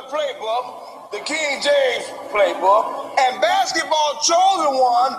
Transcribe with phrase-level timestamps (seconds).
[0.00, 5.12] Testament playbook, the King James playbook, and basketball chosen one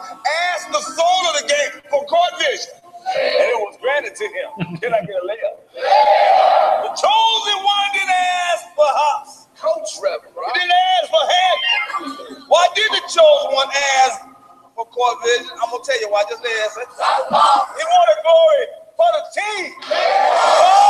[0.53, 2.73] asked the soul of the game for court vision.
[2.81, 4.77] And it was granted to him.
[4.79, 5.57] Can I get a layup?
[5.75, 9.47] The chosen one didn't ask for hops.
[9.57, 12.43] Coach Reverend, He didn't ask for heaven.
[12.47, 13.69] Why did the chosen one
[14.05, 14.21] ask
[14.75, 15.51] for court vision?
[15.61, 16.23] I'm gonna tell you why.
[16.29, 16.81] Just answer.
[16.81, 18.63] He wanted glory
[18.97, 19.73] for the team.
[19.85, 20.80] Oh,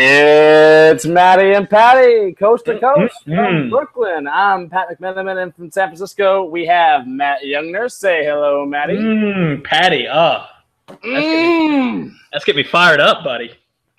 [0.00, 3.68] It's Maddie and Patty, coast to coast from.
[3.68, 4.28] Brooklyn.
[4.28, 7.90] I'm Pat McMenamin, and from San Francisco, we have Matt Youngner.
[7.90, 8.94] Say hello, Maddie.
[8.96, 10.06] Mmm, Patty.
[10.08, 10.44] Oh,
[10.88, 13.50] Mmm, that's getting me fired up, buddy.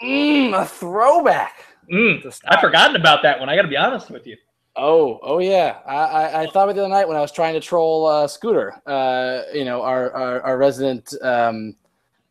[0.02, 1.66] mmm, a throwback.
[1.92, 3.50] Mm, I've forgotten about that one.
[3.50, 4.38] I got to be honest with you.
[4.77, 5.80] Oh, oh yeah.
[5.86, 8.05] I, I, I thought of it the other night when I was trying to troll
[8.08, 8.81] uh, Scooter.
[8.86, 11.75] Uh, you know, our our, our resident um,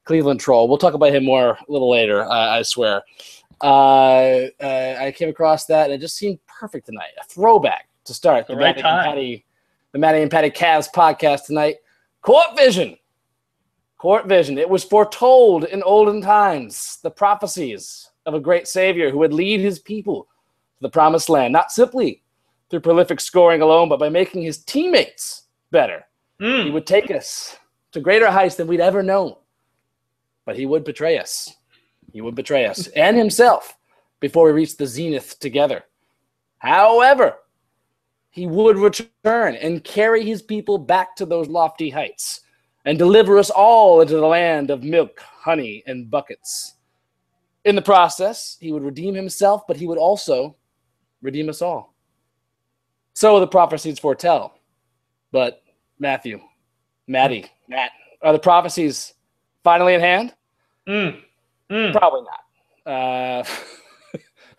[0.05, 0.69] Cleveland troll.
[0.69, 2.25] We'll talk about him more a little later.
[2.25, 3.03] I, I swear.
[3.61, 7.11] Uh, uh, I came across that and it just seemed perfect tonight.
[7.21, 8.99] A throwback to start The right Matty time.
[8.99, 9.45] And Patty,
[9.93, 11.77] the Matty and Patty Cavs podcast tonight.
[12.23, 12.97] Court vision.
[13.97, 14.59] Court vision.
[14.59, 19.61] It was foretold in olden times the prophecies of a great savior who would lead
[19.61, 22.23] his people to the promised land, not simply
[22.71, 26.05] through prolific scoring alone, but by making his teammates better.
[26.39, 27.57] He Mm, would take us
[27.91, 29.35] to greater heights than we'd ever known.
[30.45, 31.53] But he would betray us.
[32.13, 33.77] He would betray us and himself
[34.21, 35.85] before we reach the zenith together.
[36.59, 37.37] However,
[38.31, 42.41] he would return and carry his people back to those lofty heights
[42.85, 46.75] and deliver us all into the land of milk, honey, and buckets.
[47.65, 50.57] In the process, he would redeem himself, but he would also
[51.21, 51.95] redeem us all.
[53.15, 54.61] So the prophecies foretell.
[55.33, 55.63] But
[55.99, 56.41] Matthew,
[57.07, 57.91] Maddie, Matt,
[58.23, 59.15] are the prophecies
[59.65, 60.35] finally in hand?
[60.89, 61.21] mm,
[61.71, 61.93] mm.
[61.93, 62.41] Probably not.
[62.93, 63.45] Uh,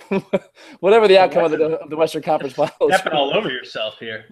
[0.79, 4.27] whatever the outcome of the, of the Western Conference Finals, Stepping all over yourself here.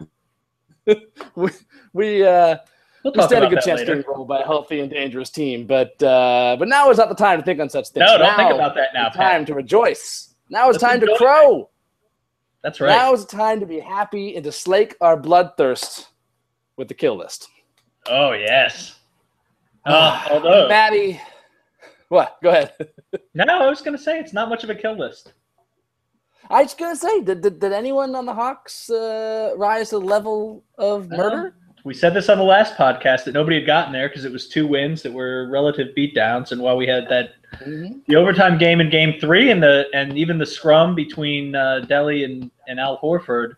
[1.35, 1.49] we
[1.93, 2.57] we, uh,
[3.03, 4.01] We'll we stand a good chance later.
[4.01, 5.65] to roll by a healthy and dangerous team.
[5.65, 8.05] But uh, but now is not the time to think on such things.
[8.05, 10.33] No, don't think about that now, time to rejoice.
[10.49, 11.69] Now is time to crow.
[12.63, 12.89] That's right.
[12.89, 16.07] Now is the time to be happy and to slake our bloodthirst
[16.75, 17.47] with the kill list.
[18.07, 18.99] oh yes.
[19.85, 21.21] Uh, although, Maddie,
[22.09, 22.37] what?
[22.41, 22.73] Go ahead.
[23.33, 25.33] no, I was gonna say it's not much of a kill list.
[26.49, 30.05] I was gonna say, did, did, did anyone on the Hawks uh, rise to the
[30.05, 31.55] level of murder?
[31.83, 34.49] We said this on the last podcast that nobody had gotten there because it was
[34.49, 37.31] two wins that were relative beatdowns, and while we had that
[37.61, 38.05] Mhm.
[38.07, 42.25] the overtime game in Game Three and the and even the scrum between uh, Delly
[42.25, 43.55] and and Al Horford,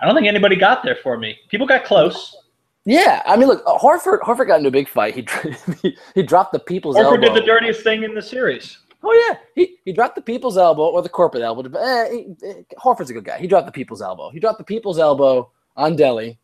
[0.00, 1.38] I don't think anybody got there for me.
[1.48, 2.36] People got close.
[2.86, 5.14] Yeah, I mean, look, uh, Horford Horford got into a big fight.
[5.14, 5.26] He
[5.82, 7.20] he, he dropped the people's Horford elbow.
[7.20, 8.78] did the dirtiest thing in the series.
[9.02, 11.62] Oh yeah, he, he dropped the people's elbow or the corporate elbow.
[11.78, 13.38] Eh, he, eh, Horford's a good guy.
[13.38, 14.30] He dropped the people's elbow.
[14.30, 16.38] He dropped the people's elbow on Delly,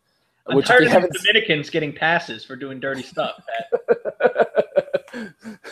[0.47, 3.43] I'm which tired of Dominicans getting passes for doing dirty stuff.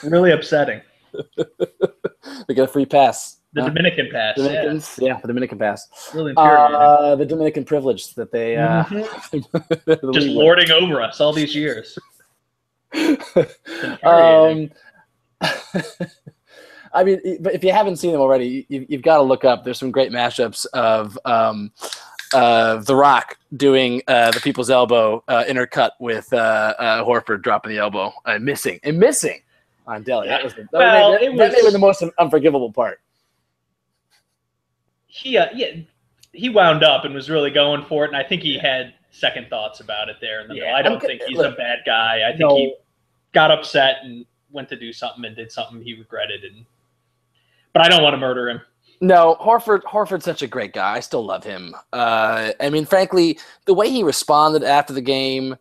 [0.03, 0.83] Really upsetting.
[1.15, 3.40] they get a free pass.
[3.53, 3.63] The?
[3.63, 4.35] Dominican pass.
[4.39, 5.89] Yeah, Dominicans, yeah, the Dominican pass.
[6.15, 6.33] really.
[6.37, 10.13] Uh, the Dominican privilege that they uh, Mhm.
[10.15, 11.99] Just lording over us all these years.
[14.05, 14.71] um,
[16.93, 19.65] I mean, but if you haven't seen them already, you, you've got to look up.
[19.65, 21.73] There's some great mashups of um,
[22.35, 27.71] of The Rock doing uh, the People's Elbow uh, intercut with uh, uh, Horford dropping
[27.71, 29.41] the elbow and missing and missing
[29.87, 30.27] on Delly.
[30.27, 33.01] That was the, that, Well, that, it that have was- been the most unforgivable part.
[35.11, 35.73] He uh, yeah
[36.33, 39.49] he wound up and was really going for it, and I think he had second
[39.51, 40.77] thoughts about it there in the Yeah, middle.
[40.77, 42.23] I don't I'm think he's look, a bad guy.
[42.25, 42.57] I think no.
[42.57, 42.75] he
[43.33, 46.65] got upset and went to do something and did something he regretted, and
[47.73, 48.61] but I don't want to murder him.
[49.01, 49.83] No, Horford.
[49.83, 50.95] Horford's such a great guy.
[50.97, 51.75] I still love him.
[51.93, 55.57] Uh, I mean, frankly, the way he responded after the game.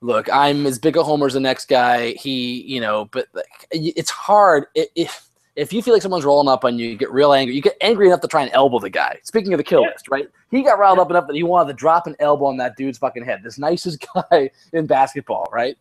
[0.00, 2.14] Look, I'm as big a homer as the next guy.
[2.14, 6.48] He, you know, but like, it's hard i- if if you feel like someone's rolling
[6.48, 7.54] up on you, you get real angry.
[7.54, 9.18] You get angry enough to try and elbow the guy.
[9.22, 9.88] Speaking of the kill Yeah.
[9.88, 10.28] list, right?
[10.50, 12.96] He got riled up enough that he wanted to drop an elbow on that dude's
[12.98, 13.42] fucking head.
[13.42, 15.76] This nicest guy in basketball, right?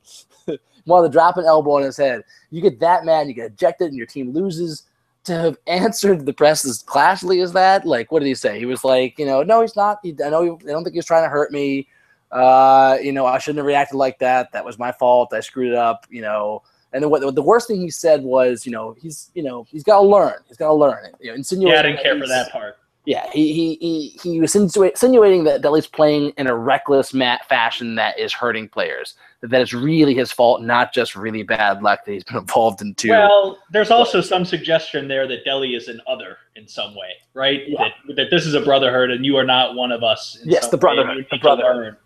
[0.86, 2.24] wanted to drop an elbow on his head.
[2.50, 4.84] You get that mad, you get ejected, and your team loses.
[5.24, 8.58] to have answered the press as classily as that, like, what did he say?
[8.60, 10.00] He was like, you know, no, he's not.
[10.04, 10.42] He, I know.
[10.44, 11.88] He, I don't think he was trying to hurt me.
[12.32, 14.52] Uh, you know, I shouldn't have reacted like that.
[14.54, 15.34] That was my fault.
[15.34, 16.08] I screwed it up.
[16.10, 16.64] You know.
[16.94, 19.84] And then what the worst thing he said was, you know, he's, you know, he's
[19.84, 20.36] got to learn.
[20.48, 21.16] He's got to learn it.
[21.20, 22.78] You know, insinuating Yeah, I didn't care for that part.
[23.06, 27.48] Yeah, he he he, he was insinu- insinuating that Delly's playing in a reckless mat
[27.50, 29.16] fashion that is hurting players.
[29.42, 32.94] That it's really his fault, not just really bad luck that he's been involved in
[32.94, 33.10] too.
[33.10, 37.62] Well, there's also some suggestion there that Delly is an other in some way, right?
[37.68, 37.90] Yeah.
[38.08, 40.38] That, that this is a brotherhood and you are not one of us.
[40.44, 41.98] in Yes, the brotherhood, the brotherhood.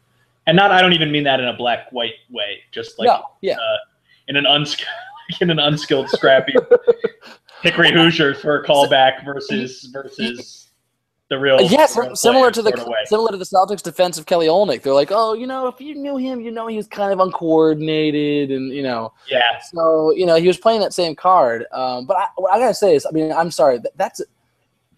[0.47, 3.25] And not, I don't even mean that in a black white way, just like no,
[3.41, 3.77] yeah, uh,
[4.27, 4.89] in an unskilled,
[5.41, 6.53] in an unskilled, scrappy
[7.61, 10.69] Hickory Hoosiers for a callback versus versus
[11.29, 11.59] the real.
[11.61, 12.71] yes, similar to the
[13.05, 14.83] similar to the Celtics defense of Kelly Olynyk.
[14.83, 17.19] They're like, oh, you know, if you knew him, you know he was kind of
[17.19, 19.59] uncoordinated, and you know, yeah.
[19.73, 21.65] So you know he was playing that same card.
[21.71, 23.79] Um, but I, what I gotta say is, I mean, I'm sorry.
[23.79, 24.21] that- That's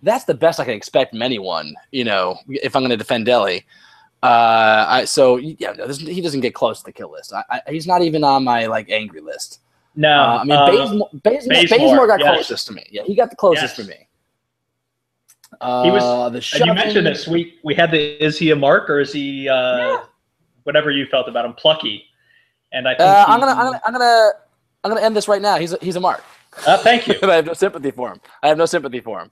[0.03, 1.73] that's the best I can expect from anyone.
[1.91, 3.63] You know, if I'm going to defend Delly.
[4.23, 7.33] Uh, I, so yeah, this, he doesn't get close to the kill list.
[7.33, 9.59] I, I, he's not even on my like angry list.
[9.95, 12.33] No, Uh, I mean, uh, Bazemore, Bazemore, Bazemore, Bazemore got yes.
[12.35, 12.85] closest to me.
[12.91, 13.85] Yeah, he got the closest Yes.
[13.87, 14.07] for me.
[15.61, 16.03] Uh, He was-
[16.33, 17.27] the And you mentioned this.
[17.27, 20.03] We we had the is he a mark or is he uh, Yeah.
[20.63, 22.03] whatever you felt about him plucky?
[22.71, 24.29] And I think Uh, he- I'm gonna, I'm gonna, I'm gonna,
[24.83, 25.57] I'm gonna end this right now.
[25.57, 26.23] He's a, he's a mark.
[26.65, 28.19] Uh, thank you, I have no sympathy for him.
[28.43, 29.31] I have no sympathy for him.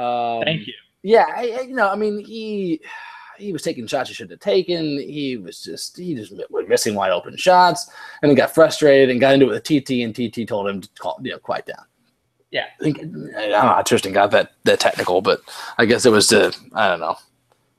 [0.00, 0.74] Um, thank you.
[1.02, 2.80] Yeah, I, I- you know, I mean, he
[3.38, 4.98] he was taking shots he shouldn't have taken.
[4.98, 7.90] He was just he just was missing wide open shots,
[8.22, 10.88] and he got frustrated and got into it with TT, and TT told him to
[10.98, 11.84] call, you know, quiet down.
[12.50, 12.66] Yeah.
[12.80, 15.40] I think I don't know how Tristan got that that technical, but
[15.78, 17.16] I guess it was to I don't know.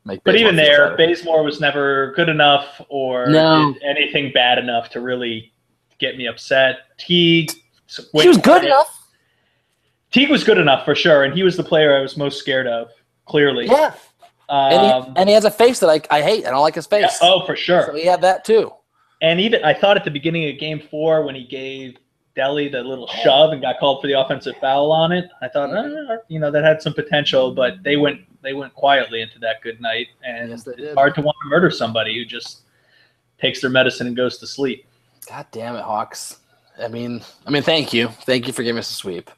[0.04, 1.08] Make But Bazemore even there, better.
[1.08, 3.74] Bazemore was never good enough or No.
[3.84, 5.52] anything bad enough to really
[5.98, 6.80] get me upset.
[6.98, 7.52] Teague,
[8.14, 9.08] he was good enough.
[10.12, 12.68] Teague was good enough for sure, and he was the player I was most scared
[12.68, 12.90] of.
[13.26, 13.94] Clearly, Yeah,
[14.50, 16.46] and, Um, he, and he has a face that I, I hate.
[16.46, 17.20] I don't like his yeah, face.
[17.22, 17.88] oh, for sure.
[17.88, 18.72] So he had that too.
[19.22, 21.98] And even I thought at the beginning of Game Four when he gave
[22.36, 25.74] Delly the little shove and got called for the offensive foul on it, I thought,
[25.74, 29.62] eh, you know, that had some potential, but they went they went quietly into that
[29.62, 32.62] good night, and Yes, it's hard to want to murder somebody who just
[33.40, 34.86] takes their medicine and goes to sleep.
[35.28, 36.40] God damn it, Hawks.
[36.80, 39.32] I mean, I mean, thank you, thank you for giving us a sweep.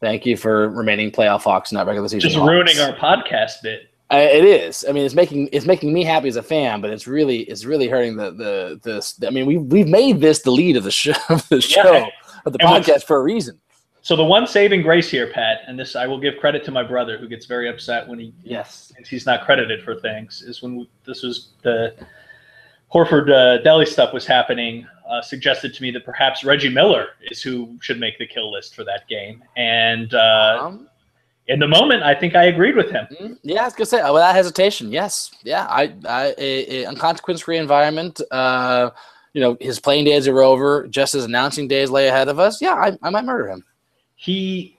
[0.00, 2.28] Thank you for remaining playoff Hawks, not regular season.
[2.28, 2.50] Just Hawks.
[2.50, 3.88] ruining our podcast bit.
[4.12, 4.84] I, it is.
[4.88, 7.64] I mean, it's making it's making me happy as a fan, but it's really it's
[7.64, 9.18] really hurting the the this.
[9.26, 12.06] I mean, we we've made this the lead of the show of the show Yeah.
[12.44, 13.58] of the And podcast for a reason.
[14.04, 16.82] So the one saving grace here, Pat, and this I will give credit to my
[16.82, 18.92] brother who gets very upset when he Yes.
[19.08, 21.94] he's not credited for things, is when we, this was the
[22.92, 24.86] Horford uh, Delly stuff was happening.
[25.08, 28.74] Uh, suggested to me that perhaps Reggie Miller is who should make the kill list
[28.74, 30.88] for that game, and uh, Um,
[31.48, 33.06] in the moment, I think I agreed with him.
[33.20, 34.92] mm, yeah, I was gonna say uh, without hesitation.
[34.92, 35.30] Yes.
[35.42, 35.66] Yeah.
[35.68, 38.20] I I a, a unconsequence free environment.
[38.30, 38.90] Uh,
[39.34, 40.86] you know, his playing days are over.
[40.88, 42.60] Just as announcing days lay ahead of us.
[42.60, 43.64] Yeah, I, I might murder him.
[44.16, 44.78] He.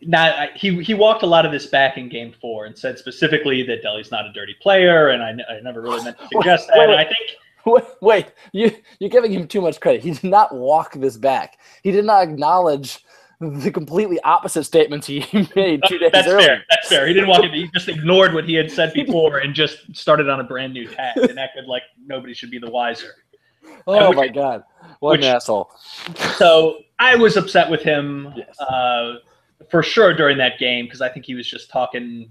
[0.00, 0.82] Not he.
[0.82, 4.10] He walked a lot of this back in Game Four and said specifically that Delly's
[4.10, 6.78] not a dirty player, and I, I never really meant to suggest that.
[6.78, 6.98] Wait, And wait.
[7.00, 7.30] I think
[7.66, 10.02] Wait, wait, you you're giving him too much credit.
[10.02, 11.58] He did not walk this back.
[11.82, 13.03] He did not acknowledge
[13.40, 15.20] the completely opposite statements he
[15.56, 16.46] made two days That's earlier.
[16.46, 16.64] fair.
[16.70, 17.06] That's fair.
[17.06, 17.52] He didn't walk in.
[17.52, 20.86] He just ignored what he had said before and just started on a brand new
[20.86, 23.10] tack and acted like nobody should be the wiser.
[23.86, 24.62] Oh Which- my god,
[25.00, 25.70] what which- an asshole!
[26.36, 28.58] So I was upset with him Yes.
[28.60, 29.14] uh,
[29.70, 32.30] for sure during that game because I think he was just talking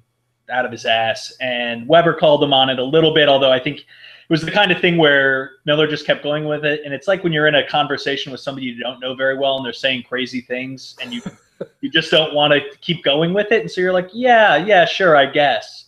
[0.51, 1.34] out of his ass.
[1.42, 3.86] And Webber called him on it a little bit, although I think
[4.30, 6.82] was the kind of thing where Miller just kept going with it.
[6.86, 9.58] And it's like when you're in a conversation with somebody you don't know very well
[9.58, 11.22] and they're saying crazy things and you
[11.82, 13.62] you just don't want to keep going with it.
[13.62, 15.86] And so you're like, yeah, yeah, sure, I guess.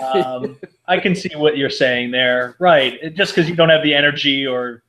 [0.00, 0.58] Um,
[0.88, 2.56] I can see what you're saying there.
[2.58, 2.98] Right.
[3.02, 4.82] It- just because you don't have the energy or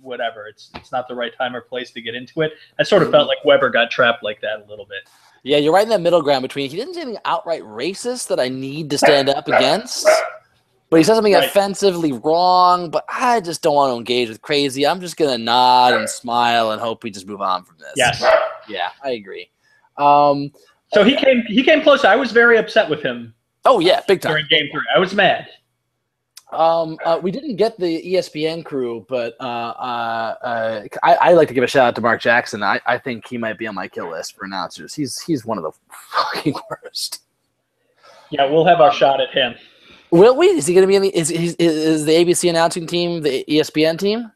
[0.00, 2.52] whatever, it's it's not the right time or place to get into it.
[2.78, 5.08] I sort of felt like Webber got trapped like that a little bit.
[5.44, 6.70] yeah, you're right in that middle ground between.
[6.70, 10.08] He didn't say anything outright racist that I need to stand up against,
[10.92, 11.44] but he said something Right.
[11.44, 12.90] offensively wrong.
[12.90, 14.86] But I just don't want to engage with crazy.
[14.86, 17.92] I'm just gonna nod and smile and hope we just move on from this.
[17.96, 18.22] Yes.
[18.68, 19.50] Yeah, I agree.
[19.96, 20.52] Um,
[20.92, 22.04] So he came he came close.
[22.04, 23.34] I was very upset with him
[23.64, 24.32] oh yeah, big time.
[24.32, 24.82] during game three.
[24.94, 25.48] I was mad.
[26.52, 31.48] Um, uh, we didn't get the ESPN crew, but uh, uh, uh, I, I like
[31.48, 32.62] to give a shout out to Mark Jackson.
[32.62, 34.92] I, I think he might be on my kill list for announcers.
[34.92, 35.72] He's he's one of the
[36.10, 37.20] fucking worst.
[38.28, 39.54] Yeah, we'll have our shot at him.
[40.12, 40.46] Will we?
[40.48, 41.16] Is he going to be in the?
[41.16, 44.30] Is, is is the ABC announcing team the ESPN team?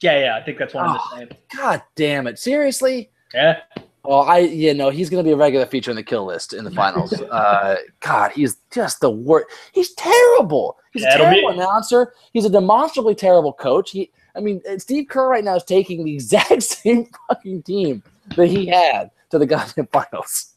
[0.00, 1.10] Yeah, yeah, I think that's one of Oh.
[1.16, 1.28] the same.
[1.56, 2.38] God damn it!
[2.38, 3.10] Seriously?
[3.32, 3.60] Yeah.
[4.04, 6.52] Well, I you know he's going to be a regular feature in the kill list
[6.54, 7.12] in the finals.
[7.12, 9.46] uh, God, he's just the worst.
[9.72, 10.76] He's terrible.
[10.92, 12.12] He's Yeah, a it'll be- terrible announcer.
[12.32, 13.92] He's a demonstrably terrible coach.
[13.92, 18.02] He, I mean, uh, Steve Kerr right now is taking the exact same fucking team
[18.36, 20.54] that he had to the goddamn finals,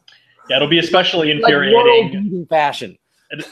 [0.50, 1.78] Yeah, it'll be especially like infuriating.
[1.78, 2.98] world-beating fashion.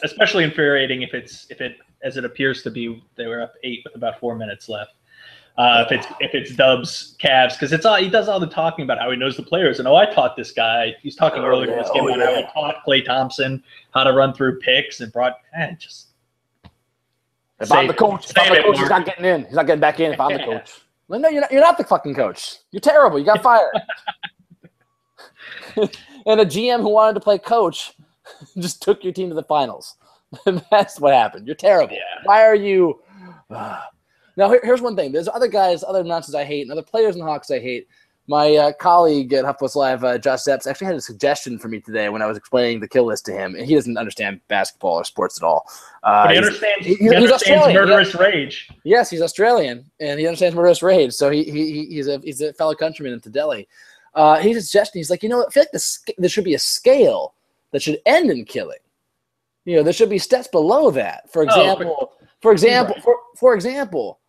[0.04, 3.82] Especially infuriating if it's if it as it appears to be they were up eight
[3.84, 4.94] with about four minutes left.
[5.58, 8.84] Uh, if it's if it's Dubs Cavs because it's all he does all the talking
[8.84, 11.46] about how he knows the players and oh I taught this guy he's talking Oh,
[11.46, 13.64] earlier in this game Oh, about how he taught Klay Thompson
[13.94, 16.08] how to run through picks and brought eh, just
[17.60, 19.46] If I'm the coach, if I'm the coach, he's not getting in.
[19.46, 20.14] He's not getting back in.
[20.14, 20.72] If I'm the coach,
[21.08, 21.52] well, no, you're not.
[21.52, 22.58] You're not the fucking coach.
[22.72, 23.20] You're terrible.
[23.20, 23.70] You got fired.
[26.26, 27.94] and a GM who wanted to play coach
[28.58, 29.96] just took your team to the finals.
[30.72, 31.46] That's what happened.
[31.48, 31.94] You're terrible.
[31.94, 32.00] Yeah.
[32.26, 33.02] Why are you?
[33.50, 35.12] now here- here's one thing.
[35.12, 37.88] There's other guys, other announcers I hate, and other players in the Hawks I hate.
[38.26, 41.82] My uh, colleague at HuffPost Live, uh, Josh Epps, actually had a suggestion for me
[41.82, 44.94] today when I was explaining the kill list to him, and he doesn't understand basketball
[44.94, 45.68] or sports at all.
[46.04, 48.70] Uh, but he he's- understands he- he, he's understands Australian, murderous rage.
[48.86, 51.12] Yes, he's Australian and he understands murderous rage.
[51.14, 53.68] So he, he he- he's a he's a fellow countryman in Delly.
[54.16, 56.54] Uh, he's suggesting he's like, you know, I feel like the, sc- there should be
[56.54, 57.34] a scale
[57.74, 58.78] that should end in killing.
[59.66, 61.30] You know, there should be steps below that.
[61.34, 63.04] For Oh, but- example, for example, right.
[63.04, 64.20] for, for example,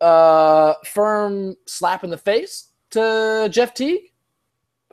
[0.00, 4.10] uh, firm slap in the face to Jeff Teague.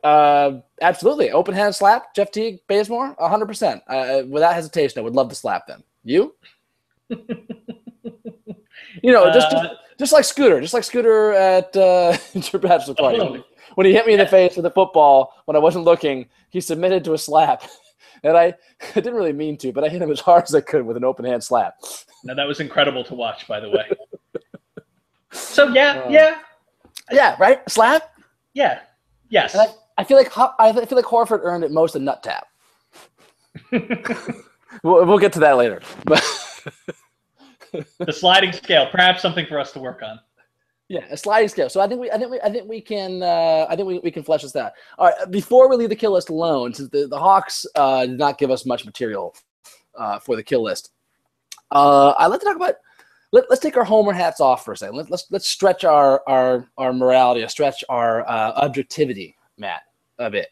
[0.04, 4.98] Uh, absolutely, open hand slap, Jeff Teague, Bazemore, hundred percent, uh, without hesitation.
[5.00, 5.84] I would love to slap them.
[6.04, 6.34] You?
[7.10, 7.18] you
[9.12, 13.44] know, just, just Uh, just like Scooter, just like Scooter at uh, your bachelor party.
[13.76, 16.62] When he hit me in the face with a football when I wasn't looking, he
[16.62, 17.64] submitted to a slap.
[18.24, 20.62] And I, I didn't really mean to, but I hit him as hard as I
[20.62, 21.76] could with an open hand slap.
[22.24, 23.90] Now that was incredible to watch, by the way.
[25.32, 26.38] so yeah, Uh, yeah,
[27.12, 27.68] Yeah, right?
[27.68, 28.04] Slap?
[28.54, 28.82] yeah,
[29.30, 29.56] yes.
[29.56, 32.46] And I, I feel like I feel like Horford earned at most a nut tap.
[33.72, 35.82] We'll, we'll get to that later.
[37.72, 40.20] The sliding scale, perhaps something for us to work on.
[40.92, 41.70] Yeah, a sliding scale.
[41.70, 44.00] So I think we, I think we, I think we can, uh, I think we,
[44.00, 44.74] we can flesh this out.
[44.98, 48.18] All right, before we leave the kill list alone, since the, the Hawks uh, did
[48.18, 49.34] not give us much material
[49.98, 50.92] uh, for the kill list,
[51.72, 52.76] uh, I'd like to talk about.
[53.32, 54.98] Let, let's take our homer hats off for a second.
[54.98, 59.84] Let, let's let's stretch our our our morality, stretch our uh, objectivity, Matt,
[60.20, 60.50] a bit.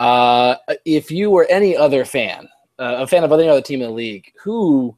[0.00, 2.48] Uh, if you were any other fan,
[2.80, 4.96] uh, a fan of any other team in the league, who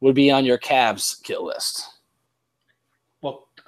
[0.00, 1.95] would be on your Cavs kill list?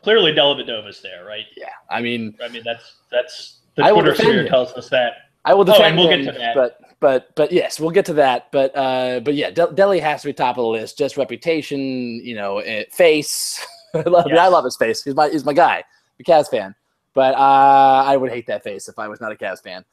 [0.02, 1.44] Clearly Dellavedova's there, right?
[1.56, 4.48] Yeah, I mean, I mean, that's that's the I Twitter sphere him.
[4.48, 5.12] tells us that.
[5.44, 6.54] I will Oh, defend and we'll get him, to that.
[6.54, 8.50] but but but yes, we'll get to that.
[8.52, 10.98] But uh, but yeah, Del- Delly has to be top of the list.
[10.98, 11.80] Just reputation,
[12.24, 13.64] you know, eh, face.
[13.94, 15.02] I love, mean, I love his face.
[15.02, 15.82] He's my he's my guy,
[16.20, 16.74] a Cavs fan.
[17.14, 19.84] But uh, I would hate that face if I was not a Cavs fan.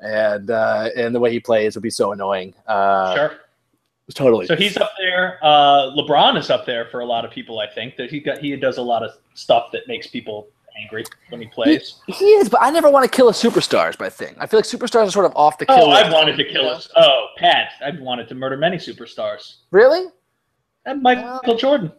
[0.00, 2.52] And uh, and the way he plays would be so annoying.
[2.66, 3.32] Uh, sure.
[4.12, 4.46] Totally.
[4.46, 5.38] So he's up there.
[5.42, 7.58] Uh, LeBron is up there for a lot of people.
[7.58, 10.48] I think that he got he does a lot of stuff that makes people
[10.82, 12.00] angry when he plays.
[12.08, 14.34] he is, but I never want to kill a superstars by thing.
[14.38, 15.90] I feel like superstars are sort of off the kill Oh.
[15.90, 16.90] I've wanted to kill us.
[16.96, 19.54] Oh, Pat, I've wanted to murder many superstars.
[19.70, 20.08] Really?
[20.84, 21.92] And Michael Jordan,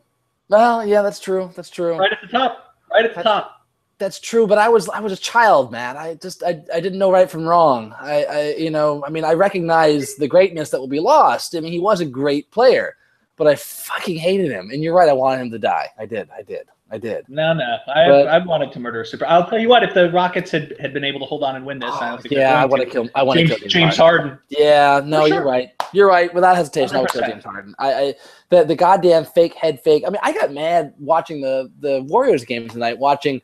[0.50, 1.50] Well, yeah, that's true.
[1.56, 1.98] That's true.
[1.98, 3.55] right at the top, right at the That's- top.
[3.98, 5.96] That's true, but I was I was a child, man.
[5.96, 7.96] I just I, I didn't know right from wrong.
[7.98, 11.56] I, I you know I mean I recognize the greatness that will be lost.
[11.56, 12.98] I mean he was a great player,
[13.38, 14.70] but I fucking hated him.
[14.72, 15.90] And you're right, I wanted him to die.
[15.98, 17.24] I did, I did, I did.
[17.30, 19.26] No, no, I, But- I've wanted to murder a super.
[19.28, 21.66] I'll tell you what, if the Rockets had, had been able to hold on and
[21.66, 23.10] win this, I don't think yeah, I want to kill.
[23.16, 24.28] I want to kill James Harden.
[24.28, 24.44] Harden.
[24.50, 25.70] Yeah, no, For you're right.
[25.94, 26.34] You're right.
[26.34, 27.74] Without hesitation, I would kill James Harden.
[27.80, 28.14] I, I
[28.50, 30.04] the the goddamn fake head fake.
[30.06, 33.42] I mean, I got mad watching the the Warriors game tonight, watching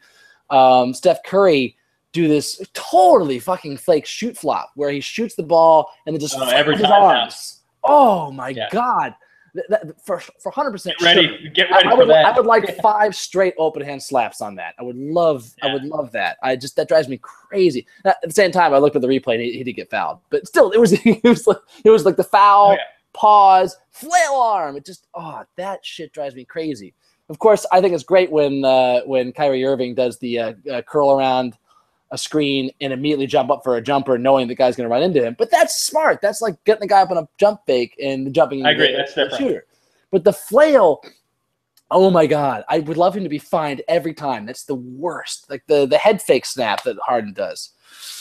[0.51, 1.77] um, Steph Curry
[2.13, 6.35] do this totally fucking fake shoot flop where he shoots the ball and then just
[6.37, 7.01] Oh, every his now.
[7.05, 7.61] arms.
[7.83, 8.67] Oh my Yeah.
[8.71, 9.15] god!
[9.53, 10.97] That, that, for for hundred percent.
[10.99, 12.25] Get ready, get I, ready I for would, that.
[12.25, 14.75] I would like five straight open hand slaps on that.
[14.79, 16.37] I would love, I would love that.
[16.43, 17.85] I just that drives me crazy.
[18.05, 19.89] Now, at the same time, I looked at the replay and he, he did get
[19.89, 22.79] fouled, but still, it was it was like it was like the foul, Oh, yeah.
[23.13, 24.75] pause, flail arm.
[24.77, 26.93] It just oh that shit drives me crazy.
[27.29, 30.81] Of course, I think it's great when uh, when Kyrie Irving does the uh, uh,
[30.81, 31.57] curl around
[32.11, 35.01] a screen and immediately jump up for a jumper, knowing the guy's going to run
[35.01, 35.33] into him.
[35.39, 36.19] But that's smart.
[36.21, 38.65] That's like getting the guy up on a jump fake and jumping.
[38.65, 38.91] I agree.
[38.91, 39.37] the- That's different.
[39.41, 39.65] shooter.
[40.11, 41.01] But the flail,
[41.89, 44.45] oh my god, I would love him to be fined every time.
[44.45, 45.49] That's the worst.
[45.49, 47.69] Like the the head fake snap that Harden does.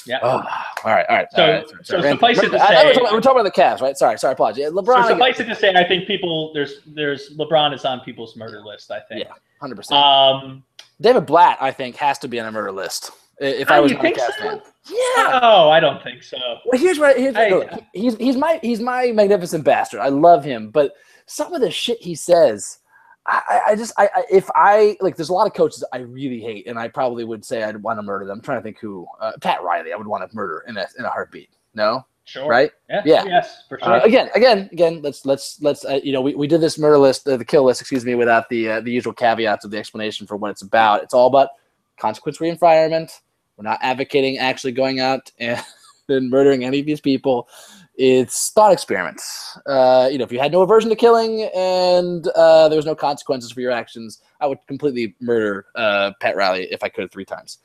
[0.06, 0.18] Yeah.
[0.22, 0.42] Oh, all
[0.84, 1.26] right, all right.
[1.34, 2.12] So- all right, sorry, so sorry.
[2.12, 3.96] suffice it to I- I- say- we're, talking, we're talking about the Cavs, right?
[3.96, 4.66] Sorry, sorry, apologies.
[4.66, 8.36] So LeBron, suffice it to say, I think people there's there's LeBron is on people's
[8.36, 8.90] murder list.
[8.90, 9.24] I think.
[9.24, 9.32] Yeah.
[9.60, 10.00] hundred percent.
[10.02, 10.64] Um,
[11.00, 13.10] David Blatt, I think, has to be on a murder list
[13.40, 14.32] If Oh, I was you not a Cavs so?
[14.42, 15.40] fan, yeah.
[15.42, 16.36] Oh, I don't think so.
[16.66, 20.00] Well, here's what here's I- look, he's he's my he's my magnificent bastard.
[20.00, 20.92] I love him, but
[21.26, 22.78] some of the shit he says,
[23.26, 26.40] I, I- just I, I if I like, there's a lot of coaches I really
[26.40, 28.38] hate, and I probably would say I'd want to murder them.
[28.38, 30.86] I'm trying to think who uh, Pat Riley I would want to murder in a
[30.98, 31.50] in a heartbeat.
[31.74, 32.48] No, Sure.
[32.48, 32.70] right?
[32.88, 33.02] Yeah.
[33.04, 33.24] Yeah.
[33.24, 33.92] Yes, for sure.
[33.92, 35.02] Uh, again, again, again.
[35.02, 37.64] Let's let's let's uh, you know we, we did this murder list, uh, the kill
[37.64, 40.62] list, excuse me, without the uh, the usual caveats of the explanation for what it's
[40.62, 41.02] about.
[41.02, 41.50] It's all about
[41.98, 43.20] consequence-free environment.
[43.56, 45.62] We're not advocating actually going out and,
[46.08, 47.46] and murdering any of these people.
[47.96, 49.58] It's thought experiments.
[49.66, 52.94] Uh, you know, if you had no aversion to killing and uh, there was no
[52.94, 57.26] consequences for your actions, I would completely murder uh, Pat Riley if I could three
[57.26, 57.58] times.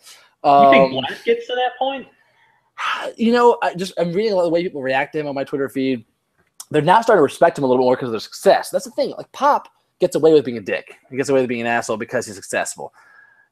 [0.43, 2.07] you Um, think Blatt gets to that point?
[3.17, 5.27] you know, I just I'm reading a lot of the way people react to him
[5.27, 6.05] on my Twitter feed.
[6.71, 8.69] They're now starting to respect him a little bit more because of their success.
[8.69, 9.13] That's the thing.
[9.17, 10.95] Like Pop gets away with being a dick.
[11.09, 12.93] He gets away with being an asshole because he's successful.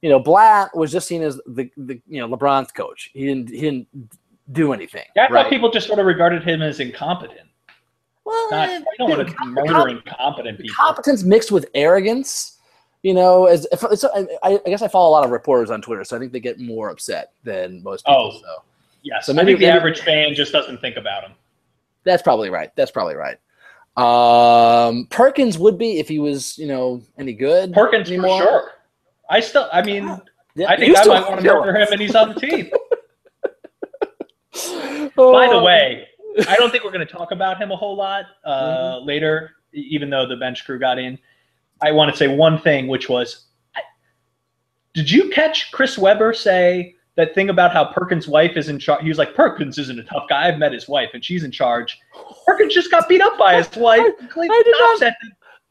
[0.01, 3.12] You know, Blatt was just seen as the, the you know LeBron's coach.
[3.13, 3.88] He didn't he didn't
[4.52, 5.06] do anything.
[5.16, 5.44] Yeah, I right?
[5.44, 7.48] thought people just sort of regarded him as incompetent.
[8.26, 10.76] well, Not, eh, you don't want to com- murder incompetent people.
[10.76, 12.58] competence mixed with arrogance.
[13.04, 14.10] You know, as if, so
[14.44, 16.40] I, I guess I follow a lot of reporters on Twitter, so I think they
[16.40, 18.32] get more upset than most people.
[18.34, 18.40] Oh.
[18.40, 18.64] So.
[19.02, 21.34] Yes, So I maybe- think the maybe- average fan just doesn't think about him.
[22.06, 22.72] That's probably right.
[22.78, 23.38] That's probably right.
[23.98, 27.74] Um, Perkins would be if he was, you know, any good.
[27.74, 28.40] Perkins anymore.
[28.40, 28.72] for sure.
[29.30, 30.06] I still, I mean,
[30.56, 32.40] Yeah, I you think I might want to kill murder him, and he's on the
[32.40, 32.70] team.
[35.17, 36.08] Oh, By the way,
[36.48, 38.50] I don't think we're going to talk about him a whole lot uh,
[38.98, 39.08] Mm-hmm.
[39.08, 41.17] later, even though the bench crew got in.
[41.82, 43.46] I want to say one thing, which was,
[44.93, 49.01] did you catch Chris Webber say that thing about how Perkins' wife is in charge?
[49.03, 50.48] He was like, Perkins isn't a tough guy.
[50.48, 52.00] I've met his wife, and she's in charge.
[52.46, 54.01] Perkins just got beat up by his wife.
[54.01, 55.13] I did not- Said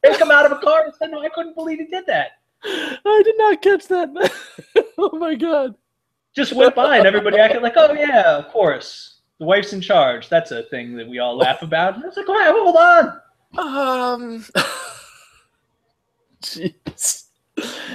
[0.05, 2.31] take him out of a car and said, "No, I couldn't believe he did that."
[2.65, 4.33] I did not catch that.
[4.97, 5.75] oh my god.
[6.35, 9.12] Just went by, and everybody acted like, "Oh yeah, of course,
[9.43, 11.95] the wife's in charge." That's a thing that we all laugh about.
[11.95, 13.19] And I was like, "Wait, hold on."
[13.57, 14.45] Um.
[16.41, 17.25] Jeez.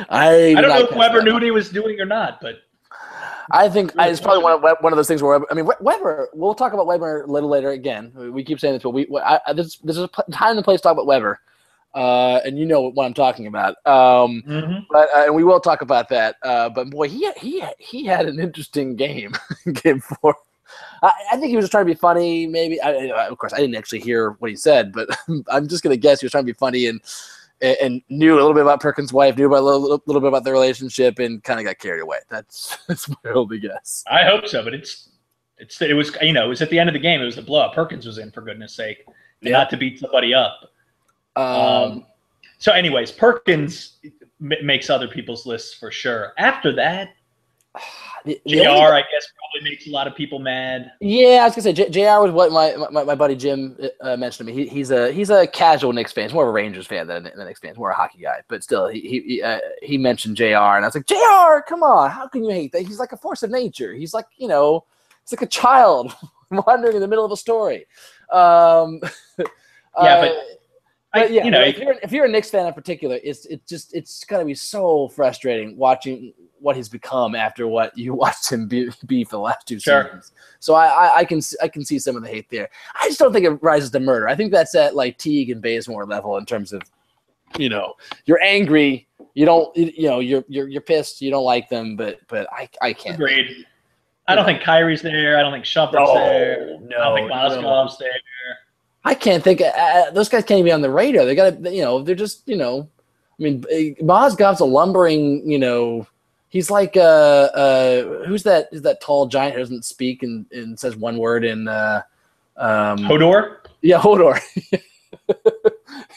[0.08, 2.60] I, I don't know if Webber knew what he was doing or not, but
[3.50, 6.28] I think I, it's probably one of one of those things where I mean Webber.
[6.34, 7.70] We'll talk about Webber a little later.
[7.70, 10.80] Again, we keep saying this, but we I, this this is a time and place
[10.80, 11.40] to talk about Webber,
[11.94, 13.74] uh, and you know what I'm talking about.
[13.86, 14.42] Um,
[14.90, 16.36] but uh, and we will talk about that.
[16.42, 19.32] Uh, but boy, he he he had an interesting game,
[19.82, 20.36] game four.
[21.02, 22.46] I, I think he was just trying to be funny.
[22.46, 22.92] Maybe, I,
[23.26, 25.08] of course, I didn't actually hear what he said, but
[25.48, 27.00] I'm just gonna guess he was trying to be funny and
[27.60, 30.44] and knew a little bit about Perkins' wife, knew about a little, little bit about
[30.44, 32.18] their relationship, and kind of got carried away.
[32.28, 34.04] That's that's my only guess.
[34.10, 34.62] I hope so.
[34.62, 35.08] But it's
[35.58, 37.20] it's it was you know it was at the end of the game.
[37.20, 37.74] It was the blowout.
[37.74, 39.04] Perkins was in for goodness sake,
[39.40, 39.52] Yeah.
[39.52, 40.70] not to beat somebody up.
[41.36, 42.06] Um, Um,
[42.58, 43.98] so, anyways, Perkins
[44.40, 46.32] m- makes other people's lists for sure.
[46.38, 47.10] After that,
[48.24, 48.68] the- the Jr.
[48.68, 50.92] only- I guess probably makes a lot of people mad.
[51.00, 52.20] Yeah, I was gonna say J- Jr.
[52.22, 54.64] was what my my, my buddy Jim uh, mentioned to me.
[54.64, 56.24] He, he's a he's a casual Knicks fan.
[56.24, 57.70] He's more of a Rangers fan than, than a Knicks fan.
[57.70, 60.44] He's more a hockey guy, but still, he he he, uh, he mentioned Jr.
[60.44, 61.60] and I was like, Jr.
[61.68, 62.82] Come on, how can you hate that?
[62.82, 63.94] He's like a force of nature.
[63.94, 64.84] He's like you know,
[65.24, 66.12] he's like a child
[66.50, 67.86] wandering in the middle of a story.
[68.32, 69.00] Um,
[70.00, 70.30] Yeah, but
[71.12, 73.46] I, but yeah, you know, if you're if you're a Knicks fan in particular, it's
[73.46, 78.50] it's just it's gonna be so frustrating watching what he's become after what you watched
[78.50, 80.04] him be, be for the last two Sure.
[80.04, 80.32] seasons.
[80.60, 82.68] So I, I I can I can see some of the hate there.
[83.00, 84.28] I just don't think it rises to murder.
[84.28, 86.82] I think that's at like Teague and Bazemore level in terms of
[87.58, 87.94] you know
[88.26, 92.18] you're angry, you don't you know you're you're you're pissed, you don't like them, but
[92.28, 93.14] but I I can't.
[93.16, 93.64] agreed.
[94.26, 95.38] I don't think Kyrie's there.
[95.38, 96.78] I don't think Shumpert's there.
[96.82, 97.36] No, I don't think no.
[97.36, 98.10] Mozgov's there.
[99.04, 99.62] I can't think.
[99.62, 101.24] Uh, uh, those guys can't even be on the radar.
[101.24, 102.86] They got to, you know, they're just, you know,
[103.40, 103.62] I mean,
[104.02, 106.06] Mozgov's a lumbering, you know,
[106.48, 108.68] he's like, uh, uh, who's that?
[108.72, 112.02] Is that tall giant who doesn't speak and, and says one word in, uh,
[112.56, 113.58] um, Hodor.
[113.82, 114.40] yeah, Hodor.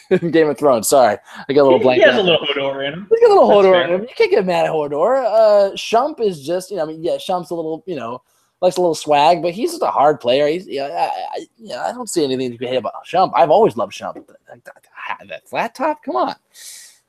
[0.32, 0.88] Game of Thrones.
[0.90, 1.18] Sorry,
[1.48, 2.02] I got a little blank.
[2.02, 3.08] he has a little Hodor in him.
[3.10, 3.84] He's got a little That's Hodor fair.
[3.86, 4.02] in him.
[4.02, 5.24] You can't get mad at Hodor.
[5.24, 8.22] Uh, Shump is just, you know, I mean, yeah, Shump's a little, you know,
[8.62, 10.48] likes a little swag, but he's just a hard player.
[10.48, 13.32] He's, yeah, I, I, you know, I don't see anything to be hate about Shump.
[13.36, 14.16] I've always loved Shump.
[14.50, 16.36] Like, that, that flat top, come on.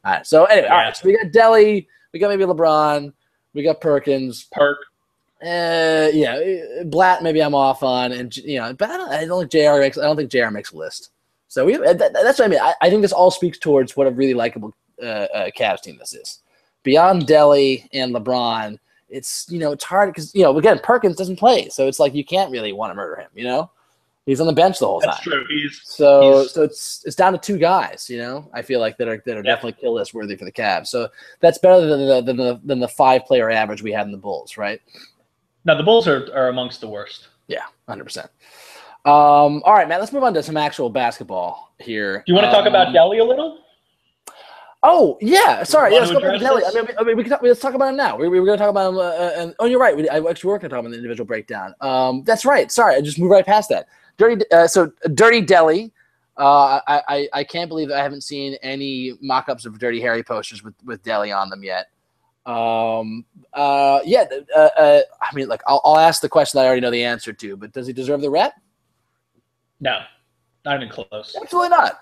[0.04, 0.26] All right.
[0.26, 0.84] So anyway, all Yeah.
[0.84, 0.96] right.
[0.96, 1.86] So we got Delly.
[2.12, 3.12] We got maybe LeBron.
[3.54, 4.46] We got Perkins.
[4.52, 4.78] Perk.
[5.42, 7.22] Uh, yeah, Blatt.
[7.22, 9.80] Maybe I'm off on, and you know, but I don't, I don't think Jr.
[9.80, 9.98] makes.
[9.98, 10.50] I don't think Jr.
[10.50, 11.10] makes a list.
[11.48, 12.60] So we, that, that's what I mean.
[12.60, 14.72] I, I think this all speaks towards what a really likable
[15.02, 16.42] uh, uh, Cavs team this is.
[16.82, 21.38] Beyond Delly and LeBron, it's you know it's hard because you know again Perkins doesn't
[21.38, 23.28] play, so it's like you can't really want to murder him.
[23.34, 23.70] You know,
[24.26, 25.30] he's on the bench the whole That's time.
[25.30, 25.56] That's true.
[25.56, 28.48] He's So He's- so it's it's down to two guys, you know.
[28.52, 29.54] I feel like that are that are Yeah.
[29.54, 30.88] definitely kill list worthy for the Cavs.
[30.88, 31.08] So
[31.40, 34.18] that's better than the than the than the five player average we had in the
[34.18, 34.80] Bulls, right?
[35.64, 37.28] Now the Bulls are, are amongst the worst.
[37.48, 38.30] Yeah, hundred percent.
[39.04, 39.98] Um, all right, Matt.
[40.00, 42.18] Let's move on to some actual basketball here.
[42.18, 43.58] Do you want to talk about Um, Delly a little?
[44.84, 45.92] Oh yeah, sorry.
[45.94, 46.62] Yeah, let's go back to Delly.
[46.66, 48.16] I mean, I mean, we can talk, let's talk about him now.
[48.16, 49.96] We, we were going to talk about him, uh, and oh, you're right.
[49.96, 51.72] We, I actually were going to talk about the individual breakdown.
[51.80, 52.70] Um, that's right.
[52.70, 53.86] Sorry, I just moved right past that.
[54.16, 54.44] Dirty.
[54.52, 55.90] Uh, so Dirty Delly.
[56.36, 60.62] Uh, I, I I can't believe I haven't seen any mock-ups of Dirty Harry posters
[60.62, 61.88] with with Delly on them yet.
[62.46, 63.24] Um.
[63.52, 64.00] Uh.
[64.04, 64.24] Yeah.
[64.56, 67.04] Uh, uh, I mean, like, I'll, I'll ask the question that I already know the
[67.04, 68.54] answer to, but does he deserve the rep?
[69.80, 70.00] No,
[70.64, 71.36] not even close.
[71.40, 72.00] Absolutely not.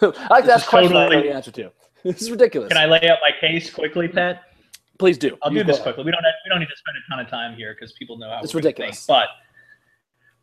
[0.02, 1.70] I like ask questions I know the answer to.
[2.04, 2.68] This is ridiculous.
[2.68, 4.42] Can I lay out my case quickly, Pat?
[5.00, 5.36] Please do.
[5.42, 6.04] I'll You do this quickly.
[6.04, 8.16] We don't have, we don't need to spend a ton of time here because people
[8.16, 9.04] know how It's ridiculous.
[9.04, 9.08] think.
[9.08, 9.28] But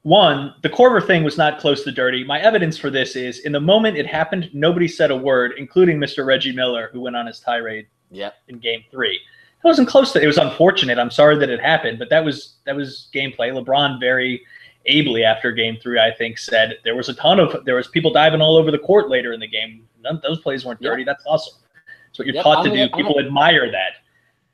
[0.06, 2.24] one, the Korver thing was not close to dirty.
[2.24, 5.98] My evidence for this is in the moment it happened, nobody said a word, including
[5.98, 6.24] Mr.
[6.24, 8.36] Reggie Miller, who went on his tirade Yep.
[8.50, 9.16] in Game Three.
[9.16, 10.22] It wasn't close to.
[10.22, 11.00] It was unfortunate.
[11.00, 13.52] I'm sorry that it happened, but that was that was gameplay.
[13.52, 14.44] LeBron very
[14.86, 18.14] ably after Game Three, I think, said there was a ton of there was people
[18.14, 19.88] diving all over the court later in the game.
[20.04, 21.04] None, those plays weren't dirty.
[21.04, 21.56] That's awesome.
[22.10, 22.94] That's what you're Yep, taught I'm to gonna- do.
[22.94, 23.94] I'm People admire that.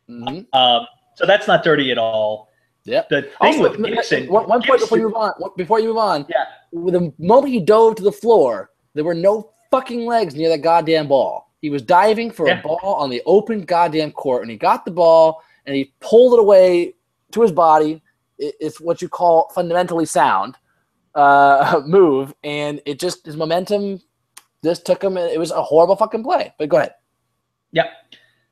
[0.09, 0.45] Mhm.
[0.55, 2.50] Um, so that's not dirty at all.
[2.85, 3.09] Yep.
[3.09, 5.31] The thing Also, with Gibson, one, one point before you move on.
[5.55, 6.45] Before you move on, Yeah.
[6.71, 10.59] with the moment he dove to the floor, there were no fucking legs near that
[10.59, 11.51] goddamn ball.
[11.61, 12.59] He was diving for Yeah.
[12.59, 16.33] a ball on the open goddamn court, and he got the ball and he pulled
[16.33, 16.95] it away
[17.31, 18.01] to his body.
[18.39, 20.55] It's what you call fundamentally sound
[21.13, 24.01] uh, move, and it just his momentum
[24.63, 25.17] just took him.
[25.17, 26.53] It was a horrible fucking play.
[26.57, 26.95] But go ahead.
[27.73, 27.85] Yep.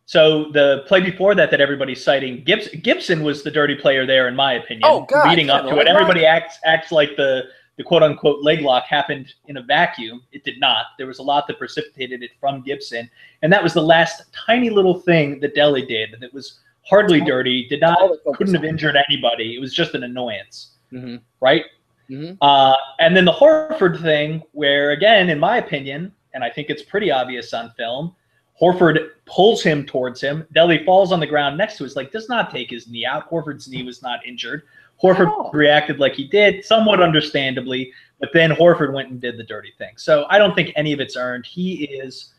[0.09, 4.27] So the play before that that everybody's citing, Gibson, Gibson was the dirty player there,
[4.27, 4.81] in my opinion.
[4.85, 7.43] Oh, God, leading up to it, everybody acts acts like the
[7.77, 10.23] the quote unquote leg lock happened in a vacuum.
[10.31, 10.87] It did not.
[10.97, 13.07] There was a lot that precipitated it from Gibson,
[13.43, 17.67] and that was the last tiny little thing that Delly did that was hardly dirty.
[17.67, 19.55] Did not all the focus couldn't have injured anybody.
[19.55, 21.17] It was just an annoyance, Mm-hmm.
[21.39, 21.65] right?
[22.09, 22.35] Mhm.
[22.41, 26.81] Uh, and then the Horford thing, where again, in my opinion, and I think it's
[26.81, 28.15] pretty obvious on film,
[28.61, 30.45] Horford pulls him towards him.
[30.53, 33.29] Delly falls on the ground next to us, like does not take his knee out.
[33.29, 34.63] Horford's knee was not injured.
[35.01, 35.49] Horford No.
[35.53, 39.93] reacted like he did, somewhat understandably, but then Horford went and did the dirty thing.
[39.95, 41.45] So I don't think any of it's earned.
[41.45, 42.33] He is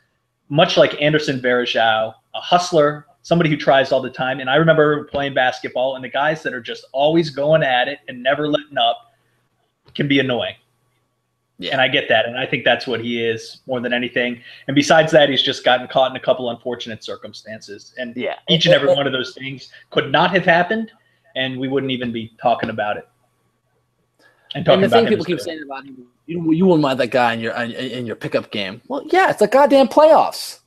[0.50, 4.40] much like Anderson Varejao, a hustler, somebody who tries all the time.
[4.40, 8.00] And I remember playing basketball, and the guys that are just always going at it
[8.08, 9.14] and never letting up
[9.94, 10.54] can be annoying.
[11.60, 11.72] Yeah.
[11.72, 12.24] And I get that.
[12.24, 14.40] And I think that's what he is more than anything.
[14.66, 17.92] And besides that, he's just gotten caught in a couple unfortunate circumstances.
[17.98, 18.36] And Yeah.
[18.48, 20.90] each and every one of those things could not have happened,
[21.36, 23.06] and we wouldn't even be talking about it.
[24.54, 25.44] And talking And the thing people keep good.
[25.44, 28.50] saying about him, you, you wouldn't mind that guy in your in, in your pickup
[28.50, 28.80] game.
[28.88, 30.60] Well, yeah, it's the goddamn playoffs.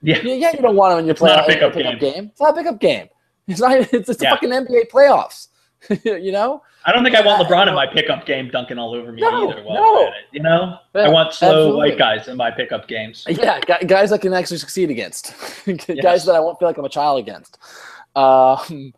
[0.00, 0.18] Yeah.
[0.22, 2.12] Yeah, yeah, you don't want him in your, It's not a playoff, pickup pickup game.
[2.14, 2.24] game.
[2.30, 3.08] It's not a pickup game.
[3.48, 3.76] It's not.
[3.78, 4.30] It's, it's the Yeah.
[4.30, 5.47] fucking NBA playoffs.
[6.04, 6.62] you know.
[6.84, 9.50] I don't think I want LeBron in my pickup game dunking all over me No,
[9.50, 9.62] either.
[9.62, 10.06] While no.
[10.08, 11.76] it, you know, Yeah, I want slow absolutely.
[11.90, 13.24] white guys in my pickup games.
[13.28, 15.34] Yeah, guys I can actually succeed against,
[15.66, 16.24] guys Yes.
[16.26, 17.58] that I won't feel like I'm a child against.
[18.16, 18.92] Um,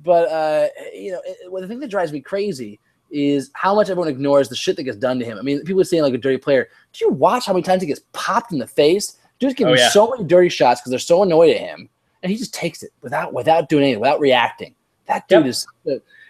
[0.00, 3.90] but uh, you know, it, well, the thing that drives me crazy is how much
[3.90, 5.38] everyone ignores the shit that gets done to him.
[5.38, 6.68] I mean, people are saying like a dirty player.
[6.92, 9.18] Do you watch how many times he gets popped in the face?
[9.38, 9.90] Dude's giving Oh, yeah.
[9.90, 11.88] so many dirty shots because they're so annoyed at him,
[12.22, 14.74] and he just takes it without without doing anything, without reacting.
[15.06, 15.46] That dude Yep.
[15.46, 15.66] is,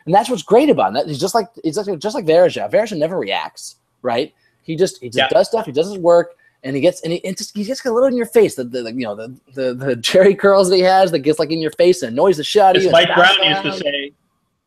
[0.07, 0.95] and that's what's great about him.
[0.95, 2.71] That he's just like he's like, just like Varejao.
[2.71, 4.33] Varejao never reacts, right?
[4.63, 5.29] He just he just Yeah.
[5.29, 5.67] does stuff.
[5.67, 8.09] He does his work, and he gets and he, it just he gets a little
[8.09, 8.55] in your face.
[8.55, 11.39] The, the, the you know the, the the Jerry curls that he has that gets
[11.39, 12.91] like in your face and annoys the shit out of you.
[12.91, 14.13] Mike stops Brown used to say,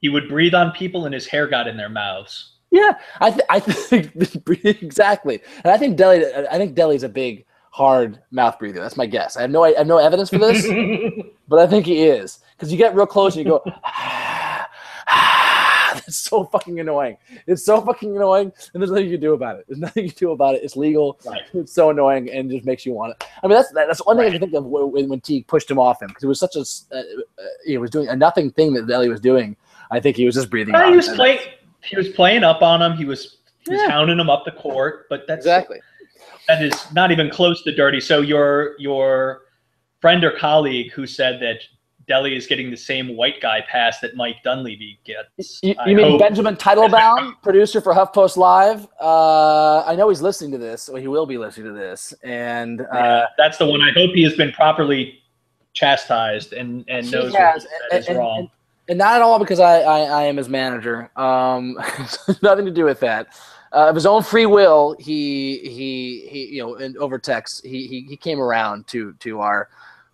[0.01, 2.53] he would breathe on people and his hair got in their mouths.
[2.69, 4.11] Yeah, I th- I think
[4.65, 6.47] exactly, and I think Delly.
[6.51, 8.79] I think Delly's a big hard mouth breather.
[8.81, 9.37] That's my guess.
[9.37, 10.67] I have no I have no evidence for this,
[11.47, 13.63] but I think he is because you get real close and you go.
[13.83, 14.26] Ah,
[16.07, 17.17] That's so fucking annoying.
[17.47, 19.65] It's so fucking annoying, and there's nothing you can do about it.
[19.67, 20.63] There's nothing you can do about it.
[20.63, 21.19] It's legal.
[21.25, 21.41] Right.
[21.53, 23.27] It's so annoying, and just makes you want it.
[23.43, 25.77] I mean, that's that's one thing I can think of when, when Teague pushed him
[25.79, 26.61] off him because it was such a
[26.95, 29.57] uh, uh, he was doing a nothing thing that Delly was doing.
[29.91, 30.73] I think he was just breathing.
[30.73, 31.39] He was playing.
[31.83, 32.95] He was playing up on him.
[32.97, 33.89] He was he was Yeah.
[33.91, 35.07] hounding him up the court.
[35.09, 35.79] But that's exactly.
[36.47, 37.99] that is not even close to dirty.
[37.99, 39.41] So your your
[39.99, 41.59] friend or colleague who said that
[42.09, 45.59] Delly is getting the same white guy pass that Mike Dunleavy gets.
[45.61, 48.87] You, you mean hope- Benjamin Teitelbaum, producer for HuffPost Live?
[49.01, 52.13] Uh, I know he's listening to this, or he will be listening to this.
[52.23, 53.81] And uh, Yeah, that's the one.
[53.81, 55.19] I hope he has been properly
[55.73, 58.39] chastised and and knows has, what that is and- wrong.
[58.39, 58.49] and-
[58.89, 61.11] and not at all because I, I, I am his manager.
[61.17, 61.77] Um,
[62.41, 63.27] nothing to do with that.
[63.73, 67.85] Uh, of his own free will, he he he you know, and over text, he
[67.85, 69.67] he, he came around to to our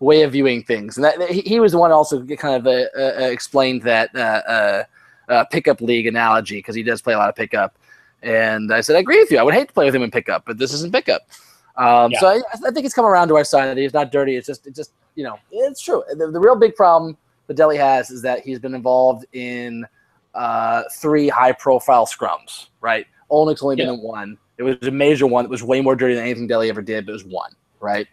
[0.04, 2.86] way of viewing things, and that he, he was the one also kind of uh,
[2.96, 4.84] uh, explained that uh, uh,
[5.28, 7.78] uh, pickup league analogy because he does play a lot of pickup.
[8.22, 9.38] And I said, I agree with you.
[9.38, 11.22] I would hate to play with him in pickup, but this isn't pickup.
[11.76, 12.20] Um, Yeah.
[12.20, 14.36] So I, I think it's come around to our side that he's not dirty.
[14.36, 16.02] It's just, it just, you know, it's true.
[16.08, 19.86] The, the real big problem that Delly has is that he's been involved in
[20.34, 22.68] uh, three high-profile scrums.
[22.80, 23.06] Right?
[23.30, 24.38] Olynyk's only been in one.
[24.56, 27.06] It was a major one It was way more dirty than anything Delly ever did,
[27.06, 27.52] but it was one.
[27.80, 28.06] Right?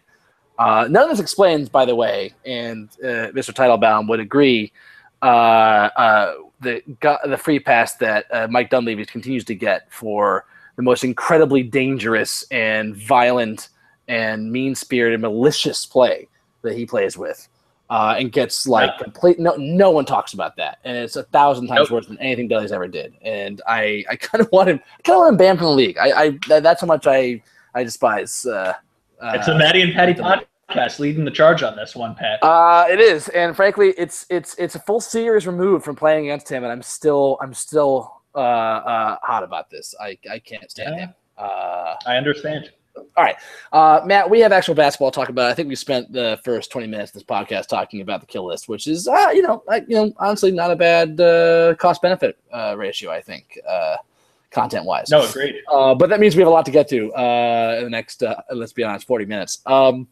[0.58, 3.52] Uh, none of this explains, by the way, and uh, Mr.
[3.52, 4.72] Teitelbaum would agree.
[5.22, 6.82] Uh, uh, the
[7.24, 10.44] the free pass that uh, Mike Dunleavy continues to get for
[10.76, 13.68] the most incredibly dangerous and violent
[14.08, 16.28] and mean spirited, malicious play
[16.62, 17.48] that he plays with,
[17.90, 19.04] uh, and gets like Yeah.
[19.04, 19.38] complete.
[19.38, 21.90] No, no one talks about that, and it's a thousand times Nope.
[21.90, 23.14] worse than anything Delly's ever did.
[23.22, 25.98] And I, I kind of want him, kind of want him banned from the league.
[25.98, 27.42] I, I that's how much I,
[27.74, 28.46] I despise.
[29.22, 32.40] Uh, It's a Maddie and Patty podcast leading the charge on this one, Pat.
[32.42, 36.48] uh, it is, and frankly, it's it's it's a full series removed from playing against
[36.48, 39.94] him, and I'm still I'm still uh, uh, hot about this.
[40.00, 41.04] I, I can't stand Yeah.
[41.06, 41.14] him.
[41.38, 42.72] Uh, I understand.
[43.16, 43.36] All right,
[43.72, 45.50] uh, Matt, we have actual basketball to talk about.
[45.50, 48.46] I think we spent the first 20 minutes of this podcast talking about the kill
[48.46, 52.02] list, which is uh, you know like, you know honestly not a bad uh, cost
[52.02, 53.10] benefit uh, ratio.
[53.10, 53.96] I think uh,
[54.52, 55.10] content wise.
[55.10, 55.56] No, agreed.
[55.70, 58.22] Uh, but that means we have a lot to get to uh, in the next,
[58.22, 59.60] uh, let's be honest, 40 minutes.
[59.66, 60.06] Um,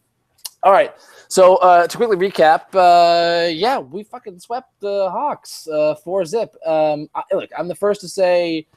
[0.63, 0.93] all right.
[1.27, 6.53] So uh, to quickly recap, uh, yeah, we fucking swept the Hawks uh, four zip.
[6.65, 8.67] Um, I, look, I'm the first to say,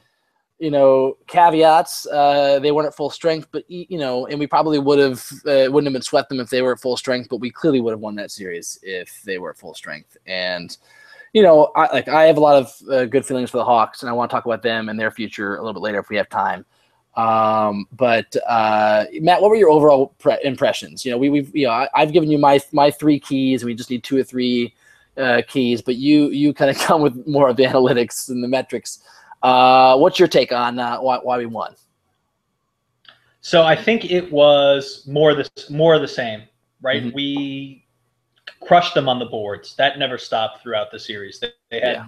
[0.57, 2.07] you know, caveats.
[2.07, 5.69] Uh, they weren't at full strength, but you know, and we probably would have uh,
[5.69, 7.27] wouldn't have been swept them if they were at full strength.
[7.29, 10.15] But we clearly would have won that series if they were at full strength.
[10.25, 10.75] And
[11.35, 14.01] you know, I like I have a lot of uh, good feelings for the Hawks,
[14.01, 16.07] and I want to talk about them and their future a little bit later if
[16.07, 16.65] we have time.
[17.17, 21.03] Um, but uh, Matt, what were your overall pre- impressions?
[21.03, 23.63] You know, we, we've you know I, I've given you my my three keys.
[23.63, 24.73] And we just need two or three
[25.17, 28.47] uh, keys, but you you kind of come with more of the analytics and the
[28.47, 29.03] metrics.
[29.43, 31.75] Uh, what's your take on uh, why, why we won?
[33.41, 36.43] So I think it was more the more of the same,
[36.81, 37.03] right?
[37.03, 37.13] Mhm.
[37.13, 37.84] We
[38.61, 39.75] crushed them on the boards.
[39.77, 41.39] That never stopped throughout the series.
[41.39, 42.05] They, they had Yeah.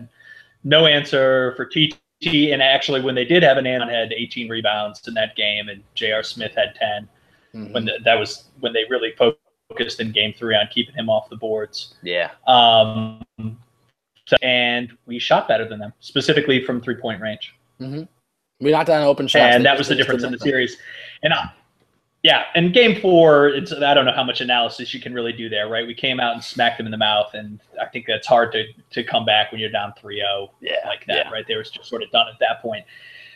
[0.64, 5.08] no answer for TT, and actually, when they did have an answer, had 18 rebounds
[5.08, 6.24] in that game, and J.R.
[6.24, 7.10] Smith had 10.
[7.56, 7.74] Mm-hmm.
[7.74, 11.30] When the, that was when they really focused in Game Three on keeping him off
[11.30, 11.96] the boards.
[12.04, 13.22] yeah, Um,
[14.42, 17.56] and we shot better than them, specifically from three point range.
[17.80, 18.04] mm-hmm.
[18.60, 20.78] we knocked down open shots, and that was the difference in the series.
[21.24, 21.46] And uh,
[22.24, 25.50] yeah, and game four, it's I don't know how much analysis you can really do
[25.50, 25.86] there, right?
[25.86, 28.66] We came out and smacked them in the mouth, and I think that's hard to
[28.92, 31.32] to come back when you're down 3-0 Yeah, like that, yeah.
[31.32, 31.46] right?
[31.48, 32.86] They were just sort of done at that point.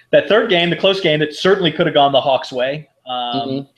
[0.09, 2.89] That third game, the close game, that certainly could have gone the Hawks' way.
[3.07, 3.69] Um, Mhm.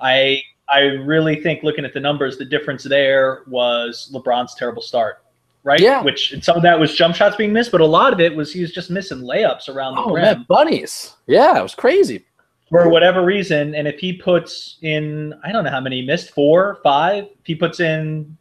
[0.00, 5.22] I I really think looking at the numbers, the difference there was LeBron's terrible start,
[5.64, 5.78] right?
[5.80, 6.02] Yeah.
[6.02, 8.52] Which some of that was jump shots being missed, but a lot of it was
[8.52, 11.14] he was just missing layups around the Oh rim man, bunnies!
[11.26, 12.24] Yeah, it was crazy.
[12.72, 13.74] For whatever reason.
[13.76, 17.24] And if he puts in, I don't know how many he missed, four, five.
[17.24, 18.36] If he puts in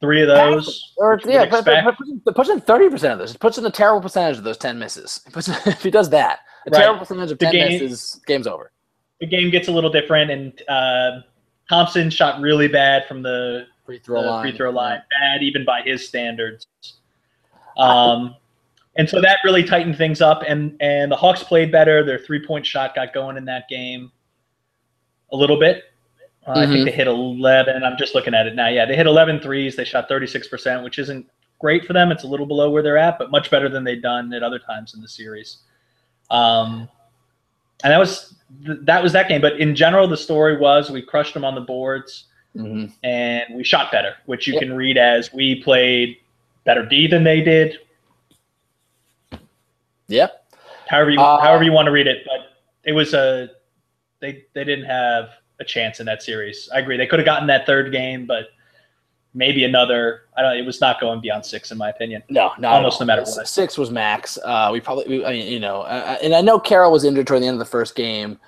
[0.00, 3.34] three of those, Or yeah, but, but, expect- but puts in- thirty percent of those.
[3.34, 5.20] It puts in a terrible percentage of those ten misses.
[5.24, 6.80] He puts, if he does that, a Right.
[6.80, 8.72] terrible percentage of The ten game- misses, game's over.
[9.20, 10.30] the game gets a little different.
[10.30, 11.20] And uh,
[11.68, 14.42] Thompson shot really bad from the Free throw the line.
[14.42, 16.66] free throw line, bad even by his standards.
[17.76, 18.34] Um,
[19.00, 22.04] and so that really tightened things up, and and the Hawks played better.
[22.04, 24.12] Their three point shot got going in that game
[25.32, 25.84] a little bit.
[26.46, 26.72] Uh, I Mhm.
[26.72, 27.82] think they hit 11.
[27.84, 28.68] I'm just looking at it now.
[28.68, 29.76] Yeah, they hit 11 threes.
[29.76, 31.26] They shot 36%, which isn't
[31.58, 32.10] great for them.
[32.10, 34.58] It's a little below where they're at, but much better than they'd done at other
[34.58, 35.58] times in the series.
[36.30, 36.88] Um,
[37.84, 38.34] and that was
[38.66, 39.40] th- that was that game.
[39.40, 42.24] But in general, the story was we crushed them on the boards
[42.56, 42.90] Mhm.
[43.04, 44.62] and we shot better, which you Yep.
[44.62, 46.16] can read as we played
[46.64, 47.78] better D than they did.
[50.10, 50.54] Yep.
[50.88, 53.50] However you Uh, however you want to read it, but it was a
[54.20, 56.68] they they didn't have a chance in that series.
[56.74, 56.96] I agree.
[56.96, 58.48] They could have gotten that third game, but
[59.34, 60.22] maybe another.
[60.36, 60.56] I don't.
[60.56, 62.22] It was not going beyond six, in my opinion.
[62.28, 63.46] No, not Almost no matter what.
[63.46, 64.38] Six was max.
[64.44, 67.26] Uh, we probably, we, I mean, you know, uh, and I know Carroll was injured
[67.26, 68.38] toward the end of the first game,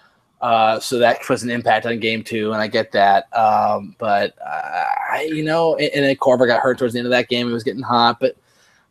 [0.41, 3.33] uh, so that was an impact on game two, and I get that.
[3.37, 7.07] Um, but uh, I, you know, and, and then Korver got hurt towards the end
[7.07, 7.49] of that game.
[7.49, 8.37] It was getting hot, but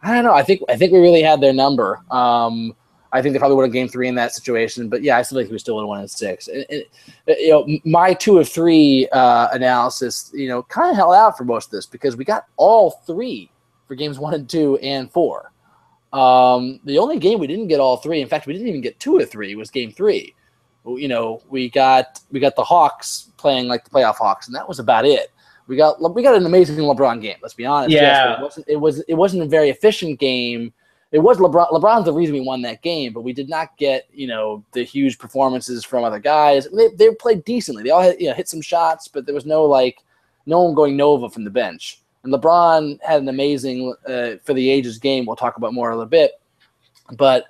[0.04, 0.34] I don't know.
[0.34, 2.02] I think I think we really had their number.
[2.10, 2.76] Um,
[3.14, 5.38] I think they probably would have game three in that situation, but yeah, I still
[5.38, 6.48] think we still would have won in six.
[6.48, 6.64] Uh,
[7.28, 11.44] you know, my two of three uh, analysis, you know, kind of held out for
[11.44, 13.52] most of this because we got all three
[13.88, 15.52] for games one and two and four.
[16.14, 19.00] Um, the only game we didn't get all three, in fact, we didn't even get
[19.00, 20.34] two of three, was game three.
[20.86, 24.68] You know, we got we got the Hawks playing like the playoff Hawks, and that
[24.68, 25.32] was about it.
[25.68, 27.38] We got we got an amazing LeBron game.
[27.42, 27.92] Let's be honest.
[27.92, 28.34] Yes, Yeah.
[28.38, 30.74] it wasn't it was it wasn't a very efficient game.
[31.12, 31.72] It was LeBron.
[31.72, 34.84] LeBron's the reason we won that game, but we did not get you know the
[34.84, 36.68] huge performances from other guys.
[36.72, 37.84] They, they played decently.
[37.84, 40.00] They all had, you know hit some shots, but there was no like
[40.46, 42.00] no one going nova from the bench.
[42.24, 45.26] And LeBron had an amazing uh, for the ages game.
[45.26, 46.34] We'll talk about more in a little bit,
[47.18, 47.46] but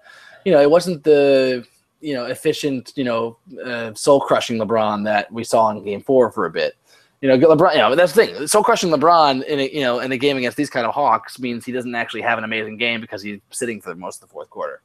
[0.45, 1.65] you know it wasn't the
[1.99, 6.31] you know efficient you know uh, soul crushing LeBron that we saw in Game Four
[6.31, 6.75] for a bit.
[7.21, 7.73] You know, LeBron.
[7.73, 8.47] You know, that's the thing.
[8.47, 11.37] So crushing LeBron in a, you know in a game against these kind of Hawks
[11.39, 14.33] means he doesn't actually have an amazing game because he's sitting for most of the
[14.33, 14.81] fourth quarter.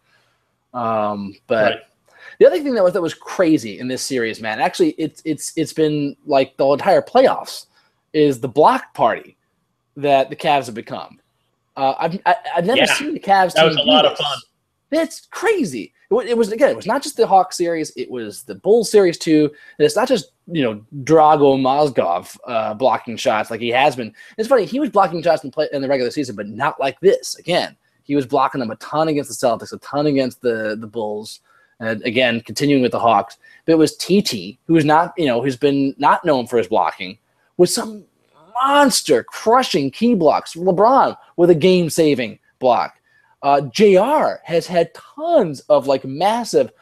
[0.74, 1.78] Um, but Right.
[2.38, 4.60] the other thing that was that was crazy in this series, man.
[4.60, 7.66] Actually, it's it's it's been like the entire playoffs
[8.12, 9.36] is the block party
[9.96, 11.18] that the Cavs have become.
[11.76, 12.92] Uh, I've I, I've never Yeah.
[12.94, 13.54] seen the Cavs.
[13.54, 14.38] That was a lot of fun.
[14.90, 15.92] That's crazy.
[16.10, 16.70] It it was again.
[16.70, 17.92] It was not just the Hawk series.
[17.96, 19.50] It was the Bulls series too.
[19.78, 24.14] And it's not just you know Drago Mozgov uh, blocking shots like he has been.
[24.38, 24.64] It's funny.
[24.64, 27.36] He was blocking shots in play in the regular season, but not like this.
[27.36, 30.86] Again, he was blocking them a ton against the Celtics, a ton against the the
[30.86, 31.40] Bulls,
[31.80, 33.38] and again continuing with the Hawks.
[33.64, 36.68] But it was TT who is not you know who's been not known for his
[36.68, 37.18] blocking
[37.56, 38.04] with some
[38.62, 40.54] monster crushing key blocks.
[40.54, 43.00] LeBron with a game saving block.
[43.42, 44.36] Uh, Jr.
[44.44, 46.72] has had tons of like massive,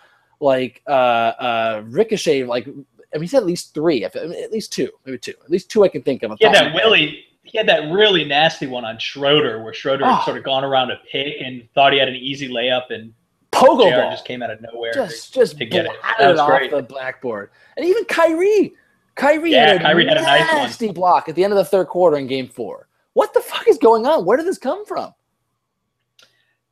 [0.40, 2.44] like uh, uh, ricochet.
[2.44, 5.18] Like I mean, he's had at least three, if- I mean, at least two, maybe
[5.18, 6.32] two, at least two I can think of.
[6.32, 6.86] off He the had top that of my head.
[6.86, 10.24] really he had that really nasty one on Schroeder where Schroeder had Oh.
[10.24, 13.12] sort of gone around a pick and thought he had an easy layup and
[13.52, 14.92] pogo JR ball, just came out of nowhere.
[14.94, 15.92] just just to get it.
[16.20, 16.70] Was off great.
[16.70, 18.74] the blackboard, and even Kyrie,
[19.16, 21.64] Kyrie Yeah, had a Kyrie had a nice nasty block at the end of the
[21.64, 22.88] third quarter in Game Four.
[23.12, 24.24] What the fuck is going on?
[24.24, 25.12] Where did this come from?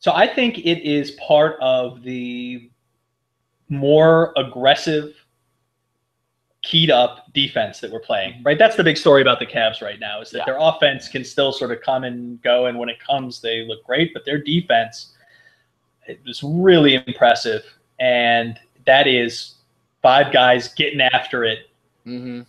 [0.03, 2.69] So I think it is part of the
[3.69, 5.15] more aggressive,
[6.63, 8.43] keyed up defense that we're playing.
[8.43, 10.45] Right, that's the big story about the Cavs right now is that Yeah.
[10.47, 13.85] their offense can still sort of come and go, and when it comes, they look
[13.85, 14.13] great.
[14.13, 15.15] But their defense,
[16.09, 17.63] it was really impressive,
[18.01, 19.55] and that is
[20.03, 21.71] five guys getting after it,
[22.05, 22.43] Mm-hmm.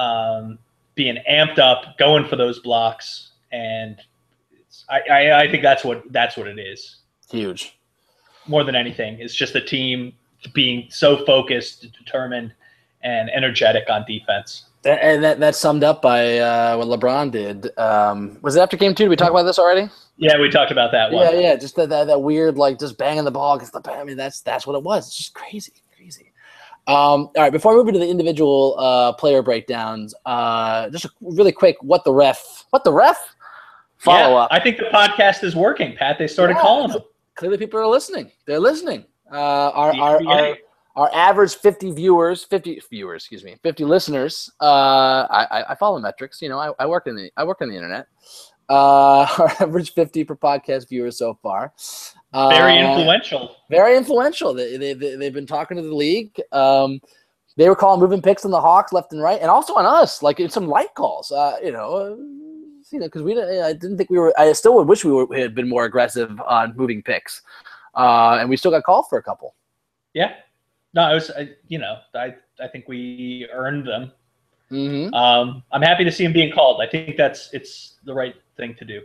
[0.00, 0.58] um,
[0.94, 4.00] being amped up, going for those blocks, and
[4.90, 6.96] I, I, I think that's what that's what it is
[7.30, 7.78] Huge.
[8.46, 9.18] more than anything.
[9.20, 10.12] It's just the team
[10.54, 12.52] being so focused, determined,
[13.02, 14.64] and energetic on defense.
[14.84, 17.76] And that, that's summed up by uh, what LeBron did.
[17.76, 19.04] Um, was it after game two?
[19.04, 19.90] Did we talk about this already?
[20.16, 21.24] Yeah, we talked about that one.
[21.24, 21.56] Yeah, yeah.
[21.56, 23.92] Just that, that, that weird, like, just banging the ball against the.
[23.92, 25.08] I mean, that's that's what it was.
[25.08, 26.32] It's just crazy, crazy.
[26.86, 31.10] Um, all right, before I move into the individual uh, player breakdowns, uh, just a
[31.20, 32.64] really quick, what the ref?
[32.70, 33.18] What the ref?
[34.08, 34.48] Follow Yeah, up.
[34.50, 36.18] I think the podcast is working, Pat.
[36.18, 36.62] They started Yeah.
[36.62, 37.02] calling them.
[37.34, 38.30] Clearly, people are listening.
[38.46, 39.04] They're listening.
[39.30, 39.36] Uh,
[39.74, 40.56] our, our, our
[40.96, 46.42] our average 50 viewers 50 viewers excuse me 50 listeners uh i I- follow metrics
[46.42, 48.06] you know i, I work in the i work on the internet
[48.68, 51.72] uh our average 50 per podcast viewers so far
[52.32, 53.54] uh, Very influential.
[53.70, 57.00] very influential they, they, they, they've been talking to the league um
[57.56, 60.20] they were calling moving picks on the hawks left and right and also on us
[60.22, 62.18] like in some light calls uh you know
[62.90, 65.12] you know because we didn't, i didn't think we were i still would wish we
[65.12, 67.42] were, had been more aggressive on moving picks
[67.94, 69.54] uh and we still got called for a couple
[70.14, 70.34] Yeah.
[70.94, 74.10] No, I was, I, you know, I, I think we earned them.
[74.72, 75.12] mm-hmm.
[75.12, 76.80] Um, I'm happy to see him being called.
[76.80, 79.02] I think that's it's the right thing to do.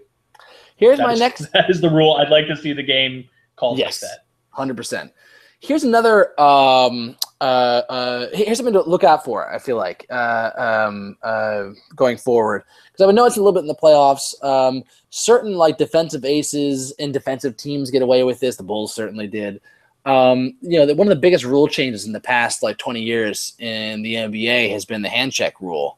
[0.78, 2.13] here's That my is- next That is the rule.
[2.13, 4.02] I'd like to see the game called Yes.
[4.02, 4.19] like that.
[4.52, 5.12] Hundred percent.
[5.60, 6.39] Here's another.
[6.39, 9.53] Um, uh, uh, here's something to look out for.
[9.53, 13.51] I feel like uh, um, uh, going forward because I would know it's a little
[13.51, 14.41] bit in the playoffs.
[14.41, 18.56] Um, certain like defensive aces and defensive teams get away with this.
[18.56, 19.60] The Bulls certainly did.
[20.06, 23.01] Um, you know, the, one of the biggest rule changes in the past like 20
[23.01, 25.97] years in the NBA has been the hand check rule.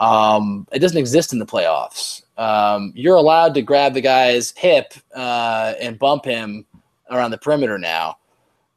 [0.00, 2.24] Um, it doesn't exist in the playoffs.
[2.36, 6.66] Um, you're allowed to grab the guy's hip uh, and bump him
[7.10, 8.18] around the perimeter now.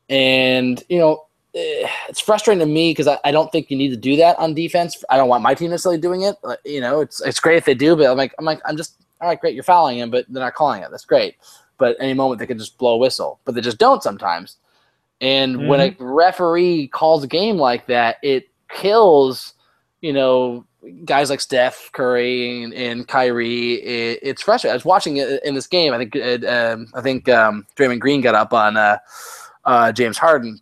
[0.09, 1.26] And, you know,
[2.09, 4.53] it's frustrating to me because I, I don't think you need to do that on
[4.53, 5.03] defense.
[5.09, 6.35] I don't want my team necessarily doing it.
[6.65, 9.01] You know, it's it's great if they do, but I'm like, I'm like, I'm just
[9.21, 10.91] all right, great, you're fouling him, but they're not calling it.
[10.91, 11.35] That's great.
[11.77, 13.39] But any moment they can just blow a whistle.
[13.45, 14.57] But they just don't sometimes.
[15.19, 19.53] And when a referee calls a game like that, it kills,
[20.01, 20.65] you know,
[21.05, 23.75] guys like Steph Curry and, and Kyrie.
[23.75, 24.73] It, it's frustrating.
[24.73, 25.93] I was watching it in this game.
[25.93, 28.97] I think it, um, I think um, Draymond Green got up on uh,
[29.65, 30.61] uh, James Harden.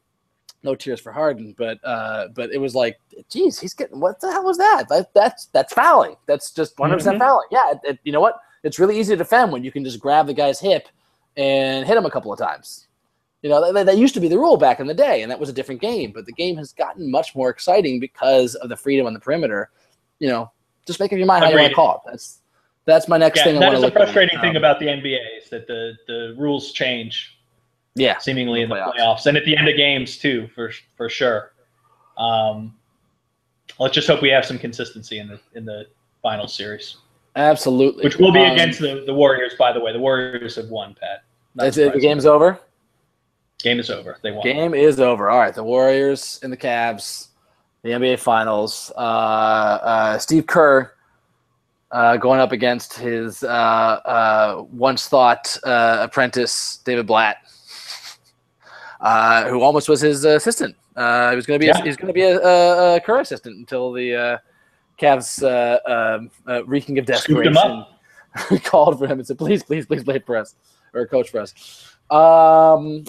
[0.65, 2.99] No tears for Harden, but uh, but it was like,
[3.29, 4.89] geez, he's getting what the hell was that?
[4.89, 6.15] that that's that's fouling.
[6.25, 7.19] That's just 100 percent Mhm.
[7.19, 7.47] fouling.
[7.51, 8.35] Yeah, it, it- you know what?
[8.63, 10.87] It's really easy to defend when you can just grab the guy's hip
[11.37, 12.87] and hit him a couple of times.
[13.43, 15.39] You know, that, that used to be the rule back in the day, and that
[15.39, 16.11] was a different game.
[16.11, 19.69] But the game has gotten much more exciting because of the freedom on the perimeter.
[20.17, 20.51] You know,
[20.87, 22.09] just make up your mind how you want to call it.
[22.09, 22.41] That's
[22.85, 23.57] that's my next Yeah, thing.
[23.57, 24.01] I that want is look at.
[24.01, 27.37] frustrating thing Um, about the NBA is that the the rules change
[27.95, 28.17] yeah.
[28.19, 28.93] seemingly in the Playoffs.
[28.95, 31.53] playoffs and at the end of games too, for for sure.
[32.17, 32.75] Um,
[33.79, 35.87] let's just hope we have some consistency in the in the
[36.21, 36.97] final series,
[37.35, 38.03] Absolutely.
[38.03, 39.53] which will be Um, against the, the Warriors.
[39.59, 40.95] By the way, the Warriors have won.
[40.99, 41.23] Pat,
[41.55, 41.93] Not That's it.
[41.93, 42.59] The game's over.
[43.61, 44.17] game is over.
[44.21, 44.43] They won.
[44.43, 45.29] Game is over.
[45.29, 47.27] All right, the Warriors and the Cavs,
[47.83, 48.91] the NBA Finals.
[48.95, 50.91] Uh, uh, Steve Kerr
[51.91, 57.37] uh, going up against his uh, uh, once thought uh, apprentice David Blatt,
[59.01, 60.75] uh, who almost was his assistant.
[60.95, 61.77] Uh, he was going to be Yeah.
[61.79, 64.37] a, he's going to be a, a, a Kerr assistant until the uh,
[64.99, 65.79] Cavs uh,
[66.17, 67.85] um, uh, reeking of desperation
[68.63, 70.55] called for him and said, "Please, please, please play for us
[70.93, 71.53] or coach for us."
[72.09, 73.03] Um,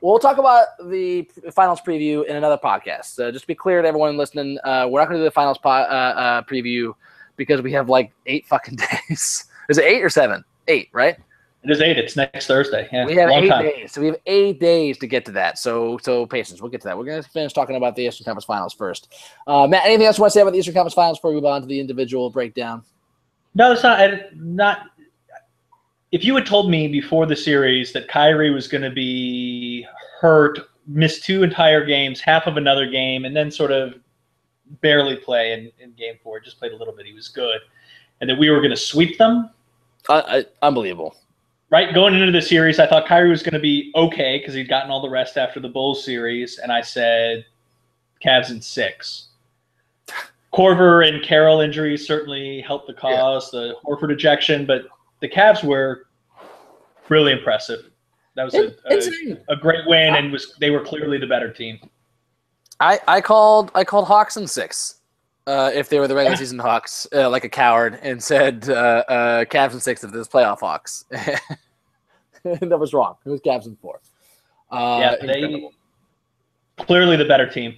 [0.00, 1.22] we'll talk about the
[1.52, 3.18] finals preview in another podcast.
[3.24, 5.30] Uh, just to be clear to everyone listening, uh, we're not going to do the
[5.30, 5.72] finals po- uh,
[6.16, 6.92] uh, preview
[7.36, 8.76] because we have like eight fucking
[9.08, 9.44] days.
[9.68, 10.44] Is it eight or seven?
[10.66, 11.16] Eight, right?
[11.64, 11.98] It is eight.
[11.98, 12.88] It's next Thursday.
[12.92, 13.64] Yeah, we have long eight time.
[13.64, 15.58] days, so we have eight days to get to that.
[15.58, 16.62] So, so patience.
[16.62, 16.96] We'll get to that.
[16.96, 19.12] We're going to finish talking about the Eastern Conference Finals first.
[19.46, 21.36] Uh, Matt, anything else you want to say about the Eastern Conference Finals before we
[21.36, 22.84] move on to the individual breakdown?
[23.54, 24.00] No, it's not.
[24.00, 24.86] I- Not.
[26.10, 29.86] If you had told me before the series that Kyrie was going to be
[30.20, 33.94] hurt, miss two entire games, half of another game, and then sort of
[34.80, 37.60] barely play in, in game four, just played a little bit, he was good,
[38.20, 39.50] and that we were going to sweep them,
[40.08, 41.14] Uh, uh, unbelievable.
[41.70, 41.92] Right?
[41.92, 44.90] Going into the series, I thought Kyrie was going to be okay because he'd gotten
[44.90, 47.44] all the rest after the Bulls series, and I said
[48.24, 49.28] Cavs in six.
[50.54, 54.86] Korver and Carroll injuries certainly helped the cause, the Horford ejection, but
[55.20, 56.06] the Cavs were
[57.10, 57.90] really impressive.
[58.34, 59.06] That was a, It- it's
[59.48, 61.78] a, a great win, and was they were clearly the better team.
[62.80, 64.97] I, I called I called Hawks in six.
[65.48, 66.38] Uh, if they were the regular Yeah.
[66.38, 70.28] season Hawks, uh, like a coward, and said uh, uh, Cavs and six if this
[70.28, 71.04] playoff Hawks.
[72.44, 73.16] that was wrong.
[73.24, 74.00] It was Cavs and four.
[74.70, 75.72] Uh, yeah, they incredible.
[76.78, 77.74] clearly the better team.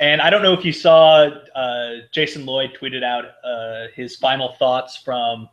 [0.00, 4.54] And I don't know if you saw uh, Jason Lloyd tweeted out uh, his final
[4.58, 5.46] thoughts from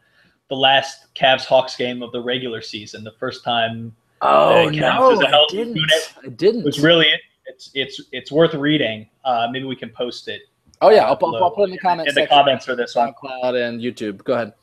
[0.50, 5.20] the last Cavs Hawks game of the regular season, the first time Oh no, as
[5.20, 5.76] a I didn't.
[5.76, 6.14] unit.
[6.24, 6.62] I didn't.
[6.62, 7.08] It was really
[7.46, 9.08] it's it's it's worth reading.
[9.26, 10.44] Uh, maybe we can post it
[10.82, 12.10] oh yeah, I'll, I'll, I'll put in the comments.
[12.10, 13.14] in the comments for this one.
[13.14, 14.24] Cloud and YouTube.
[14.24, 14.54] Go ahead.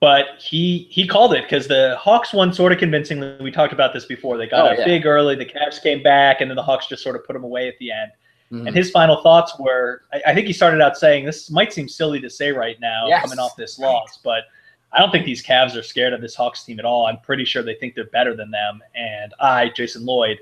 [0.00, 3.36] But he he called it because the Hawks won sort of convincingly.
[3.40, 4.36] We talked about this before.
[4.36, 4.84] They got Oh, yeah.
[4.84, 5.36] big early.
[5.36, 7.78] The Cavs came back, and then the Hawks just sort of put them away at
[7.78, 8.10] the end.
[8.50, 8.66] Mhm.
[8.66, 11.88] And his final thoughts were I, I think he started out saying, This might seem
[11.88, 13.22] silly to say right now, Yes.
[13.22, 14.44] coming off this loss, but
[14.92, 17.06] I don't think these Cavs are scared of this Hawks team at all.
[17.06, 18.82] I'm pretty sure they think they're better than them.
[18.94, 20.38] And I, Jason Lloyd,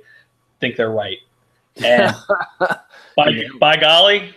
[0.59, 1.19] think they're right.
[1.85, 2.13] And
[3.17, 4.35] by, by golly,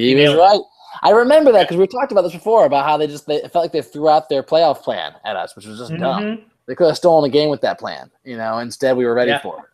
[0.00, 0.60] He was right.
[1.02, 3.64] I remember that because we talked about this before about how they just they felt
[3.64, 6.22] like they threw out their playoff plan at us, which was just dumb.
[6.22, 6.44] mhm.
[6.66, 8.10] They could have stolen the game with that plan.
[8.24, 9.40] You know, instead we were ready Yeah.
[9.42, 9.64] for it.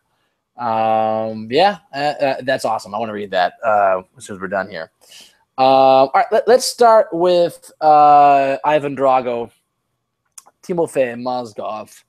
[0.61, 2.93] Um, yeah, uh, uh, that's awesome.
[2.93, 4.91] I want to read that uh, as soon as we're done here.
[5.57, 9.49] Um, all right, let, us start with uh, Ivan Drago,
[10.63, 12.03] Timofey Mozgov.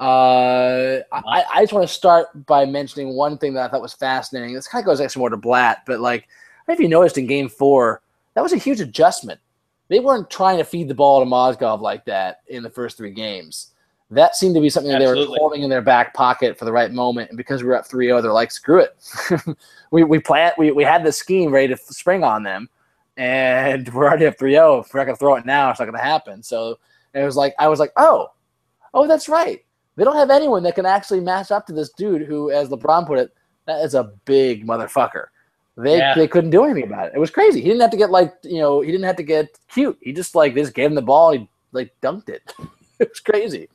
[0.00, 3.94] Uh, I, I just want to start by mentioning one thing that I thought was
[3.94, 4.54] fascinating.
[4.54, 6.28] This kind of goes actually more to Blatt, but like,
[6.62, 8.02] I don't know if you noticed in Game Four,
[8.34, 9.40] that was a huge adjustment.
[9.88, 13.10] They weren't trying to feed the ball to Mozgov like that in the first three
[13.10, 13.72] games.
[14.10, 16.72] That seemed to be something that they were holding in their back pocket for the
[16.72, 17.30] right moment.
[17.30, 18.96] And because we were up 3-0, they're like, screw it.
[19.90, 22.68] we we plant we, we had the scheme ready to spring on them,
[23.16, 24.84] and we're already up 3-0.
[24.84, 26.42] If we're not gonna throw it now, it's not gonna happen.
[26.42, 26.78] So
[27.14, 28.30] it was like I was like, oh,
[28.94, 29.64] oh, that's right.
[29.96, 33.06] They don't have anyone that can actually match up to this dude who, as LeBron
[33.06, 33.34] put it,
[33.66, 35.26] that is a big motherfucker.
[35.76, 36.14] They Yeah.
[36.14, 37.12] they couldn't do anything about it.
[37.14, 37.60] It was crazy.
[37.60, 39.98] He didn't have to get like you know he didn't have to get cute.
[40.02, 41.32] He just like they just gave him the ball.
[41.32, 42.52] He like dunked it.
[42.98, 43.68] it was crazy.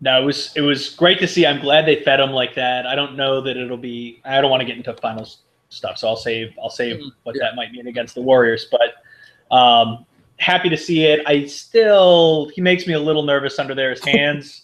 [0.00, 1.46] No, it was it was great to see.
[1.46, 2.86] I'm glad they fed him like that.
[2.86, 4.20] I don't know that it'll be.
[4.24, 5.38] I don't want to get into finals
[5.68, 7.12] stuff, so I'll save I'll save Mhm.
[7.22, 7.44] what Yeah.
[7.44, 8.66] that might mean against the Warriors.
[8.70, 10.04] But um,
[10.38, 11.22] happy to see it.
[11.26, 13.90] I still he makes me a little nervous under there.
[13.90, 14.63] His hands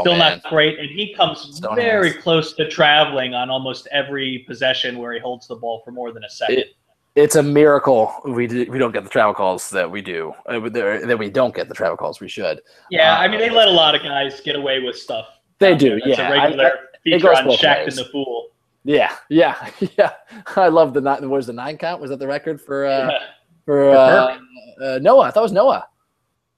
[0.00, 5.12] still not great, and he comes very close to traveling on almost every possession where
[5.12, 6.58] he holds the ball for more than a second.
[6.58, 6.74] It-
[7.16, 10.34] It's a miracle we do, we don't get the travel calls that we do.
[10.46, 12.60] Uh, that we don't get the travel calls we should.
[12.90, 15.26] yeah, uh, I mean they let a lot of guys get away with stuff.
[15.60, 16.00] They do.
[16.00, 16.28] That's yeah.
[16.28, 17.98] a I- regular I- feature on Shaq ways.
[17.98, 18.48] in the Fool.
[18.82, 19.14] yeah.
[19.28, 19.54] Yeah.
[19.96, 20.10] Yeah.
[20.56, 21.30] I love the nine.
[21.30, 22.00] Was the nine count?
[22.00, 23.18] Was that the record for uh, Yeah.
[23.64, 24.38] for For uh,
[24.82, 25.26] uh, Noah?
[25.26, 25.86] I thought it was Noah.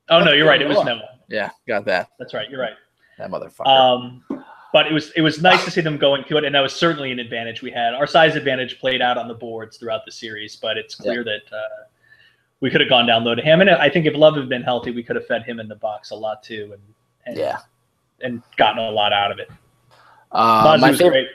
[0.08, 0.62] Oh no, you're right.
[0.62, 0.84] It was Noah.
[0.86, 1.08] Noah.
[1.28, 2.08] Yeah, got that.
[2.18, 2.48] That's right.
[2.48, 2.76] You're right.
[3.18, 3.66] That motherfucker.
[3.66, 4.24] Um,
[4.72, 6.74] but it was it was nice to see them going to it, and that was
[6.74, 7.94] certainly an advantage we had.
[7.94, 11.42] Our size advantage played out on the boards throughout the series, but it's clear that
[11.50, 11.84] uh,
[12.60, 13.60] we could have gone down low to him.
[13.62, 15.76] And I think if Love had been healthy, we could have fed him in the
[15.76, 16.82] box a lot too, and,
[17.24, 17.58] and Yeah.
[18.20, 19.50] and gotten a lot out of it.
[20.32, 21.28] Uh, my was favorite, great.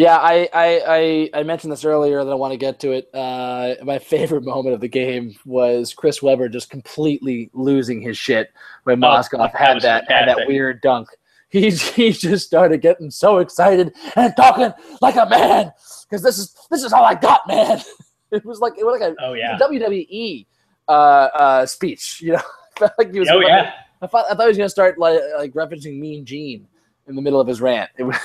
[0.00, 3.14] Yeah, I, I, I, I mentioned this earlier that I want to get to it.
[3.14, 8.50] Uh, my favorite moment of the game was Chris Webber just completely losing his shit
[8.84, 11.08] when Oh, Mozgov that had that had that weird dunk.
[11.50, 14.72] He he just started getting so excited and talking
[15.02, 15.72] like a man
[16.08, 17.80] because this is this is all I got, man.
[18.30, 19.58] It was like it was like a Oh yeah.
[19.58, 20.46] WWE
[20.86, 22.20] uh, uh, speech.
[22.22, 22.42] You know,
[22.76, 23.28] I felt like he was.
[23.28, 23.72] Oh yeah.
[24.00, 26.68] I thought I thought he was gonna start like like referencing Mean Gene
[27.08, 27.90] in the middle of his rant.
[27.98, 28.16] It was.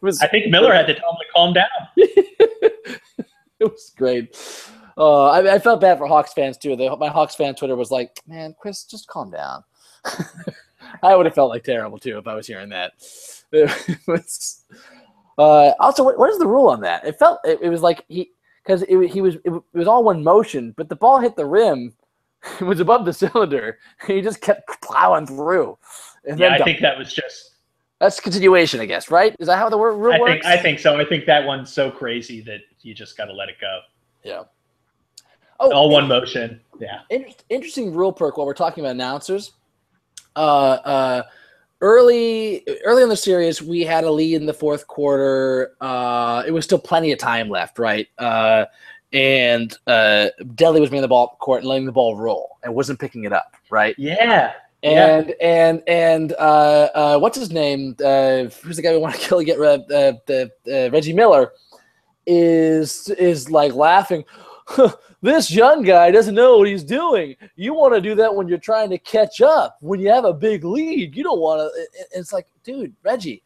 [0.00, 1.66] Was I think Miller had to tell him to calm down.
[1.96, 3.00] it
[3.60, 4.36] was great.
[4.96, 6.76] Uh, I, I felt bad for Hawks fans too.
[6.76, 9.64] The, my Hawks fan Twitter was like, "Man, Chris, just calm down."
[11.02, 12.92] I would have felt like terrible too if I was hearing that.
[14.06, 14.64] Was,
[15.38, 17.06] uh, also, what, what is the rule on that?
[17.06, 18.30] It felt it, it was like he
[18.64, 21.92] because it, he was it, was all one motion, but the ball hit the rim.
[22.60, 23.78] It was above the cylinder.
[24.06, 25.78] He just kept plowing through.
[26.24, 26.64] And Yeah, then I dunked.
[26.64, 27.51] think that was just.
[28.02, 29.12] That's continuation, I guess.
[29.12, 29.36] Right?
[29.38, 30.32] Is that how the word rule I works?
[30.32, 30.98] think I think so.
[30.98, 33.78] I think that one's so crazy that you just got to let it go.
[34.24, 34.42] yeah.
[35.60, 36.60] Oh, All one motion.
[36.80, 37.02] Yeah.
[37.10, 39.52] Inter- interesting rule perk while we're talking about announcers.
[40.34, 40.40] Uh,
[40.84, 41.22] uh,
[41.80, 45.76] early early in the series, we had a lead in the fourth quarter.
[45.80, 48.08] Uh, it was still plenty of time left, right?
[48.18, 48.64] Uh,
[49.12, 52.98] and uh, Delly was bringing the ball court and letting the ball roll and wasn't
[52.98, 53.94] picking it up, right?
[53.96, 54.54] Yeah.
[54.82, 55.18] Yeah.
[55.18, 57.94] And and and uh, uh, what's his name?
[58.04, 59.40] Uh, who's the guy we want to kill?
[59.42, 61.52] Get rid of uh, the uh, Reggie Miller
[62.26, 64.24] is is like laughing.
[65.22, 67.36] this young guy doesn't know what he's doing.
[67.56, 69.76] You want to do that when you're trying to catch up.
[69.80, 71.86] When you have a big lead, you don't want to.
[72.18, 73.42] It's like, dude, Reggie,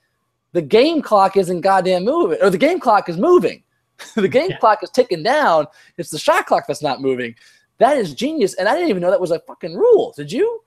[0.52, 3.62] the game clock isn't goddamn moving, or the game clock is moving.
[4.14, 4.58] the game Yeah.
[4.58, 5.66] clock is ticking down.
[5.96, 7.34] It's the shot clock that's not moving.
[7.78, 10.12] That is genius, and I didn't even know that was a fucking rule.
[10.16, 10.62] Did you?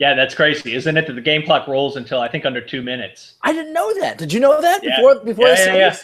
[0.00, 1.06] Yeah, that's crazy, isn't it?
[1.06, 3.34] That the game clock rolls until I think under two minutes.
[3.42, 4.16] I didn't know that.
[4.16, 4.96] Did you know that Yeah.
[4.96, 5.96] before before Yeah, the yeah, yeah.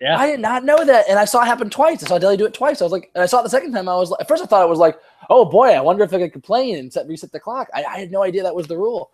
[0.00, 0.18] Yeah.
[0.18, 2.02] I did not know that, and I saw it happen twice.
[2.02, 2.80] I saw Delly do it twice.
[2.80, 3.88] I was like, and I saw it the second time.
[3.88, 4.96] I was like, at first I thought it was like,
[5.28, 7.68] oh boy, I wonder if I could complain and set, reset the clock.
[7.74, 9.10] I, I had no idea that was the rule.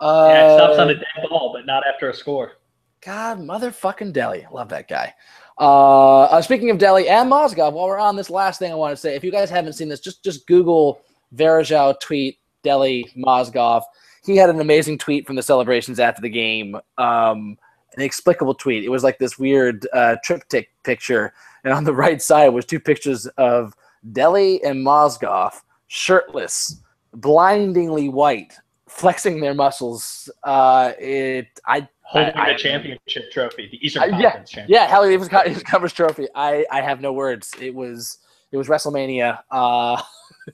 [0.00, 2.52] Uh, yeah, it stops on a dead ball, but not after a score.
[3.00, 4.50] God, motherfucking Delly.
[4.52, 5.14] Love that guy.
[5.58, 8.92] Uh, uh, speaking of Delly and Mozgov, while we're on this last thing I want
[8.92, 11.00] to say, if you guys haven't seen this, just just Google
[11.34, 13.82] Varejao tweet Delly Mozgov.
[14.24, 16.74] He had an amazing tweet from the celebrations after the game.
[16.98, 17.56] Um,
[17.94, 18.84] an inexplicable tweet.
[18.84, 21.32] It was like this weird uh, triptych picture,
[21.64, 23.74] and on the right side was two pictures of
[24.12, 25.52] Delly and Mozgov
[25.86, 26.80] shirtless,
[27.14, 28.52] blindingly white,
[28.88, 30.28] flexing their muscles.
[30.44, 34.70] Uh, it I Holding I- I- the championship trophy, the Eastern Uh, yeah, Conference championship.
[34.74, 36.26] yeah, Hallie Davis co- his coverage trophy.
[36.34, 37.52] I, I have no words.
[37.60, 38.18] It was
[38.50, 39.40] it was WrestleMania.
[39.50, 40.00] Uh,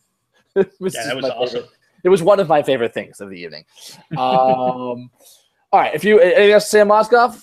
[0.57, 1.63] it was Yeah, that was awesome.
[1.63, 1.71] favorite-
[2.05, 3.65] It was one of my favorite things of the evening.
[4.13, 4.17] Um,
[5.73, 7.43] all right, if you anything else to say on Mozgov?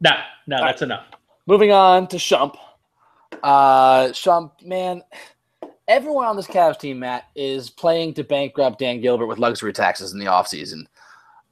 [0.00, 0.12] No,
[0.46, 1.06] no, that's enough.
[1.46, 2.56] Moving on to Shump.
[3.42, 5.02] Uh, Shump, man,
[5.86, 10.12] everyone on this Cavs team, Matt, is playing to bankrupt Dan Gilbert with luxury taxes
[10.12, 10.86] in the offseason.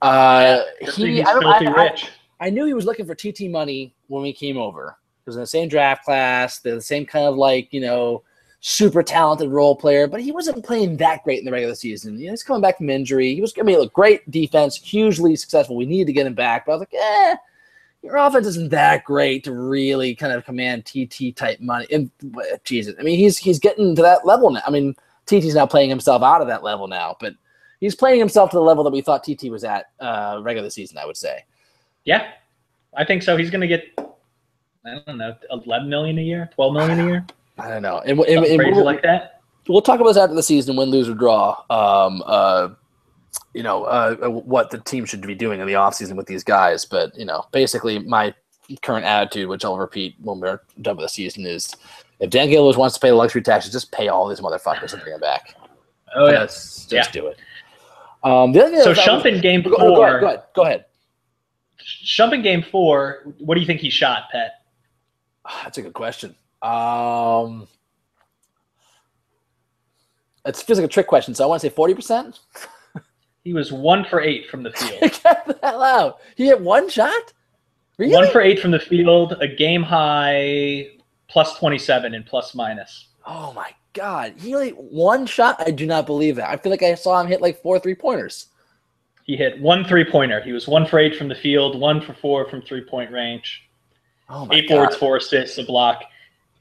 [0.03, 2.09] Uh, he, He's I, I- I-
[2.41, 4.99] I knew he was looking for TT money when we came over.
[5.19, 8.23] He was in the same draft class, they're the same kind of like, you know,
[8.67, 12.19] super talented role player, but he wasn't playing that great in the regular season.
[12.19, 13.35] You know, he's coming back from injury.
[13.35, 15.77] He was, I mean, look, great defense, hugely successful.
[15.77, 17.37] We needed to get him back, but I was like, eh,
[18.03, 21.87] your offense isn't that great to really kind of command TT type money.
[21.93, 22.11] And
[22.65, 24.63] Jesus, I mean, he's he's getting to that level now.
[24.67, 24.97] I mean,
[25.27, 27.35] TT's now playing himself out of that level now, but
[27.81, 30.97] he's playing himself to the level that we thought TT was at uh, regular season,
[30.97, 31.45] I would say.
[32.05, 32.31] Yeah,
[32.97, 33.37] I think so.
[33.37, 33.85] He's going to get,
[34.87, 37.27] I don't know, 11 million a year, 12 million a year,
[37.59, 37.99] I don't know.
[38.01, 39.43] And, and- and we'll, like that.
[39.69, 41.57] we'll talk about this after the season, win, lose, or draw.
[41.71, 42.71] Um, uh,
[43.53, 46.85] you know, uh, what the team should be doing in the offseason with these guys.
[46.85, 48.35] But, you know, basically my
[48.83, 51.75] current attitude, which I'll repeat when we're done with the season, is
[52.21, 55.03] if Dan Gilbert wants to pay the luxury taxes, just pay all these motherfuckers and
[55.03, 55.55] bring them back.
[56.17, 56.43] Oh, yeah.
[56.47, 57.39] Just, just do it.
[58.25, 60.43] Um, the other thing So Shump in game Go, go ahead, four, go ahead.
[60.55, 60.85] Go ahead.
[62.05, 64.53] Shump in game four, what do you think he shot, Pat?
[65.45, 66.35] Ah, That's a good question.
[66.65, 67.69] Um,
[70.47, 72.41] it feels like a trick question, so I want to say forty percent.
[73.45, 75.01] He was one for eight from the field.
[75.23, 76.19] Get the hell out!
[76.37, 77.33] He hit one shot.
[77.99, 78.15] Really?
[78.15, 80.89] One for eight from the field, a game high
[81.29, 83.09] plus 27 and plus minus.
[83.27, 84.33] oh my god!
[84.39, 85.57] He only one shot.
[85.61, 86.49] I do not believe that.
[86.49, 88.47] I feel like I saw him hit like four three pointers.
[89.25, 90.41] He hit one three pointer.
[90.43, 93.63] He was one for eight from the field, one for four from three point range,
[94.31, 94.77] Oh my eight god!
[94.77, 96.03] boards, four assists, a block,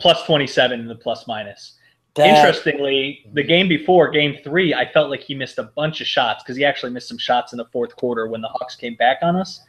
[0.04, 1.78] plus 27 in the plus minus.
[2.16, 6.06] That- Interestingly, the game before, game three, I felt like he missed a bunch of
[6.08, 8.96] shots because he actually missed some shots in the fourth quarter when the Hawks came
[8.96, 9.62] back on us.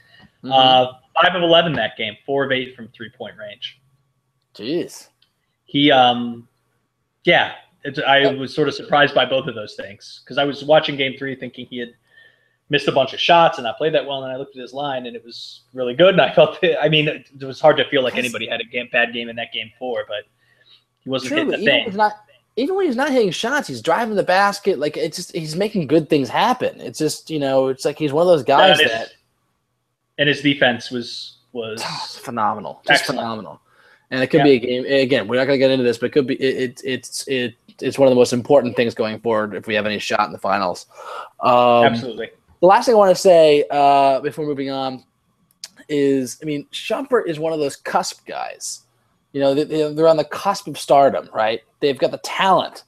[0.43, 0.53] Mhm.
[0.53, 3.80] Uh, five of eleven that game, four of eight from three point range.
[4.55, 5.09] Jeez.
[5.64, 6.47] He, um,
[7.24, 7.55] yeah,
[8.07, 11.16] I was sort of surprised by both of those things because I was watching game
[11.16, 11.95] three thinking he had
[12.75, 14.72] missed a bunch of shots and not played that well, and I looked at his
[14.72, 16.14] line and it was really good.
[16.14, 18.64] And I felt, that, I mean, it was hard to feel like anybody had a
[18.64, 20.25] game, bad game in that game four, but
[20.99, 21.97] he wasn't True, hitting the even thing.
[21.97, 22.12] not,
[22.57, 24.81] even when he's not hitting shots, he's driving the basket.
[24.81, 26.81] Like it's just he's making good things happen.
[26.81, 29.09] It's just you know, it's like he's one of those guys and, his,
[30.18, 33.20] and his defense was was it's phenomenal, just Excellent.
[33.20, 33.61] phenomenal.
[34.11, 34.85] And it could be a game.
[34.85, 36.35] Again, we're not going to get into this, but it could be.
[36.35, 39.75] It, it, it's it it's one of the most important things going forward if we
[39.75, 40.87] have any shot in the finals.
[41.41, 42.31] Um, absolutely.
[42.65, 45.05] The last thing I want to say uh, before moving on
[45.91, 48.85] is, I mean, Shumpert is one of those cusp guys.
[49.33, 51.61] You know, they, they- they're on the cusp of stardom, right?
[51.81, 52.85] They've got the talent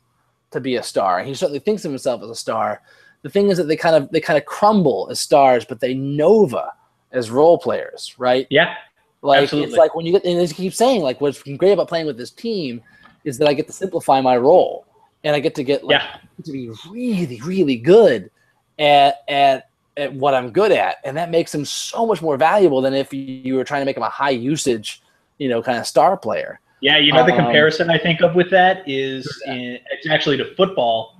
[0.52, 1.22] to be a star.
[1.22, 2.80] He certainly thinks of himself as a star.
[3.20, 5.92] The thing is that they kind of they kind of crumble as stars, but they
[5.92, 6.72] nova
[7.12, 8.46] as role players, right?
[8.48, 8.76] Yeah,
[9.20, 9.68] Like Absolutely.
[9.72, 12.06] it's like when you get and as you keep saying, like what's great about playing
[12.06, 12.80] with this team
[13.24, 14.86] is that I get to simplify my role
[15.22, 18.30] and I get to get like yeah, to be really, really good
[18.78, 22.80] at at at what I'm good at, and that makes him so much more valuable
[22.82, 25.02] than if you were trying to make him a high usage,
[25.38, 26.60] you know, kind of star player.
[26.80, 26.98] yeah.
[26.98, 30.54] You know, the Um, comparison I think of with that is in, it's actually to
[30.54, 31.16] football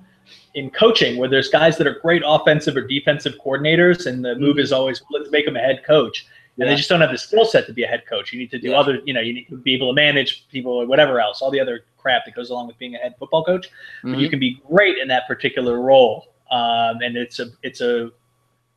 [0.53, 4.59] in coaching, where there's guys that are great offensive or defensive coordinators, and the move
[4.59, 6.25] is always let's make them a head coach.
[6.25, 6.61] And Mm-hmm.
[6.63, 6.69] Yeah.
[6.69, 8.31] they just don't have the skill set to be a head coach.
[8.33, 8.79] You need to do Yeah.
[8.79, 11.51] other, you know, you need to be able to manage people or whatever else, all
[11.51, 13.69] the other crap that goes along with being a head football coach.
[14.03, 14.19] but Mm-hmm.
[14.19, 16.27] you can be great in that particular role.
[16.51, 18.11] Um, and it's a it's a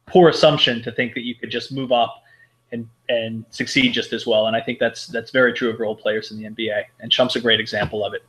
[0.07, 2.23] poor assumption to think that you could just move up
[2.73, 4.47] and and succeed just as well.
[4.47, 6.85] And I think that's that's very true of role players in the NBA.
[7.01, 8.23] And Shump's a great example of it.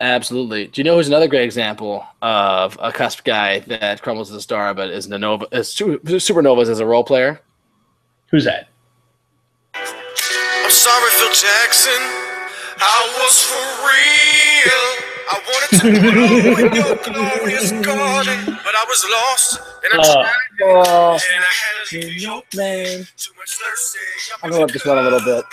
[0.00, 0.66] Absolutely.
[0.66, 4.42] Do you know who's another great example of a cusp guy that crumbles as a
[4.42, 7.40] star, but is a nova, is supernovas as a role player?
[8.30, 8.68] Who's that?
[9.74, 12.02] I'm sorry, Phil Jackson.
[12.78, 14.95] I was for real.
[15.28, 20.22] I wanted to blow in your glorious garden, but I was lost and I Oh.
[20.22, 23.06] tried Oh, and I had to leave your man.
[23.16, 23.98] too much thirsty.
[24.42, 25.44] I'm gonna let this run a little bit.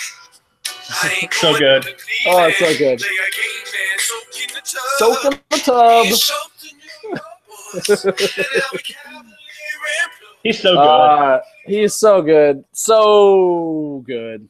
[1.21, 1.81] Ain't So going good.
[1.83, 1.97] to leave
[2.27, 2.77] Oh, it's so it.
[2.77, 2.99] good.
[2.99, 3.09] Play
[3.95, 4.81] a soak in the tub.
[4.97, 6.03] Soak in the tub.
[6.05, 8.05] Be something you was.
[8.05, 9.23] Let out a cavalier
[10.03, 10.39] and plug.
[10.43, 10.77] He's so good.
[10.79, 14.47] Uh, he's so good, so good,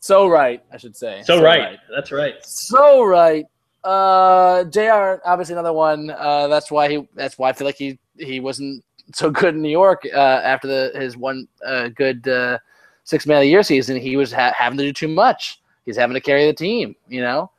[0.00, 0.62] so right.
[0.72, 1.22] I should say.
[1.24, 1.78] so right.
[1.94, 2.34] That's right.
[2.44, 3.46] So right.
[3.84, 5.20] Uh, Jr.
[5.24, 6.10] Obviously another one.
[6.10, 7.08] Uh, that's why he.
[7.14, 10.68] That's why I feel like he he wasn't so good in New York uh, after
[10.68, 12.58] the his one uh, good uh,
[13.04, 13.96] six man of the year season.
[13.96, 15.60] He was ha- having to do too much.
[15.86, 16.96] He's having to carry the team.
[17.08, 17.50] You know.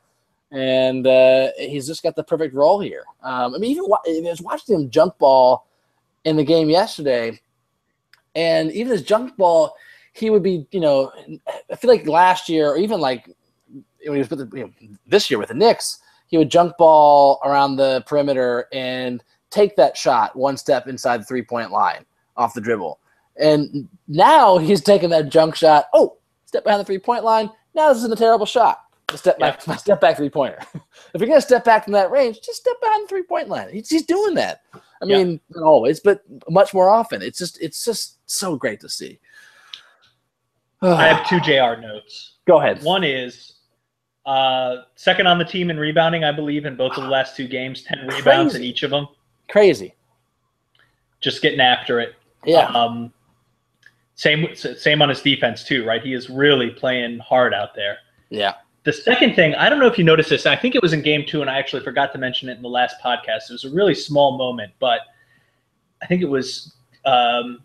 [0.52, 3.04] And uh, he's just got the perfect role here.
[3.22, 5.68] Um, I mean, even wa- I was watching him junk ball
[6.24, 7.40] in the game yesterday,
[8.34, 9.74] and even his junk ball,
[10.12, 11.12] he would be, you know,
[11.70, 13.26] I feel like last year or even like
[14.04, 16.00] when he was with the, you know, this year with the Knicks,
[16.30, 21.24] he would junk ball around the perimeter and take that shot one step inside the
[21.24, 22.06] three point line
[22.36, 23.00] off the dribble.
[23.36, 25.86] And now he's taking that junk shot.
[25.92, 26.16] Oh,
[26.46, 27.50] step behind the three point line.
[27.74, 28.78] Now this isn't a terrible shot.
[29.08, 30.58] The step back, my step back three pointer.
[31.14, 33.68] if you're gonna step back from that range, just step behind the three point line.
[33.70, 34.62] He's, he's doing that.
[34.74, 35.18] I Yeah.
[35.18, 37.22] mean, not always, but much more often.
[37.22, 39.18] It's just it's just so great to see.
[40.82, 42.34] I have two JR notes.
[42.46, 42.82] Go ahead.
[42.84, 43.54] One is
[44.26, 47.48] uh, second on the team in rebounding, I believe, in both of the last two
[47.48, 49.08] games, 10 rebounds in each of them.
[49.48, 49.94] Crazy.
[51.20, 52.14] Just getting after it.
[52.44, 52.66] Yeah.
[52.66, 53.12] Um,
[54.14, 56.02] same same on his defense too, right?
[56.02, 57.98] He is really playing hard out there.
[58.28, 58.54] yeah.
[58.84, 60.46] The second thing, I don't know if you noticed this.
[60.46, 62.62] I think it was in game two, and I actually forgot to mention it in
[62.62, 63.50] the last podcast.
[63.50, 65.00] It was a really small moment, but
[66.02, 66.72] I think it was
[67.04, 67.58] um,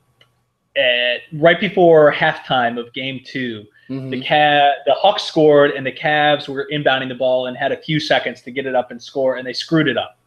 [0.75, 3.63] at, right before halftime of game two.
[3.89, 4.09] Mhm.
[4.09, 7.77] The Cav, the Hawks scored, and the Cavs were inbounding the ball and had a
[7.77, 10.17] few seconds to get it up and score, and they screwed it up.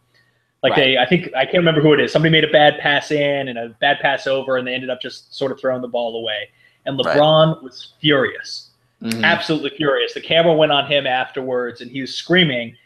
[0.62, 0.76] Like Right.
[0.76, 2.12] they, I think I can't remember who it is.
[2.12, 5.00] Somebody made a bad pass in and a bad pass over, and they ended up
[5.00, 6.50] just sort of throwing the ball away.
[6.86, 7.16] And Right.
[7.16, 8.70] LeBron was furious,
[9.02, 9.22] Mhm.
[9.24, 10.14] absolutely furious.
[10.14, 12.76] The camera went on him afterwards, and he was screaming.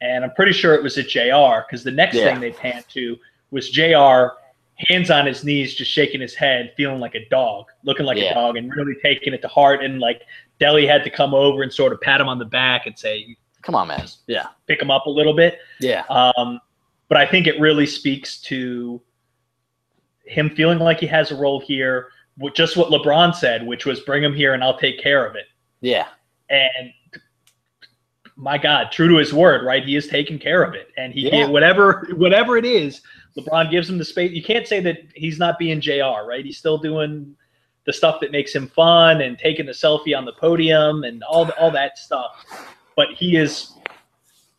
[0.00, 1.60] And I'm pretty sure it was at Jr.
[1.66, 2.30] because the next Yeah.
[2.30, 3.18] thing they panned to
[3.50, 4.28] was Jr.
[4.78, 8.30] hands on his knees, just shaking his head, feeling like a dog, looking like Yeah.
[8.30, 9.82] a dog, and really taking it to heart.
[9.82, 10.22] And like
[10.60, 13.36] Delly had to come over and sort of pat him on the back and say,
[13.62, 14.06] Come on, man.
[14.28, 14.46] Yeah.
[14.66, 15.58] pick him up a little bit.
[15.80, 16.04] Yeah.
[16.08, 16.60] Um,
[17.08, 19.02] but I think it really speaks to
[20.24, 22.10] him feeling like he has a role here.
[22.54, 25.46] Just what LeBron said, which was bring him here and I'll take care of it.
[25.80, 26.06] Yeah.
[26.50, 26.92] And
[28.36, 29.84] my God, true to his word, right?
[29.84, 31.48] He is taking care of it, and he Yeah.
[31.48, 33.02] whatever whatever it is,
[33.38, 34.32] LeBron gives him the space.
[34.32, 36.24] You can't say that he's not being Jr.
[36.26, 36.44] Right?
[36.44, 37.36] He's still doing
[37.86, 41.46] the stuff that makes him fun and taking the selfie on the podium and all
[41.46, 42.44] the, all that stuff.
[42.96, 43.72] But he is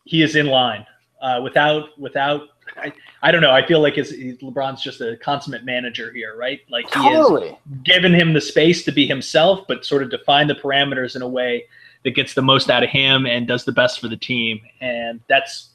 [0.04, 0.86] he is in line
[1.20, 2.42] uh, without without.
[2.76, 3.50] I, I don't know.
[3.50, 6.60] I feel like his, LeBron's just a consummate manager here, right?
[6.70, 7.58] Like he is Totally.
[7.82, 11.28] given him the space to be himself, but sort of define the parameters in a
[11.28, 11.66] way
[12.04, 14.60] that gets the most out of him and does the best for the team.
[14.80, 15.70] And that's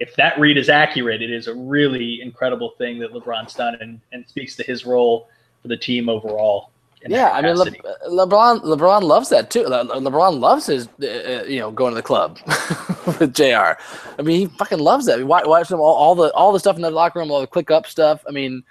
[0.00, 4.00] if that read is accurate, it is a really incredible thing that LeBron's done and,
[4.12, 5.28] and speaks to his role
[5.62, 6.70] for the team overall.
[7.06, 7.70] Yeah, I mean, Le-
[8.10, 8.62] LeBron.
[8.62, 9.62] LeBron loves that too.
[9.62, 12.38] Le- LeBron loves his, uh, you know, going to the club
[13.06, 13.80] with Jr.
[14.18, 15.24] I mean, he fucking loves that.
[15.24, 17.46] Watch, watch him all, all the all the stuff in the locker room, all the
[17.46, 18.24] click up stuff.
[18.26, 18.64] I mean,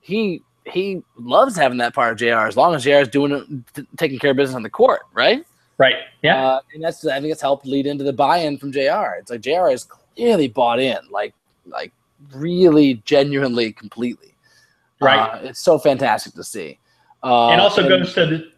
[0.00, 2.46] he he loves having that part of Jr.
[2.46, 2.90] As long as Jr.
[2.90, 5.44] is doing it, t- taking care of business on the court, right?
[5.78, 5.94] right.
[6.22, 6.44] Yeah.
[6.44, 9.16] Uh, and that's I think it's helped lead into the buy-in from Jr.
[9.18, 9.68] It's like Jr.
[9.70, 9.88] is
[10.20, 11.34] clearly bought in, like
[11.66, 11.92] like
[12.32, 14.34] really genuinely, completely.
[15.00, 15.18] Right.
[15.18, 16.78] Uh, it's so fantastic to see.
[17.22, 18.52] Uh, and also and- goes to the,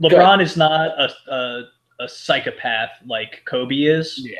[0.00, 1.64] LeBron is not a, a,
[2.00, 4.18] a psychopath like Kobe is.
[4.18, 4.36] yeah.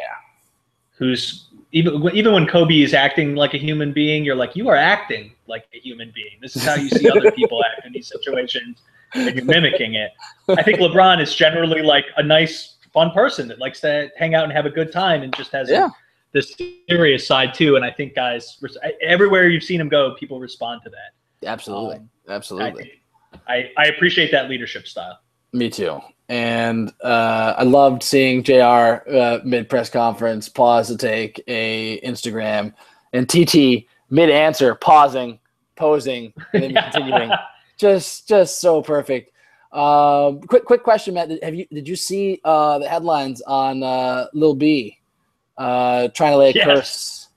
[0.99, 4.77] who's even even when Kobe is acting like a human being, you're like, you are
[4.77, 6.39] acting like a human being.
[6.41, 8.79] This is how you see other people act in these situations,
[9.15, 10.13] and you're mimicking it.
[10.49, 14.45] I think LeBron is generally like a nice, fun person that likes to hang out
[14.45, 15.89] and have a good time, and just has Yeah.
[16.37, 16.55] This
[16.89, 17.77] serious side too.
[17.77, 18.63] And I think guys,
[19.03, 21.49] everywhere you've seen him go, people respond to that.
[21.49, 21.97] Absolutely.
[21.97, 22.93] Um, Absolutely.
[23.49, 25.19] I, I appreciate that leadership style.
[25.53, 26.01] Me too.
[26.29, 28.53] And uh, I loved seeing JR
[29.11, 32.75] uh, mid press conference pause to take a Instagram
[33.13, 35.39] and TT mid answer pausing,
[35.77, 37.31] posing, and then continuing.
[37.79, 39.31] Just just so perfect.
[39.73, 41.31] Um, quick quick question, Matt.
[41.43, 44.99] Have you did you see uh, the headlines on uh, Lil B
[45.59, 46.65] uh, trying to lay a Yes.
[46.65, 47.29] curse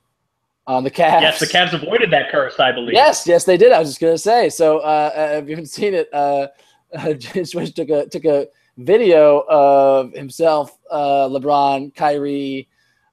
[0.67, 1.21] on the Cavs?
[1.21, 2.93] yes, the Cavs avoided that curse, I believe.
[2.93, 3.71] Yes, yes, they did.
[3.71, 4.49] I was just gonna say.
[4.49, 6.47] So, uh, uh, if you haven't seen it, uh,
[6.93, 7.13] uh,
[7.43, 8.47] Swish took a took a
[8.77, 12.67] video of himself, uh, LeBron, Kyrie,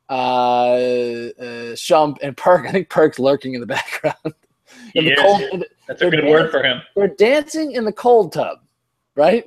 [0.08, 2.66] uh, uh, Shump, and Perk.
[2.68, 4.34] I think Perk's lurking in the background.
[4.92, 5.18] He the is.
[5.20, 6.80] cold- the- That's a good word for him.
[6.94, 8.58] they're dancing in the cold tub,
[9.14, 9.44] right?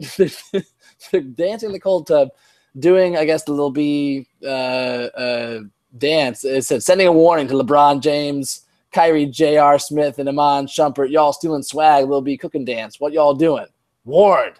[1.12, 2.30] they're dancing in the cold tub,
[2.78, 5.60] doing, I guess, the Lil B uh, uh,
[5.98, 6.44] dance.
[6.44, 9.80] It said, sending a warning to LeBron James, Kyrie, J.R.
[9.80, 11.12] Smith, and Iman Shumpert.
[11.12, 13.00] Y'all stealing swag, Lil B cooking dance.
[13.00, 13.68] What y'all doing?
[14.06, 14.60] Warned.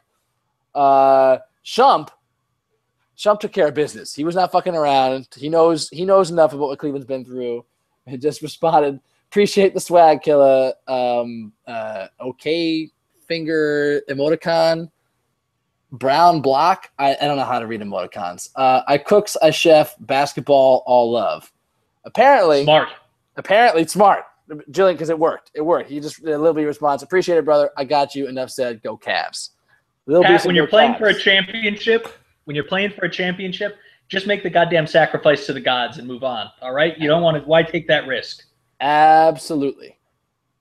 [0.74, 2.10] Uh, Shump,
[3.20, 4.16] Shump took care of business.
[4.16, 5.28] He was not fucking around.
[5.36, 7.66] He knows he knows enough about what Cleveland's been through.
[8.06, 9.00] He just responded,
[9.30, 10.74] appreciate the swag, killer.
[10.88, 12.90] Um, uh, okay,
[13.28, 14.90] finger emoticon.
[15.92, 16.92] Brown block.
[17.00, 18.50] I, I don't know how to read emoticons.
[18.56, 21.52] Uh, I cooks, I chef, basketball, all love.
[22.06, 22.90] Apparently, Smart.
[23.38, 24.24] apparently smart,
[24.72, 25.52] Jillian, because it worked.
[25.54, 25.90] It worked.
[25.90, 27.02] He just a little bit response.
[27.04, 27.72] Appreciate it, brother.
[27.78, 28.28] I got you.
[28.28, 28.82] Enough said.
[28.84, 29.50] Go Cavs.
[30.08, 32.08] Pat, when you're playing for a championship,
[32.46, 33.78] when you're playing for a championship,
[34.08, 36.50] just make the goddamn sacrifice to the gods and move on.
[36.64, 37.48] All right, you don't want to.
[37.48, 38.44] Why take that risk?
[38.82, 39.98] absolutely.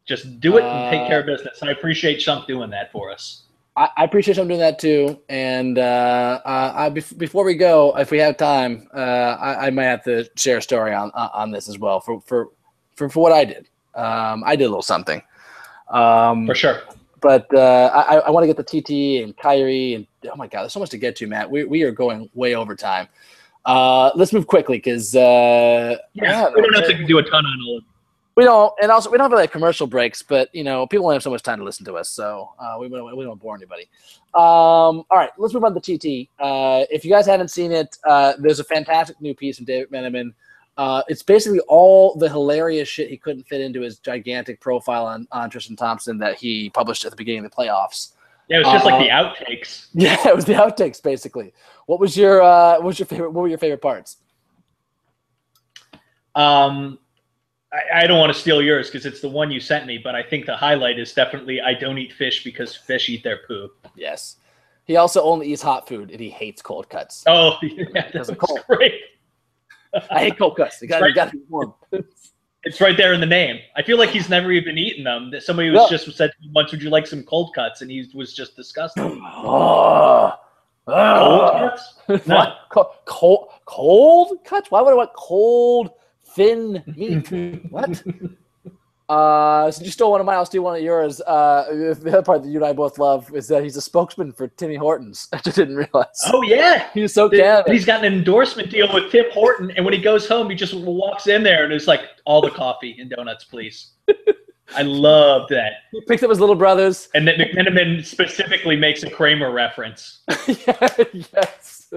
[0.06, 1.62] Just do it and take Uh, care of business.
[1.62, 3.42] I appreciate Chunk doing that for us.
[3.78, 5.20] I, I appreciate him doing that too.
[5.28, 8.98] And uh, uh, I, bef- before we go, if we have time, uh,
[9.40, 12.20] I, I might have to share a story on on on this as well for
[12.22, 12.50] for
[12.96, 13.68] for, for what I did.
[13.94, 15.22] Um, I did a little something.
[15.90, 16.82] Um, For sure.
[17.20, 20.62] but uh, I, I want to get the TT and Kyrie and oh my god,
[20.62, 21.50] there's so much to get to, Matt.
[21.50, 23.08] We, we are going way over time.
[23.64, 27.58] Uh, let's move quickly because uh, Yeah, we don't have to do a ton on
[27.66, 27.84] all of
[28.38, 31.16] we don't, and also we don't have really commercial breaks, but you know people only
[31.16, 33.40] have so much time to listen to us, so uh, we, we don't we don't
[33.40, 33.88] bore anybody.
[34.32, 36.30] Um, all right, let's move on to TT.
[36.38, 39.90] Uh, if you guys haven't seen it, uh, there's a fantastic new piece from David
[39.90, 40.34] McMenamin.
[40.76, 45.26] Uh, it's basically all the hilarious shit he couldn't fit into his gigantic profile on,
[45.32, 48.12] on Tristan Thompson that he published at the beginning of the playoffs.
[48.48, 49.88] Yeah, it was just Uh, like the outtakes.
[49.94, 51.52] Yeah, it was the outtakes basically.
[51.86, 53.32] What was your uh, what was your favorite?
[53.32, 54.18] What were your favorite parts?
[56.36, 57.00] Um,
[57.72, 60.14] I, I don't want to steal yours because it's the one you sent me, but
[60.14, 63.70] I think the highlight is definitely I don't eat fish because fish eat their poo.
[63.94, 64.36] Yes,
[64.84, 67.24] he also only eats hot food and he hates cold cuts.
[67.26, 68.60] Oh, yeah, that Doesn't cold.
[68.68, 68.94] great.
[70.10, 70.80] I hate cold cuts.
[70.80, 71.14] You got Right.
[71.14, 71.74] to be warm.
[72.64, 73.60] It's right there in the name.
[73.76, 75.30] I feel like he's never even eaten them.
[75.30, 75.96] That somebody was Yeah.
[75.96, 79.04] just said once, "Would you like some cold cuts?" And he was just disgusting.
[79.24, 80.40] Oh, ah.
[80.88, 81.18] ah.
[81.18, 81.58] Cold oh.
[81.60, 82.26] cuts?
[82.26, 82.34] No.
[82.36, 82.58] What?
[83.06, 84.72] Cold, cold cuts?
[84.72, 85.90] Why would I want cold,
[86.38, 87.62] thin meat?
[87.70, 88.02] what?
[89.08, 91.20] Uh, since you stole one of mine, I'll steal one of yours.
[91.22, 91.64] Uh,
[91.98, 94.48] the other part that you and I both love is that he's a spokesman for
[94.48, 95.28] Timmy Hortons.
[95.32, 96.06] I just didn't realize.
[96.26, 97.72] Oh yeah, he's so And Canada.
[97.72, 100.74] he's got an endorsement deal with Tim Horton, and when he goes home, he just
[100.74, 103.92] walks in there and it's like all the coffee and donuts, please.
[104.76, 105.72] I love that.
[105.92, 107.08] He picks up his little brothers.
[107.14, 110.20] And then McMenamin specifically makes a Kramer reference.
[111.32, 111.90] yes.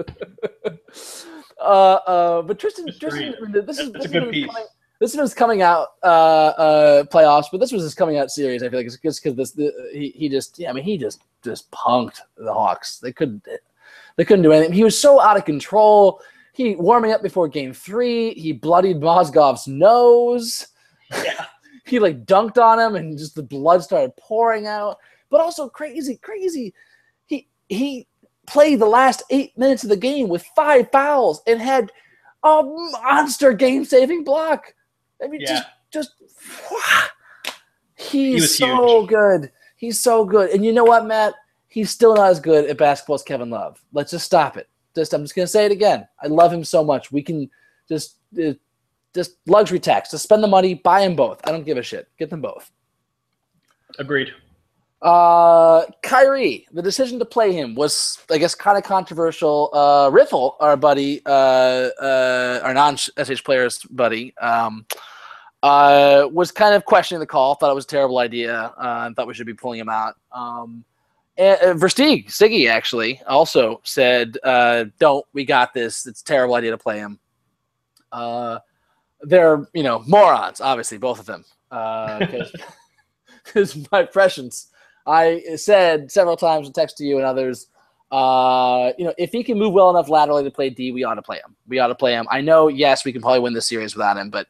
[1.62, 4.46] Uh, uh, but Tristan, Tristan, this is That's this a good was piece.
[4.46, 4.64] Coming,
[5.00, 8.62] this was coming out uh, uh, playoffs, but this was his coming out series.
[8.62, 10.96] I feel like it's just because this the, he he just yeah, I mean he
[10.96, 12.98] just just punked the Hawks.
[12.98, 13.46] They couldn't
[14.16, 14.72] they couldn't do anything.
[14.72, 16.20] He was so out of control.
[16.52, 18.34] He warming up before game three.
[18.34, 20.68] He bloodied Mozgov's nose.
[21.10, 21.46] Yeah.
[21.84, 24.98] he like dunked on him, and just the blood started pouring out.
[25.30, 26.74] But also crazy, crazy.
[27.26, 28.06] He he
[28.46, 31.90] played the last eight minutes of the game with five fouls and had
[32.44, 34.74] a monster game-saving block.
[35.22, 35.64] I mean, Yeah.
[35.92, 36.42] just just
[37.96, 39.08] he's was so huge.
[39.08, 39.52] good.
[39.76, 40.50] He's so good.
[40.50, 41.34] And you know what, Matt?
[41.68, 43.82] He's still not as good at basketball as Kevin Love.
[43.92, 44.68] Let's just stop it.
[44.94, 46.06] Just I'm just gonna say it again.
[46.22, 47.10] I love him so much.
[47.12, 47.48] We can
[47.88, 48.52] just uh,
[49.14, 50.10] just luxury tax.
[50.10, 51.40] Just spend the money, buy them both.
[51.44, 52.08] I don't give a shit.
[52.18, 52.70] Get them both.
[53.98, 54.32] Agreed.
[55.02, 59.68] Uh, Kyrie, the decision to play him was, I guess, kind of controversial.
[59.72, 61.30] Uh, Riffle, our buddy, uh,
[62.00, 64.86] uh, our non-SH players buddy, um,
[65.64, 67.56] uh, was kind of questioning the call.
[67.56, 68.72] Thought it was a terrible idea.
[68.78, 70.14] Uh, and thought we should be pulling him out.
[70.30, 70.84] Um,
[71.36, 75.24] and uh, Versteeg, Siggy actually also said, uh, "Don't.
[75.32, 76.06] We got this.
[76.06, 77.18] It's a terrible idea to play him."
[78.12, 78.58] Uh,
[79.22, 81.44] they're you know morons, obviously, both of them.
[83.44, 84.68] Because my impressions.
[85.06, 87.68] I said several times in text to you and others,
[88.10, 91.14] uh, you know, if he can move well enough laterally to play D, we ought
[91.14, 91.56] to play him.
[91.66, 92.26] We ought to play him.
[92.30, 94.48] I know, yes, we can probably win this series without him, but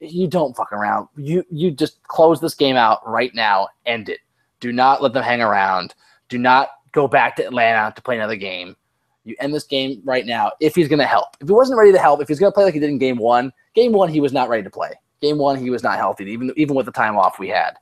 [0.00, 1.08] you don't fuck around.
[1.16, 3.68] You you just close this game out right now.
[3.86, 4.20] End it.
[4.60, 5.94] Do not let them hang around.
[6.28, 8.76] Do not go back to Atlanta to play another game.
[9.24, 11.36] You end this game right now if he's going to help.
[11.40, 12.98] If he wasn't ready to help, if he's going to play like he did in
[12.98, 14.92] game one, game one, he was not ready to play.
[15.20, 17.76] Game one, he was not healthy, even, even with the time off we had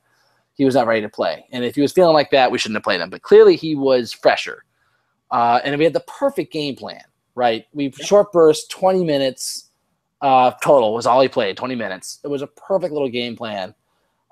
[0.59, 1.47] he was not ready to play.
[1.53, 3.09] And if he was feeling like that, we shouldn't have played him.
[3.09, 4.65] But clearly, he was fresher.
[5.31, 7.01] Uh, and we had the perfect game plan,
[7.33, 7.63] right?
[7.73, 9.69] We short burst, 20 minutes
[10.21, 12.19] uh, total was all he played, 20 minutes.
[12.25, 13.73] It was a perfect little game plan.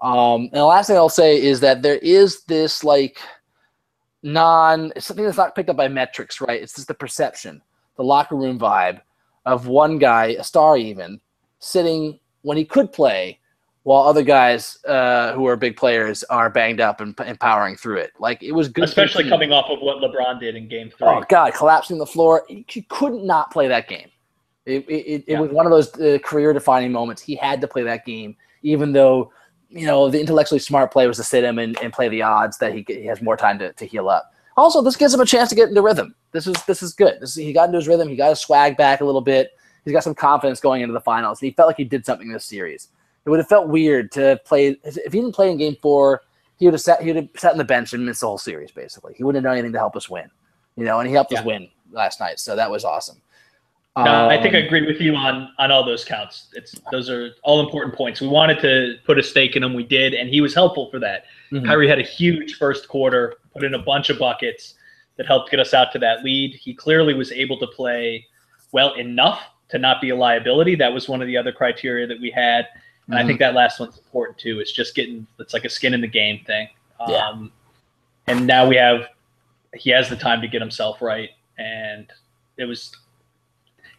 [0.01, 3.21] Um, and the last thing I'll say is that there is this like
[4.21, 6.61] non, it's something that's not picked up by metrics, right?
[6.61, 7.61] It's just the perception,
[7.95, 8.99] the locker room vibe
[9.45, 11.21] of one guy, a star even,
[11.59, 13.39] sitting when he could play
[13.87, 17.95] while other guys uh, who are big players are banged up and, and powering through
[17.95, 18.11] it.
[18.19, 19.29] Like it was good, Especially team.
[19.29, 21.07] coming off of what LeBron did in game three.
[21.07, 22.43] Oh God, collapsing the floor.
[22.49, 24.09] He couldn't not play that game.
[24.65, 25.37] It, it, it, Yeah.
[25.37, 27.21] it was one of those uh, career-defining moments.
[27.21, 29.31] He had to play that game, even though
[29.69, 32.57] you know the intellectually smart play was to sit him and, and play the odds
[32.57, 34.33] that he, he has more time to, to heal up.
[34.57, 36.13] Also, this gives him a chance to get into rhythm.
[36.33, 37.21] This is this is good.
[37.21, 38.09] This, he got into his rhythm.
[38.09, 39.51] He got his swag back a little bit.
[39.85, 41.39] He's got some confidence going into the finals.
[41.39, 42.89] He felt like he did something in this series.
[43.27, 46.21] It would have felt weird to play if he didn't play in Game Four.
[46.57, 47.01] He would have sat.
[47.01, 48.71] He would have sat on the bench and missed the whole series.
[48.71, 50.29] Basically, he wouldn't have done anything to help us win.
[50.77, 52.39] You know, and he helped us win last night.
[52.39, 53.21] So that was awesome.
[53.97, 56.47] No, I think I Um, agree with you on on all those counts.
[56.53, 58.21] It's those are all important points.
[58.21, 60.99] We wanted to put a stake in him, we did, and he was helpful for
[60.99, 61.25] that.
[61.51, 61.65] mhm.
[61.65, 64.75] Kyrie had a huge first quarter, put in a bunch of buckets
[65.17, 66.55] that helped get us out to that lead.
[66.55, 68.25] He clearly was able to play
[68.71, 70.75] well enough to not be a liability.
[70.75, 72.67] That was one of the other criteria that we had.
[73.09, 73.27] And I Mhm.
[73.27, 74.59] think that last one's important too.
[74.59, 76.69] It's just getting it's like a skin in the game thing.
[76.99, 78.33] Um, Yeah.
[78.33, 79.07] and now we have
[79.73, 81.31] he has the time to get himself right.
[81.57, 82.11] And
[82.57, 82.91] it was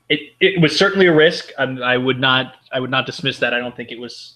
[0.09, 1.51] it, it was certainly a risk.
[1.59, 3.53] Um, I would not I would not dismiss that.
[3.55, 4.35] I don't think it was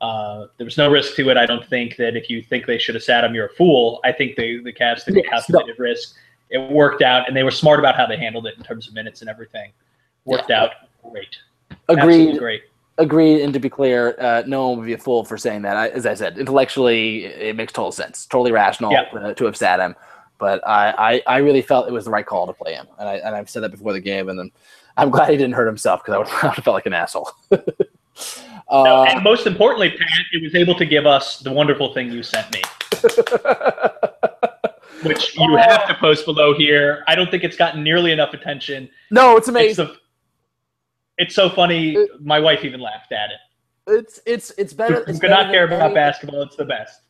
[0.00, 1.36] uh, there was no risk to it.
[1.36, 4.00] I don't think that if you think they should have sat him, you're a fool.
[4.04, 6.16] I think the the Cavs took a Yes, calculated risk.
[6.50, 8.94] It worked out, and they were smart about how they handled it in terms of
[8.94, 9.72] minutes and everything.
[10.24, 10.72] Worked out
[11.10, 11.36] great.
[11.88, 12.38] Absolutely agreed.
[12.38, 12.62] great.
[12.98, 13.42] Agreed.
[13.42, 15.76] And to be clear, uh, no one would be a fool for saying that.
[15.76, 18.26] I, as I said, intellectually, it makes total sense.
[18.26, 19.02] Totally rational Yeah.
[19.14, 19.94] uh, to have sat him.
[20.38, 20.94] But I,
[21.26, 23.34] I, I really felt it was the right call to play him, and I and
[23.34, 24.50] I've said that before the game, and then
[24.96, 26.92] I'm glad he didn't hurt himself because I would, I would have felt like an
[26.92, 27.30] asshole.
[28.70, 32.12] No, uh, and most importantly, Pat, it was able to give us the wonderful thing
[32.12, 32.60] you sent me,
[35.04, 37.02] which you have to post below here.
[37.06, 38.90] I don't think it's gotten nearly enough attention.
[39.10, 39.86] no, it's It's, amazing.
[39.86, 39.96] the,
[41.18, 41.96] it's so funny.
[42.20, 43.38] My wife even laughed at it.
[43.86, 45.04] It's it's it's better.
[45.06, 46.42] It's could not care about any- basketball?
[46.42, 47.02] It's the best.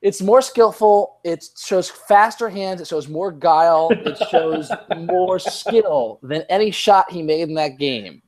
[0.00, 1.18] It's more skillful.
[1.24, 2.80] It shows faster hands.
[2.80, 3.88] It shows more guile.
[3.90, 8.22] It shows more skill than any shot he made in that game.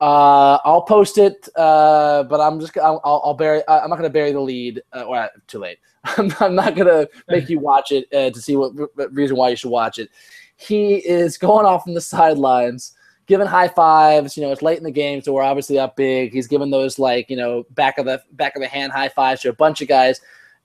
[0.00, 3.62] Uh, I'll post it, uh, but I'm just I'll, I'll bury.
[3.68, 4.82] I'm not going to bury the lead.
[4.92, 5.78] Uh, well, too late.
[6.04, 9.36] I'm, I'm not going to make you watch it uh, to see what, what reason
[9.36, 10.10] why you should watch it.
[10.56, 12.94] He is going off on the sidelines,
[13.26, 14.36] giving high fives.
[14.36, 16.32] You know, it's late in the game, so we're obviously up big.
[16.32, 19.42] He's giving those like you know back of the back of the hand high fives
[19.42, 20.20] to a bunch of guys.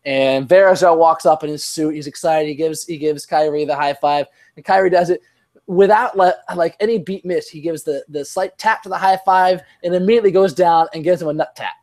[0.06, 1.94] And Varejao walks up in his suit.
[1.94, 2.48] He's excited.
[2.48, 5.22] He gives he gives Kyrie the high five, and Kyrie does it
[5.68, 7.50] without le- like any beat miss.
[7.50, 11.04] He gives the the slight tap to the high five, and immediately goes down and
[11.04, 11.74] gives him a nut tap,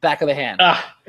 [0.00, 0.60] back of the hand.
[0.60, 0.94] Ah.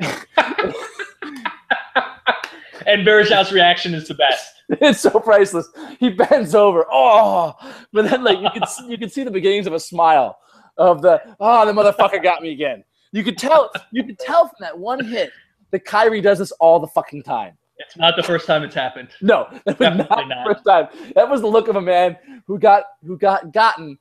[2.86, 4.53] and Varejao's reaction is the best.
[4.80, 5.68] it's so priceless.
[6.00, 7.54] He bends over, oh,
[7.92, 10.38] but then like you can see, you can see the beginnings of a smile
[10.76, 12.84] of the oh the motherfucker got me again.
[13.12, 15.30] You could tell you could tell from that one hit
[15.70, 17.56] that Kyrie does this all the fucking time.
[17.78, 19.08] It's not the first time it's happened.
[19.20, 20.46] No, that was not Definitely the not.
[20.46, 21.12] first time.
[21.14, 23.98] That was the look of a man who got who got gotten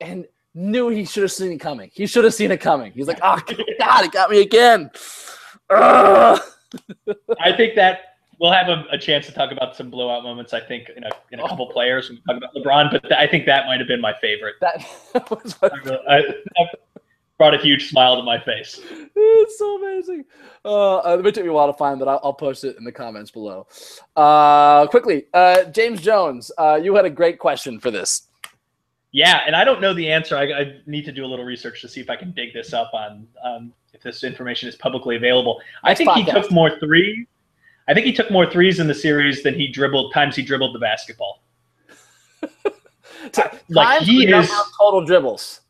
[0.00, 1.90] and knew he should have seen it coming.
[1.92, 2.92] He should have seen it coming.
[2.92, 3.40] He's like, oh
[3.78, 4.90] God, it got me again.
[5.70, 6.40] Ugh.
[7.40, 8.07] I think that
[8.38, 10.52] we'll have a, a chance to talk about some blowout moments.
[10.52, 13.14] I think in a, in a couple players when we talk about LeBron, but th-
[13.14, 14.54] I think that might have been my favorite.
[14.60, 14.84] That,
[15.30, 16.66] was what I really- I,
[17.38, 18.80] brought a huge smile to my face.
[19.14, 20.24] it's so amazing.
[20.64, 22.84] Uh, uh, it took me a while to find, but I'll, I'll post it in
[22.84, 23.66] the comments below.
[24.16, 28.22] Uh, quickly, uh, James Jones, uh, you had a great question for this.
[29.12, 30.36] Yeah, and I don't know the answer.
[30.36, 32.72] I, I need to do a little research to see if I can dig this
[32.72, 35.60] up on um, if this information is publicly available.
[35.82, 37.26] I think he took more threes.
[37.88, 40.74] I think he took more threes in the series than he dribbled times he dribbled
[40.74, 41.42] the basketball.
[43.68, 45.60] Like, Times he is- of total dribbles.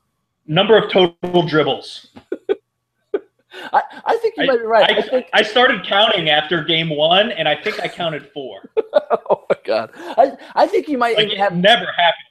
[0.47, 2.09] Number of total dribbles.
[3.73, 4.91] I, I think you I, might be right.
[4.91, 5.27] I, I, think.
[5.35, 8.71] I started counting after game one, and I think I counted four.
[9.31, 9.91] Oh my god.
[9.95, 11.55] I, I think you might Like have.
[11.55, 12.25] never happened.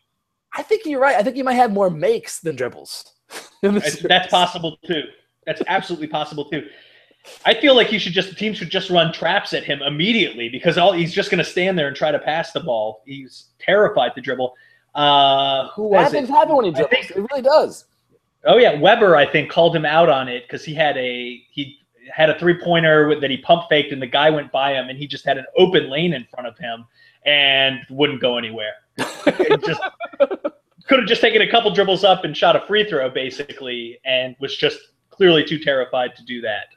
[0.55, 1.15] I think you're right.
[1.15, 3.13] I think you might have more makes than dribbles.
[3.61, 5.03] That's, that's possible too.
[5.45, 6.67] That's absolutely possible too.
[7.45, 10.49] I feel like he should just the team should just run traps at him immediately
[10.49, 13.01] because all he's just going to stand there and try to pass the ball.
[13.05, 14.53] He's terrified to dribble.
[14.95, 16.32] Uh, who was Happens it?
[16.34, 16.89] happen when he dribbles.
[17.07, 17.86] think- it really does.
[18.45, 21.80] Oh yeah, Webber I think called him out on it because he had a he
[22.11, 24.97] had a three pointer that he pump faked and the guy went by him and
[24.97, 26.86] he just had an open lane in front of him
[27.25, 28.73] and wouldn't go anywhere.
[28.97, 29.82] Just
[30.88, 34.36] could have just taken a couple dribbles up and shot a free throw basically and
[34.39, 36.67] was just clearly too terrified to do that.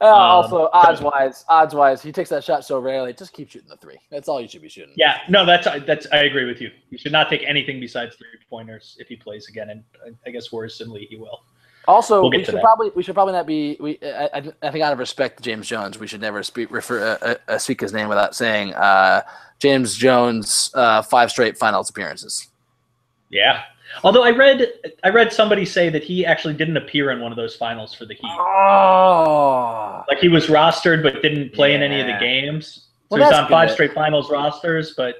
[0.00, 3.12] Uh, Um, also, odds wise, odds wise, he takes that shot so rarely.
[3.12, 3.98] Just keep shooting the three.
[4.10, 4.94] That's all you should be shooting.
[4.96, 6.70] Yeah, no, that's that's I agree with you.
[6.90, 10.30] He should not take anything besides three pointers if he plays again, and I- I
[10.32, 11.42] guess worrisomely he will.
[11.88, 13.76] Also, We'll we should probably we should probably not be.
[13.80, 16.70] We I, I, I think out of respect to James Jones, we should never speak
[16.70, 19.22] refer uh, uh, speak his name without saying uh,
[19.58, 22.48] James Jones uh, five straight finals appearances.
[23.30, 23.62] Yeah.
[24.04, 24.66] Although I read
[25.04, 28.04] I read somebody say that he actually didn't appear in one of those finals for
[28.06, 28.30] the Heat.
[28.38, 32.88] Oh, Like he was rostered but didn't play in any of the games.
[33.10, 33.74] So Well, he's that's on five good.
[33.74, 35.16] straight finals rosters, but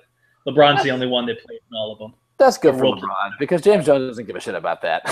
[0.46, 2.14] LeBron's the only one that played in all of them.
[2.38, 2.84] that's good for.
[2.96, 5.02] LeBron because James Jones doesn't give a shit about that.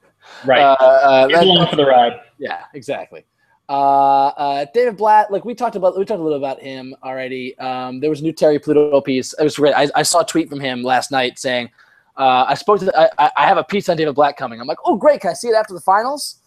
[0.44, 0.60] Right.
[0.60, 2.20] Uh, uh, He's along for the ride.
[2.38, 3.24] Yeah, exactly.
[3.68, 7.58] Uh, uh, David Blatt, like we talked about, we talked a little about him already.
[7.58, 9.32] Um, there was a new Terry Pluto piece.
[9.32, 9.74] It was great.
[9.74, 11.70] I, I saw a tweet from him last night saying,
[12.18, 14.66] uh, "I spoke to, I, I- I have a piece on David Blatt coming." I'm
[14.66, 15.20] like, "Oh, great!
[15.22, 16.40] Can I see it after the finals?"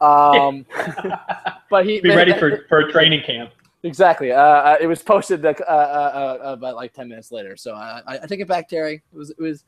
[0.00, 0.64] Um,
[1.70, 3.50] but he Be ready for, for a training camp.
[3.82, 4.30] exactly.
[4.32, 7.56] Uh, uh, it was posted uh, uh, uh, about like ten minutes later.
[7.56, 9.02] So I, I, take it back, Terry.
[9.12, 9.64] It was it was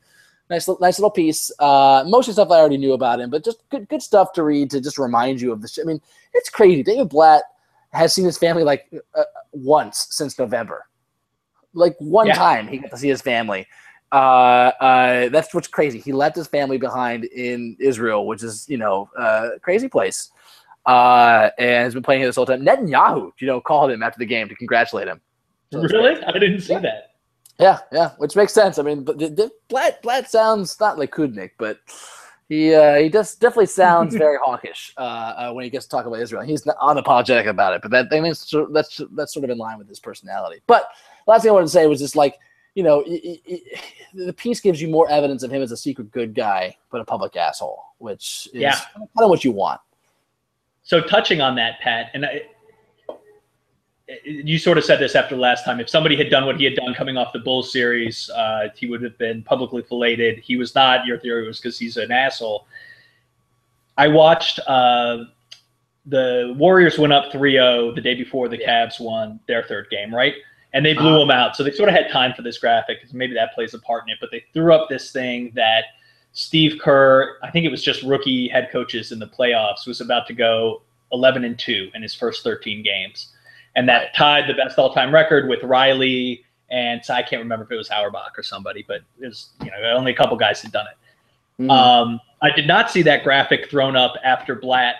[0.49, 1.51] nice nice little piece.
[1.59, 4.33] Uh, most of the stuff I already knew about him, but just good good stuff
[4.33, 5.67] to read to just remind you of the.
[5.67, 6.01] Sh- I mean,
[6.33, 6.83] it's crazy.
[6.83, 7.43] David Blatt
[7.91, 8.85] has seen his family like
[9.15, 10.85] uh, once since November.
[11.73, 12.35] Like one Yeah.
[12.35, 13.65] time he got to see his family.
[14.11, 15.99] Uh, uh, that's what's crazy.
[15.99, 20.31] He left his family behind in Israel, which is you know uh, crazy place.
[20.85, 22.65] Uh, and has been playing here this whole time.
[22.65, 25.21] Netanyahu, you know, called him after the game to congratulate him.
[25.71, 26.23] So Really?
[26.23, 26.79] I didn't see Yeah.
[26.79, 27.11] that.
[27.59, 28.79] yeah, yeah, which makes sense.
[28.79, 31.79] I mean, but the, the Blatt Blatt sounds not like Kudnik, but
[32.47, 36.07] he uh, he does definitely sounds very hawkish uh, uh, when he gets to talk
[36.07, 36.41] about Israel.
[36.41, 38.33] He's not unapologetic about it, but that I mean,
[38.73, 40.61] that's that's sort of in line with his personality.
[40.65, 40.89] But
[41.27, 42.39] last thing I wanted to say was just like
[42.75, 43.81] you know, i i i
[44.13, 47.05] the piece gives you more evidence of him as a secret good guy, but a
[47.05, 48.75] public asshole, which is Yeah.
[48.95, 49.79] kind of what you want.
[50.83, 52.41] So touching on that, Pat, and I,
[54.23, 55.79] you sort of said this after last time.
[55.79, 58.87] If somebody had done what he had done coming off the Bulls series, uh, he
[58.87, 60.39] would have been publicly filleted.
[60.39, 61.05] He was not.
[61.05, 62.65] Your theory was because he's an asshole.
[63.97, 65.25] I watched uh,
[66.07, 68.87] the Warriors went up 3-0 the day before the Yeah.
[68.87, 70.33] Cavs won their third game, right?
[70.73, 71.19] And they blew Uh-huh.
[71.19, 71.55] them out.
[71.55, 74.03] So they sort of had time for this graphic because maybe that plays a part
[74.03, 74.17] in it.
[74.21, 75.85] But they threw up this thing that
[76.33, 80.27] Steve Kerr, I think it was just rookie head coaches in the playoffs, was about
[80.27, 83.33] to go 11 and 2 in his first 13 games.
[83.75, 87.65] And that tied the best all time record with Riley and so I can't remember
[87.65, 90.61] if it was Auerbach or somebody, but it was, you know, only a couple guys
[90.61, 91.63] had done it.
[91.63, 91.71] Mhm.
[91.71, 94.97] Um, I did not see that graphic thrown up after Blatt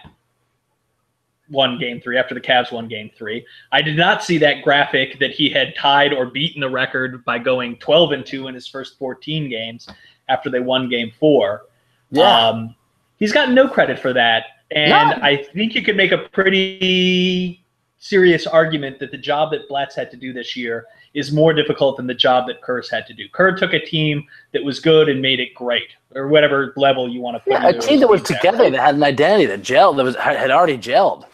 [1.50, 3.46] won game three, after the Cavs won game three.
[3.72, 7.40] I did not see that graphic that he had tied or beaten the record by
[7.40, 9.88] going 12 and 2 in his first 14 games
[10.28, 11.64] after they won game four.
[12.12, 12.48] yeah.
[12.48, 12.76] Um,
[13.18, 14.46] he's gotten no credit for that.
[14.72, 15.22] And None.
[15.22, 17.64] I think you could make a pretty
[17.98, 21.98] serious argument that the job that Blatt's had to do this year is more difficult
[21.98, 23.28] than the job that Kerr's had to do.
[23.30, 27.20] Kerr took a team that was good and made it great, or whatever level you
[27.20, 29.98] want to put yeah, a team that was together, that had an identity, that gelled,
[29.98, 31.26] that was had already gelled,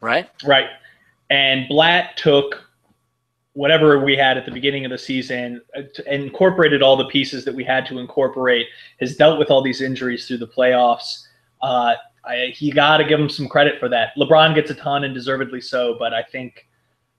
[0.00, 0.28] right?
[0.44, 0.68] Right.
[1.30, 2.62] And Blatt took
[3.54, 7.54] whatever we had at the beginning of the season, uh, incorporated all the pieces that
[7.54, 8.66] we had to incorporate,
[9.00, 11.24] has dealt with all these injuries through the playoffs.
[11.62, 11.94] Uh,
[12.24, 14.10] I, you got to give him some credit for that.
[14.16, 16.66] LeBron gets a ton and deservedly so, but I think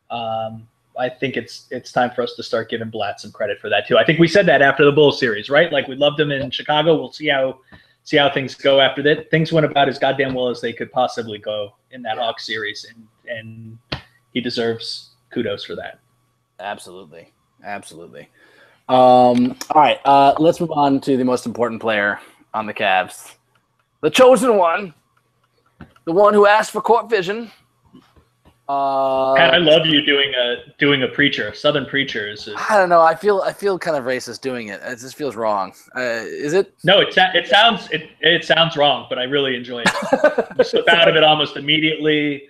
[0.09, 0.67] um,
[0.99, 3.87] I think it's it's time for us to start giving Blatt some credit for that
[3.87, 3.97] too.
[3.97, 5.71] I think we said that after the Bulls series, right?
[5.71, 6.95] Like we loved him in Chicago.
[6.95, 7.59] We'll see how
[8.03, 9.29] see how things go after that.
[9.31, 12.85] Things went about as goddamn well as they could possibly go in that Hawks series,
[12.85, 13.77] and and
[14.33, 15.99] he deserves kudos for that.
[16.59, 17.31] Absolutely,
[17.63, 18.29] absolutely.
[18.89, 22.19] Um, all right, uh, let's move on to the most important player
[22.53, 23.35] on the Cavs,
[24.01, 24.93] the chosen one,
[26.05, 27.51] the one who asked for court vision.
[28.71, 32.29] Uh, Pat, I love you doing a doing a preacher, Southern preacher.
[32.29, 33.01] Is I don't know.
[33.01, 34.79] I feel I feel kind of racist doing it.
[34.83, 35.73] It just feels wrong.
[35.95, 36.73] Uh, is it?
[36.85, 40.47] no, it it sounds it it sounds wrong, but I really enjoy it.
[40.57, 42.43] You slip out of it almost immediately.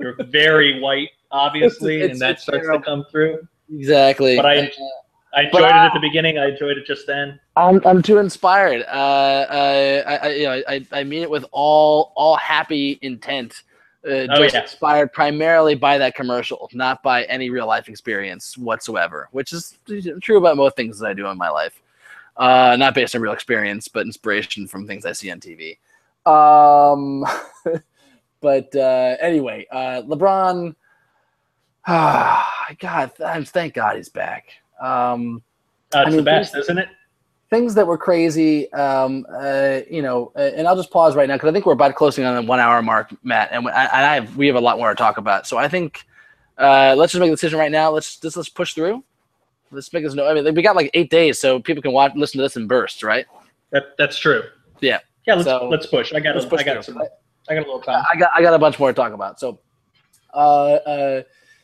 [0.00, 2.78] You're very white, obviously, It's- and that starts terrible.
[2.80, 3.46] to come through.
[3.70, 4.36] exactly.
[4.36, 4.72] But I And,
[5.34, 6.38] I enjoyed But, it uh, at the beginning.
[6.38, 7.38] I enjoyed it just then.
[7.56, 8.82] I'm I'm too inspired.
[8.88, 13.64] Uh, I, I, I you know I, I mean it with all all happy intent.
[14.04, 14.62] Uh, Oh, just yeah.
[14.62, 19.76] inspired primarily by that commercial, not by any real life experience whatsoever, which is
[20.22, 21.82] true about most things that I do in my life.
[22.36, 25.78] Uh, not based on real experience, but inspiration from things I see on TV.
[26.24, 27.24] Um,
[28.40, 30.76] but uh, anyway, uh, LeBron.
[31.86, 33.12] Ah, God,
[33.48, 34.50] thank God he's back.
[34.80, 35.42] Um,
[35.88, 36.88] it's I mean, the best, isn't it?
[37.50, 41.36] Things that were crazy, um, uh, you know, uh, and I'll just pause right now
[41.36, 44.06] because I think we're about closing on the one hour mark, Matt, and, I, and
[44.06, 45.46] I have, we have a lot more to talk about.
[45.46, 46.04] So I think
[46.58, 47.90] uh, let's just make a decision right now.
[47.90, 49.02] Let's just let's push through.
[49.70, 50.28] Let's make this no.
[50.28, 52.66] I mean, we got like eight days, so people can watch, listen to this in
[52.66, 53.26] bursts, right?
[53.70, 54.42] That that's true.
[54.80, 54.98] Yeah.
[55.26, 55.34] Yeah.
[55.34, 56.12] Let's So, let's push.
[56.12, 56.98] I got let's a, push I got some.
[56.98, 58.04] I got a little time.
[58.12, 59.38] I got I got a bunch more to talk about.
[59.40, 59.58] So,
[60.34, 61.22] uh, uh,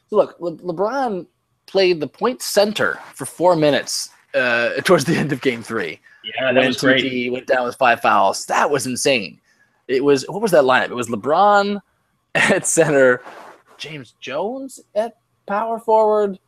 [0.08, 1.26] so look, Le- LeBron
[1.66, 6.00] played the point center for four minutes uh, towards the end of Game Three.
[6.24, 7.28] Yeah, that was great.
[7.28, 8.46] TT went down with five fouls.
[8.46, 9.40] That was insane.
[9.88, 10.90] It was what was that lineup?
[10.90, 11.80] It was LeBron
[12.34, 13.22] at center,
[13.78, 15.16] James Jones at
[15.46, 16.38] power forward,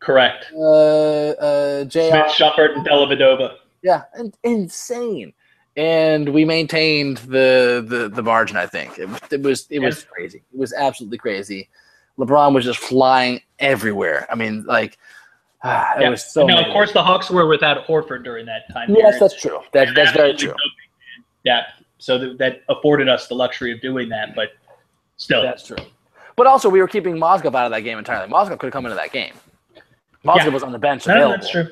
[0.00, 0.46] Correct.
[0.54, 2.28] uh, uh, J.R.
[2.28, 3.56] Smith, Shumpert, and Dellavedova.
[3.82, 5.32] Yeah, and, insane.
[5.76, 8.58] And we maintained the the the margin.
[8.58, 10.42] I think it, it was it was crazy.
[10.52, 11.70] It was absolutely crazy.
[12.18, 14.26] LeBron was just flying everywhere.
[14.30, 14.98] I mean, like
[15.64, 16.08] ah, Yeah.
[16.10, 16.46] was so.
[16.46, 18.90] many- of course, the Hawks were without Horford during that time.
[18.90, 19.20] yes, period.
[19.20, 19.60] that's true.
[19.72, 20.54] That, And that's that very true.
[21.44, 21.62] Yeah,
[21.98, 24.50] so that, that afforded us the luxury of doing that, but
[25.16, 25.76] still, That's true.
[26.36, 28.30] But also, we were keeping Mozgov out of that game entirely.
[28.32, 29.34] Mozgov could have come into that game.
[30.24, 30.48] Mozgov Yeah.
[30.48, 31.68] was on the bench no, that's true.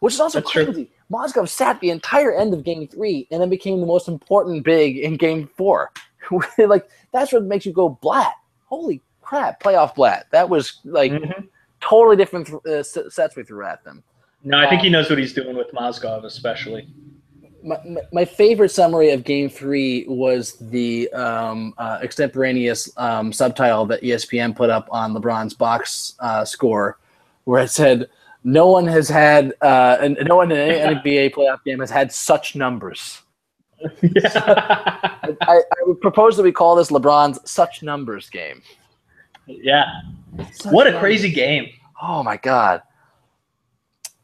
[0.00, 0.64] which is also That's true.
[0.66, 0.90] crazy.
[1.12, 4.98] Mozgov sat the entire end of Game Three and then became the most important big
[4.98, 5.90] in Game Four.
[6.58, 8.34] like that's what makes you go Blatt.
[8.66, 10.26] Holy crap, playoff Blatt.
[10.30, 11.48] That was like Mhm.
[11.80, 14.02] Totally different th- uh, sets we threw at them.
[14.44, 16.88] No, I think he knows what he's doing with Mozgov, especially.
[17.62, 23.84] my, my- my favorite summary of game three was the um, uh, extemporaneous um, subtitle
[23.86, 26.98] that espn put up on lebron's box uh, score
[27.44, 28.08] where it said
[28.44, 32.12] no one has had uh, and no one in any nba playoff game has had
[32.12, 33.22] such numbers
[34.02, 34.30] yeah.
[35.42, 38.62] I, I would propose that we call this lebron's such numbers game
[39.48, 40.02] yeah.
[40.70, 41.68] What a crazy game.
[42.00, 42.82] Oh my god.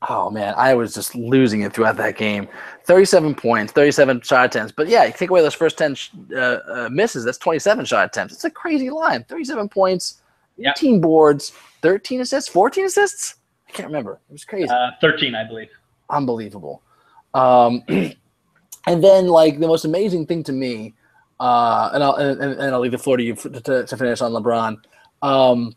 [0.09, 2.46] Oh man, I was just losing it throughout that game.
[2.84, 4.72] 37 points, 37 shot attempts.
[4.76, 8.05] But yeah, you take away those first 10 sh- uh, uh, misses, that's 27 shot
[8.06, 8.34] attempts.
[8.34, 9.24] It's a crazy line.
[9.24, 10.20] 37 points,
[10.59, 10.72] Yeah.
[10.76, 13.36] 18 boards, 13 assists, 14 assists?
[13.68, 14.20] I can't remember.
[14.28, 14.68] It was crazy.
[14.68, 15.70] Uh, 13, I believe.
[16.10, 16.82] Unbelievable.
[17.32, 20.92] Um, and then, like, the most amazing thing to me,
[21.40, 24.32] uh, and, I'll, and, and I'll leave the floor to you to, to finish on
[24.32, 24.76] LeBron.
[25.24, 25.74] Um,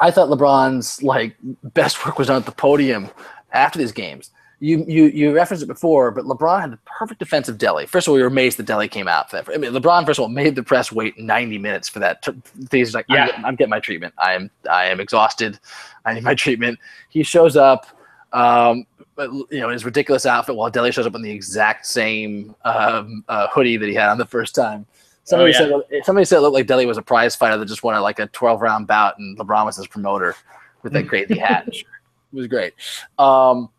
[0.00, 3.10] I thought LeBron's like best work was done at the podium
[3.52, 4.30] after these games.
[4.60, 7.86] you you you referenced it before, but LeBron had the perfect defensive Delly.
[7.88, 9.52] First of all, we were amazed that Delly came out for that.
[9.52, 12.26] I mean, LeBron first of all made the press wait 90 minutes for that.
[12.70, 13.22] He's like, Yeah.
[13.22, 14.14] I'm, getting, I'm getting my treatment.
[14.18, 15.58] I am I am exhausted.
[16.04, 16.78] I need my treatment.
[17.08, 17.86] He shows up,
[18.32, 18.86] um,
[19.16, 22.54] but, you know, in his ridiculous outfit, while Delly shows up in the exact same
[22.64, 24.86] um, uh, hoodie that he had on the first time.
[25.24, 27.82] Somebody Oh, said somebody said it looked like Delly was a prize fighter that just
[27.82, 30.36] won like a 12 round bout, and LeBron was his promoter
[30.82, 31.66] with that crazy hat.
[31.68, 31.84] It
[32.32, 32.74] was great.
[33.18, 33.70] Um,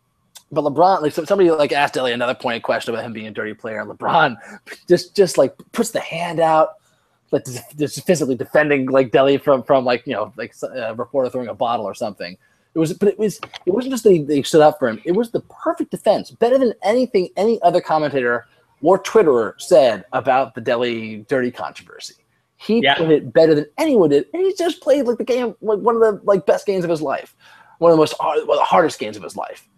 [0.50, 3.54] but LeBron, like somebody like asked Delly another pointed question about him being a dirty
[3.54, 3.84] player.
[3.84, 4.36] LeBron
[4.88, 6.74] just just like puts the hand out,
[7.30, 7.44] like
[7.76, 11.54] just, physically defending like Delly from from like you know like a reporter throwing a
[11.54, 12.36] bottle or something.
[12.74, 15.00] It was, but it was it wasn't just that he, they stood up for him.
[15.04, 18.46] It was the perfect defense, better than anything any other commentator
[18.86, 22.14] or Twitterer said about the Delly dirty controversy.
[22.56, 22.94] He Yeah.
[22.94, 25.96] put it better than anyone did, and he just played like the game, like one
[25.96, 27.34] of the like best games of his life,
[27.78, 29.68] one of the most hard, one of the hardest games of his life.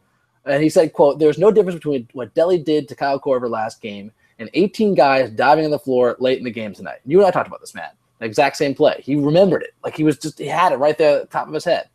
[0.44, 3.80] And he said, "quote There's no difference between what Delly did to Kyle Korver last
[3.80, 6.98] game and 18 guys diving on the floor late in the game tonight.
[7.06, 7.88] You and I talked about this, man.
[8.18, 9.00] The exact same play.
[9.02, 11.48] He remembered it, like he was just he had it right there at the top
[11.48, 11.88] of his head.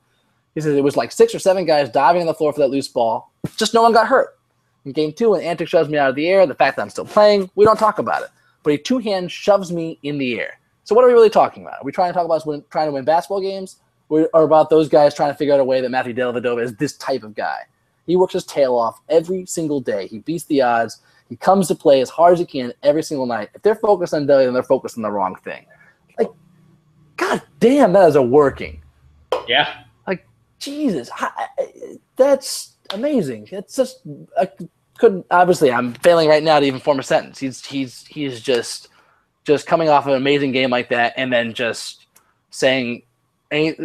[0.55, 2.69] He says it was like six or seven guys diving on the floor for that
[2.69, 3.31] loose ball.
[3.55, 4.35] Just no one got hurt.
[4.85, 6.89] In game two, when Antic shoves me out of the air, the fact that I'm
[6.89, 8.29] still playing, we don't talk about it.
[8.63, 10.59] But he two hand shoves me in the air.
[10.83, 11.81] So what are we really talking about?
[11.81, 13.77] Are we trying to talk about win, trying to win basketball games,
[14.09, 16.75] or, or about those guys trying to figure out a way that Matthew Dellavedova is
[16.75, 17.59] this type of guy?
[18.05, 20.07] He works his tail off every single day.
[20.07, 20.99] He beats the odds.
[21.29, 23.49] He comes to play as hard as he can every single night.
[23.55, 25.65] If they're focused on Delly, then they're focused on the wrong thing.
[26.19, 26.27] Like,
[27.15, 28.81] god damn, that is a working.
[29.47, 29.83] Yeah.
[30.05, 30.27] Like,
[30.59, 33.47] Jesus, I- I- that's amazing.
[33.51, 34.01] It's just
[34.39, 34.49] I
[34.97, 35.25] couldn't.
[35.31, 37.39] Obviously, I'm failing right now to even form a sentence.
[37.39, 38.89] He's he's he's just
[39.43, 42.07] just coming off an amazing game like that, and then just
[42.49, 43.03] saying
[43.51, 43.75] any,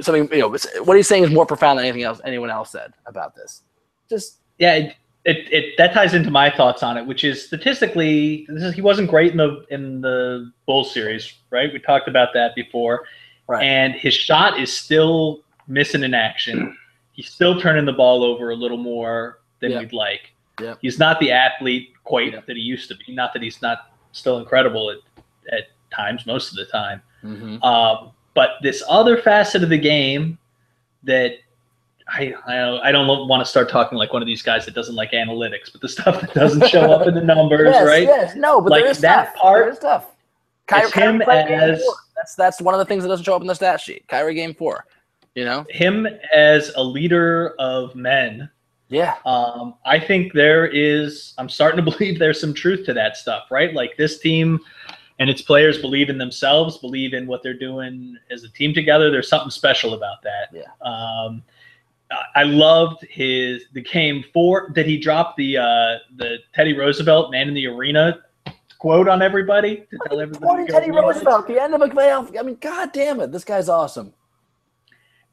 [0.00, 0.28] something.
[0.32, 3.34] You know, what he's saying is more profound than anything else anyone else said about
[3.34, 3.62] this.
[4.08, 8.46] Just Yeah, it, it, it that ties into my thoughts on it, which is statistically,
[8.48, 11.72] this is, he wasn't great in the in the Bulls series, right?
[11.72, 13.04] We talked about that before,
[13.46, 13.64] Right.
[13.64, 16.76] and his shot is still missing in action.
[17.20, 19.80] He's still turning the ball over a little more than Yeah.
[19.80, 20.32] we'd like.
[20.58, 20.74] Yeah.
[20.80, 22.40] He's not the athlete quite Yeah.
[22.46, 23.12] that he used to be.
[23.14, 24.98] Not that he's not still incredible at
[25.52, 25.64] at
[25.94, 27.02] times, most of the time.
[27.62, 30.38] Um, but this other facet of the game
[31.02, 31.32] that
[32.08, 34.74] I I don't, I don't want to start talking like one of these guys that
[34.74, 38.02] doesn't like analytics, but the stuff that doesn't show up in the numbers, yes, right?
[38.04, 39.42] yes, no, but Like, there is that stuff.
[39.42, 40.06] part- there is stuff.
[40.72, 41.94] It's him as- four.
[42.16, 44.06] that's that's one of the things that doesn't show up in the stat sheet.
[44.08, 44.86] Kyrie game four.
[45.34, 48.50] You know, Him as a leader of men,
[48.88, 51.34] yeah, um, I think there is.
[51.38, 53.72] I'm starting to believe there's some truth to that stuff, right?
[53.72, 54.58] Like this team
[55.20, 59.10] and its players believe in themselves, believe in what they're doing as a team together.
[59.10, 60.48] There's something special about that.
[60.52, 60.62] Yeah.
[60.80, 61.42] Um,
[62.34, 67.46] I- loved his the game four that he dropped the uh, the Teddy Roosevelt man
[67.46, 68.24] in the arena
[68.80, 70.44] quote on everybody to tell everybody.
[70.44, 70.90] Quoting to Teddy.
[70.90, 72.36] Roosevelt, the end of a playoff.
[72.36, 74.12] I mean, god damn it, this guy's awesome.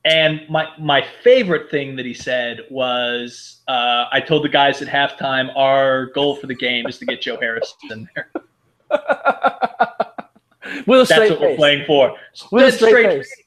[0.05, 4.87] And my my favorite thing that he said was, uh, I told the guys at
[4.87, 8.31] halftime, our goal for the game is to get Joe Harris in there.
[10.85, 12.15] With a That's straight what we're playing for.
[12.51, 13.43] With a Dead straight, face.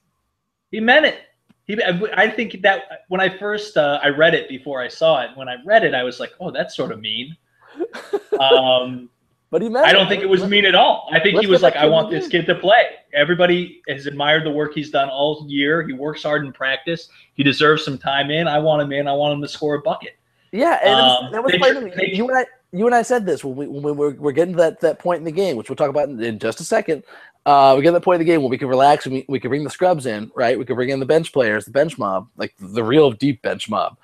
[0.70, 1.18] He meant it.
[1.64, 1.80] He,
[2.14, 5.48] I think that when I first uh, I read it before I saw it, when
[5.48, 7.36] I read it, I was like, oh, that's sort of mean.
[8.40, 9.10] Um,
[9.50, 11.08] But he meant I don't think it was mean at all.
[11.12, 12.84] I think Let's he was like, I want this the kid to play.
[13.12, 15.84] Everybody has admired the work he's done all year.
[15.86, 17.08] He works hard in practice.
[17.34, 18.46] He deserves some time in.
[18.46, 19.08] I want him in.
[19.08, 20.16] I want him to score a bucket.
[20.52, 22.86] Yeah, and it was, Um, that was they played tr- they- You and I, you
[22.86, 25.18] and I said this when we when we were, we're getting to that that point
[25.18, 27.02] in the game, which we'll talk about in, in just a second.
[27.46, 29.24] Uh, we get to that point in the game where we can relax and we,
[29.28, 30.56] we can bring the scrubs in, right?
[30.58, 33.68] We can bring in the bench players, the bench mob, like the real deep bench
[33.68, 33.96] mob.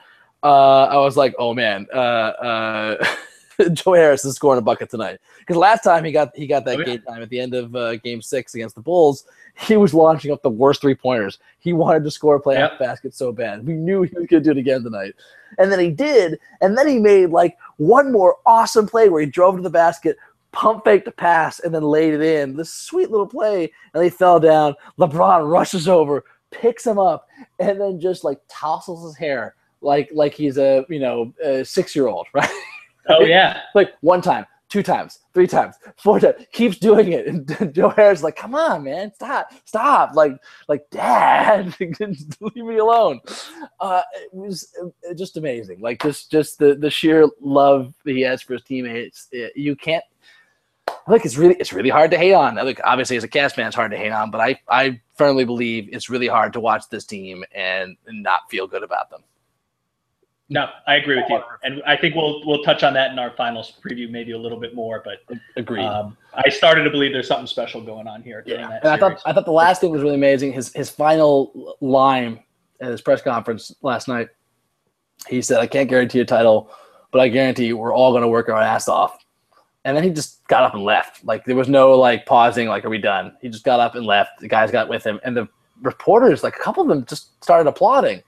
[0.42, 2.96] Uh, I was like, oh man, uh,
[3.72, 6.76] Joe Harris is scoring a bucket tonight because last time he got he got that
[6.76, 6.84] Oh, yeah.
[6.84, 9.24] game time at the end of uh, Game Six against the Bulls.
[9.54, 11.38] He was launching up the worst three pointers.
[11.58, 12.70] He wanted to score a playoff Yep.
[12.78, 13.66] basket basket so bad.
[13.66, 15.14] We knew he was going to do it again tonight.
[15.58, 16.38] And then he did.
[16.60, 20.16] And then he made like one more awesome play where he drove to the basket,
[20.52, 22.56] pump faked the pass, and then laid it in.
[22.56, 23.72] This sweet little play.
[23.94, 24.74] And he fell down.
[24.98, 27.28] LeBron rushes over, picks him up,
[27.58, 31.94] and then just like tousles his hair like like he's a you know a six
[31.94, 32.48] year old, right?
[33.08, 33.60] Oh yeah.
[33.74, 37.26] like one time, two times, three times, four times, keeps doing it.
[37.26, 40.14] And Joe Harris is like, come on, man, stop, stop.
[40.14, 40.32] Like,
[40.68, 43.20] like, dad, leave me alone.
[43.80, 45.80] Uh, it was uh, just amazing.
[45.80, 49.28] Like just just the the sheer love he has for his teammates.
[49.32, 50.04] It- you can't
[51.08, 52.56] look, it's really it's really hard to hate on.
[52.56, 55.44] Look, obviously as a Cavs man, it's hard to hate on, but I I firmly
[55.44, 59.22] believe it's really hard to watch this team and not feel good about them.
[60.48, 63.32] No, I agree with you, and I think we'll we'll touch on that in our
[63.32, 65.02] finals preview, maybe a little bit more.
[65.04, 65.84] But Agreed.
[65.84, 68.44] um, I started to believe there's something special going on here.
[68.46, 69.20] yeah, that and I thought.
[69.26, 70.52] I thought the last thing was really amazing.
[70.52, 72.44] His his final line
[72.80, 74.28] at his press conference last night.
[75.28, 76.70] He said, "I can't guarantee a title,
[77.10, 79.18] but I guarantee we're all going to work our ass off."
[79.84, 81.24] And then he just got up and left.
[81.24, 82.68] Like there was no like pausing.
[82.68, 83.36] Like, are we done?
[83.42, 84.38] He just got up and left.
[84.38, 85.48] The guys got with him, and the
[85.82, 88.22] reporters, like a couple of them, just started applauding.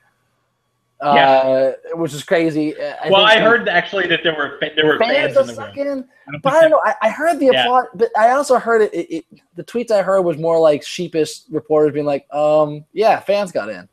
[1.01, 2.75] Uh, which is crazy.
[2.81, 5.70] I well, I heard actually that there were there were fans fans, in the room.
[5.70, 6.05] sucking.
[6.35, 6.83] I But I don't know.
[6.85, 7.62] I, I heard the Yeah.
[7.62, 9.25] applaud, but I also heard it, it, it.
[9.55, 13.69] The tweets I heard was more like sheepish reporters being like, "Um, yeah, fans got
[13.69, 13.89] in."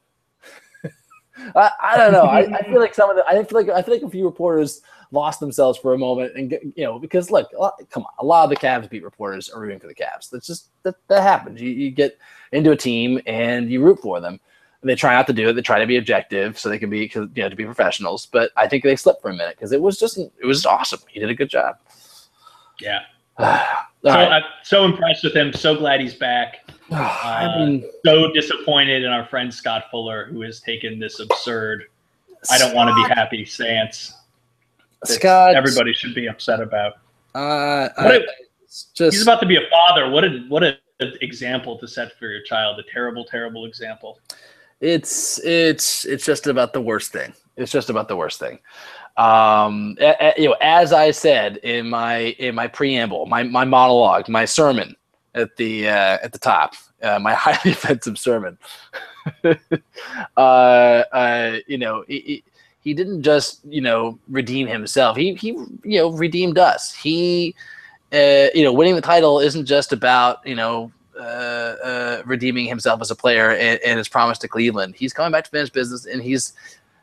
[1.56, 2.26] I, I don't know.
[2.26, 3.26] I, I feel like some of the.
[3.28, 6.52] I feel like I feel like a few reporters lost themselves for a moment, and
[6.76, 9.50] you know, because look, a lot, come on, a lot of the Cavs beat reporters
[9.50, 10.30] are rooting for the Cavs.
[10.32, 11.62] That's just that that happens.
[11.62, 12.18] You you get
[12.52, 14.40] into a team and you root for them.
[14.86, 15.54] They try not to do it.
[15.54, 18.28] They try to be objective so they can be, you know, to be professionals.
[18.28, 21.00] But I think they slipped for a minute because it was just, it was awesome.
[21.10, 21.78] He did a good job.
[22.80, 23.02] Yeah.
[24.06, 24.34] So right.
[24.34, 25.52] I'm so impressed with him.
[25.52, 26.70] So glad he's back.
[26.92, 31.86] I mean, So disappointed in our friend Scott Fuller, who has taken this absurd.
[32.52, 34.14] I don't want to be happy stance.
[35.06, 35.56] Scott.
[35.56, 36.98] Everybody should be upset about.
[37.34, 38.22] Uh, I- a-
[38.94, 40.10] just He's about to be a father.
[40.12, 40.78] What a what a
[41.22, 42.80] example to set for your child.
[42.80, 44.20] A terrible, terrible example.
[44.82, 47.34] It's it's it's just about the worst thing.
[47.58, 48.60] It's just about the worst thing.
[49.18, 53.66] Um, a- a- you know, as I said in my in my preamble, my my
[53.66, 54.96] monologue, my sermon
[55.36, 56.74] at the uh, at the top,
[57.04, 58.58] uh, my highly offensive sermon.
[60.38, 62.44] uh, uh, you know, he,
[62.82, 65.18] he- didn't just you know redeem himself.
[65.18, 65.50] He he
[65.84, 66.94] you know redeemed us.
[66.94, 67.56] He
[68.14, 73.02] uh, you know winning the title isn't just about you know uh, uh, redeeming himself
[73.02, 74.96] as a player and, and his promise to Cleveland.
[74.96, 76.54] He's coming back to finish business, and he's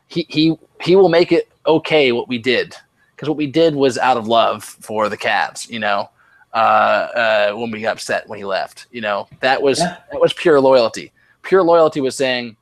[0.07, 2.75] he he he will make it okay what we did
[3.15, 5.69] because what we did was out of love for the Cavs.
[5.69, 6.09] You know,
[6.53, 8.87] uh, uh, when we got upset when he left.
[8.91, 9.97] You know, that was Yeah.
[10.11, 11.11] that was pure loyalty.
[11.41, 12.55] Pure loyalty was saying,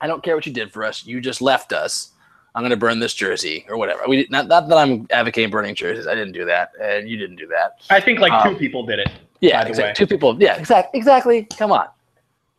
[0.00, 1.04] I don't care what you did for us.
[1.04, 2.10] You just left us.
[2.54, 4.02] I'm going to burn this jersey or whatever.
[4.06, 6.06] We not not that I'm advocating burning jerseys.
[6.06, 7.80] I didn't do that, and you didn't do that.
[7.90, 9.10] I think like Um, two people did it.
[9.44, 9.84] Yeah, exactly.
[9.84, 9.92] way.
[9.94, 10.36] Two people.
[10.40, 10.98] Yeah, exactly.
[10.98, 11.44] Exactly.
[11.58, 11.86] Come on,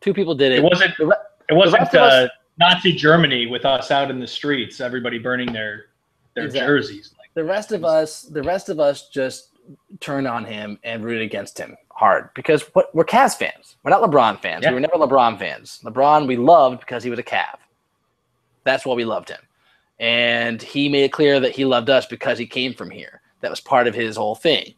[0.00, 0.58] two people did it.
[0.58, 0.94] It wasn't.
[1.48, 5.86] It wasn't us- uh, Nazi Germany with us out in the streets, everybody burning their
[6.34, 6.66] their Exactly.
[6.66, 7.14] jerseys.
[7.18, 9.50] Like, the rest of us, the rest of us, just
[10.00, 13.76] turned on him and rooted against him hard because what we're Cavs fans.
[13.82, 14.62] We're not LeBron fans.
[14.62, 14.70] Yeah.
[14.70, 15.80] We were never LeBron fans.
[15.84, 17.56] LeBron we loved because he was a Cav.
[18.64, 19.40] That's why we loved him,
[20.00, 23.20] and he made it clear that he loved us because he came from here.
[23.40, 24.74] That was part of his whole thing,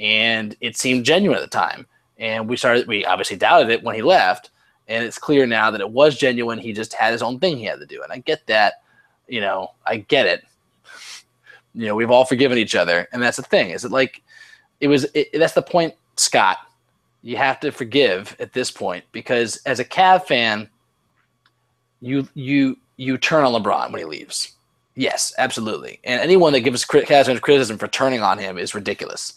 [0.00, 1.86] and it seemed genuine at the time.
[2.18, 2.86] And we started.
[2.86, 4.50] We obviously doubted it when he left,
[4.88, 6.58] and it's clear now that it was genuine.
[6.58, 8.82] He just had his own thing he had to do, and I get that.
[9.28, 10.44] You know, I get it
[11.74, 14.22] you know we've all forgiven each other and that's the thing is it like
[14.80, 16.58] it was it, that's the point scott
[17.22, 20.68] you have to forgive at this point because as a Cav fan
[22.00, 24.52] you you you turn on lebron when he leaves
[24.96, 29.34] yes absolutely and anyone that gives Cavs criticism for turning on him is ridiculous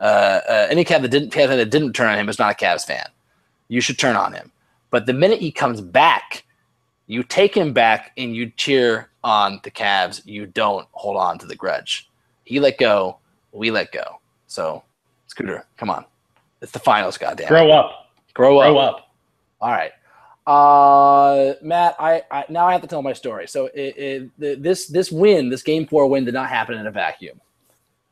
[0.00, 2.64] uh, uh, any Cav that didn't Cav that didn't turn on him is not a
[2.64, 3.06] Cavs fan
[3.68, 4.50] you should turn on him
[4.90, 6.44] but the minute he comes back
[7.10, 10.24] you take him back and you cheer on the Cavs.
[10.24, 12.08] You don't hold on to the grudge.
[12.44, 13.18] He let go.
[13.50, 14.20] We let go.
[14.46, 14.84] So,
[15.26, 16.04] Scooter, come on.
[16.62, 17.48] It's the finals, goddamn.
[17.48, 18.66] grow up, Grow up.
[18.72, 19.10] grow up.
[19.60, 19.90] All right.
[20.46, 23.48] Uh, Matt, I, I now I have to tell my story.
[23.48, 26.86] So it, it, the, this this win, this game four win, did not happen in
[26.86, 27.40] a vacuum.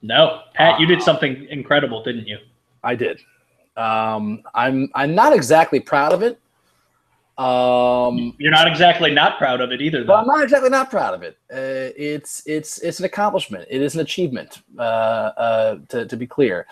[0.03, 0.89] No, Pat, you Ah.
[0.89, 2.39] did something incredible, didn't you?
[2.85, 3.21] I did.
[3.77, 6.39] Um, I'm I'm not exactly proud of it.
[7.39, 11.15] Um, You're not exactly not proud of it either, But I'm not exactly not proud
[11.15, 11.37] of it.
[11.53, 13.67] Uh, it's it's it's an accomplishment.
[13.71, 14.63] It is an achievement.
[14.77, 16.67] Uh, uh, to to be clear,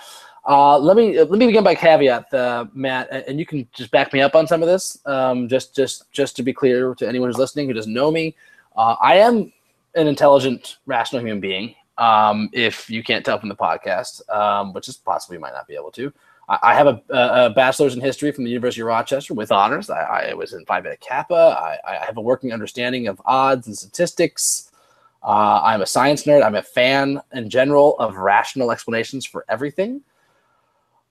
[0.49, 3.93] uh, let me let me begin by caveat, uh, Matt, and and you can just
[3.93, 4.99] back me up on some of this.
[5.07, 8.35] Um, just just just to be clear to anyone who's listening who doesn't know me,
[8.77, 9.53] uh, I am
[9.95, 11.77] an intelligent, rational human being.
[11.99, 15.67] Um, if you can't tell from the podcast, um, which is possibly you might not
[15.67, 16.13] be able to.
[16.49, 19.91] I I have a, a bachelor's in history from the University of Rochester with honors.
[19.91, 21.35] I, I was in Phi Beta Kappa.
[21.59, 24.71] I, I have a working understanding of odds and statistics.
[25.23, 26.45] Uh, I'm a science nerd.
[26.45, 30.03] I'm a fan in general of rational explanations for everything.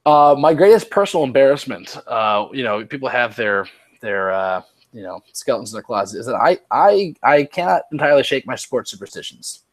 [0.06, 3.68] Uh, my greatest personal embarrassment, uh, you know, people have their
[4.02, 4.62] their uh,
[4.94, 8.56] you know skeletons in their closet, is that I I I cannot entirely shake my
[8.56, 9.65] sports superstitions.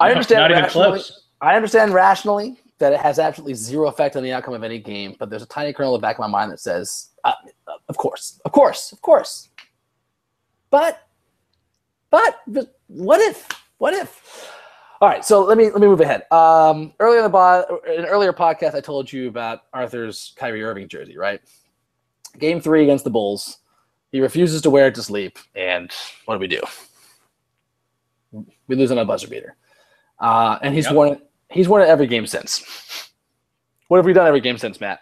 [0.00, 1.00] I understand rationally.
[1.40, 5.16] I understand rationally that it has absolutely zero effect on the outcome of any game,
[5.18, 7.32] but there's a tiny kernel in the back of my mind that says, uh,
[7.88, 9.48] of course, of course, of course.
[10.70, 11.02] But
[12.10, 13.48] But, but what if?
[13.78, 14.52] What if?
[15.00, 16.22] All right, so let me let me move ahead.
[16.32, 20.62] Um, earlier in the bo- in an earlier podcast, I told you about Arthur's Kyrie
[20.62, 21.40] Irving jersey, right?
[22.38, 23.58] Game three against the Bulls,
[24.12, 25.90] he refuses to wear it to sleep, and
[26.24, 26.60] what do we do?
[28.68, 29.56] We lose on a buzzer beater,
[30.20, 30.94] uh, and he's Yep.
[30.94, 31.30] worn it.
[31.50, 33.10] He's won it every game since.
[33.88, 35.00] What have we done every game since, Matt?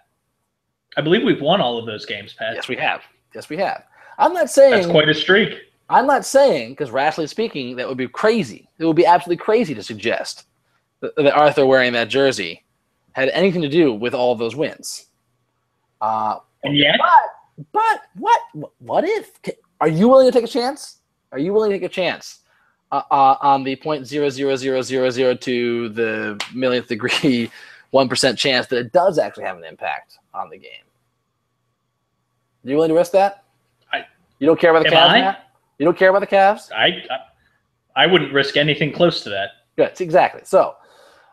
[0.97, 2.55] I believe we've won all of those games, Pat.
[2.55, 3.03] Yes, we have.
[3.35, 3.85] Yes, we have.
[4.19, 5.59] I'm not saying That's quite a streak.
[5.91, 8.69] I'm not saying, because rationally speaking, that would be crazy.
[8.79, 10.45] It would be absolutely crazy to suggest
[11.01, 12.65] that, that Arthur wearing that jersey
[13.13, 15.07] had anything to do with all of those wins.
[16.01, 16.97] Uh, And yet,
[17.73, 18.41] but what?
[18.79, 19.33] What if?
[19.81, 20.99] Are you willing to take a chance?
[21.33, 22.41] Are you willing to take a chance
[22.95, 27.51] uh, uh, on the point zero zero zero zero zero to the millionth degree,
[27.91, 30.71] one percent chance that it does actually have an impact on the game?
[32.65, 33.45] Are you willing to risk that?
[33.93, 34.07] I-
[34.39, 35.37] you don't care about the Cavs, I?
[35.79, 36.73] You don't care about the Cavs?
[36.73, 39.51] I, I I wouldn't risk anything close to that.
[39.77, 40.43] Good, exactly.
[40.45, 40.75] So,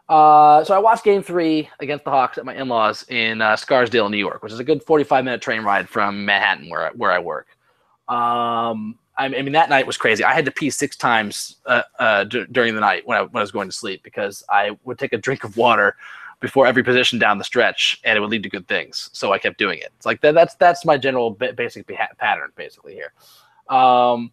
[0.09, 4.09] uh, so I watched Game Three against the Hawks at my in-laws in uh, Scarsdale,
[4.09, 7.11] New York, which is a good forty-five minute train ride from Manhattan, where I, where
[7.11, 7.47] I work.
[8.07, 10.23] Um, I mean, that night was crazy.
[10.23, 13.39] I had to pee six times uh, uh, d- during the night when I, when
[13.39, 15.95] I was going to sleep because I would take a drink of water
[16.39, 19.09] before every position down the stretch, and it would lead to good things.
[19.13, 19.91] So I kept doing it.
[19.97, 23.13] It's like that, that's that's my general ba- basic beha- pattern, basically here.
[23.69, 24.31] Um,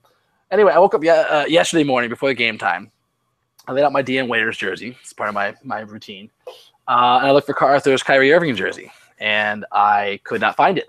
[0.50, 2.90] anyway, I woke up ye- uh, yesterday morning before the game time.
[3.66, 4.96] I laid out my Dion Waiters jersey.
[5.02, 6.30] It's part of my my routine.
[6.88, 10.78] Uh, and I looked for Car- Arthur's Kyrie Irving jersey, and I could not find
[10.78, 10.88] it.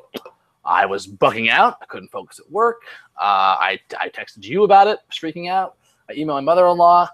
[0.70, 1.78] I was bugging out.
[1.82, 2.84] I couldn't focus at work.
[3.20, 5.76] Uh, I I texted you about it, freaking out.
[6.10, 7.10] I emailed my mother-in-law,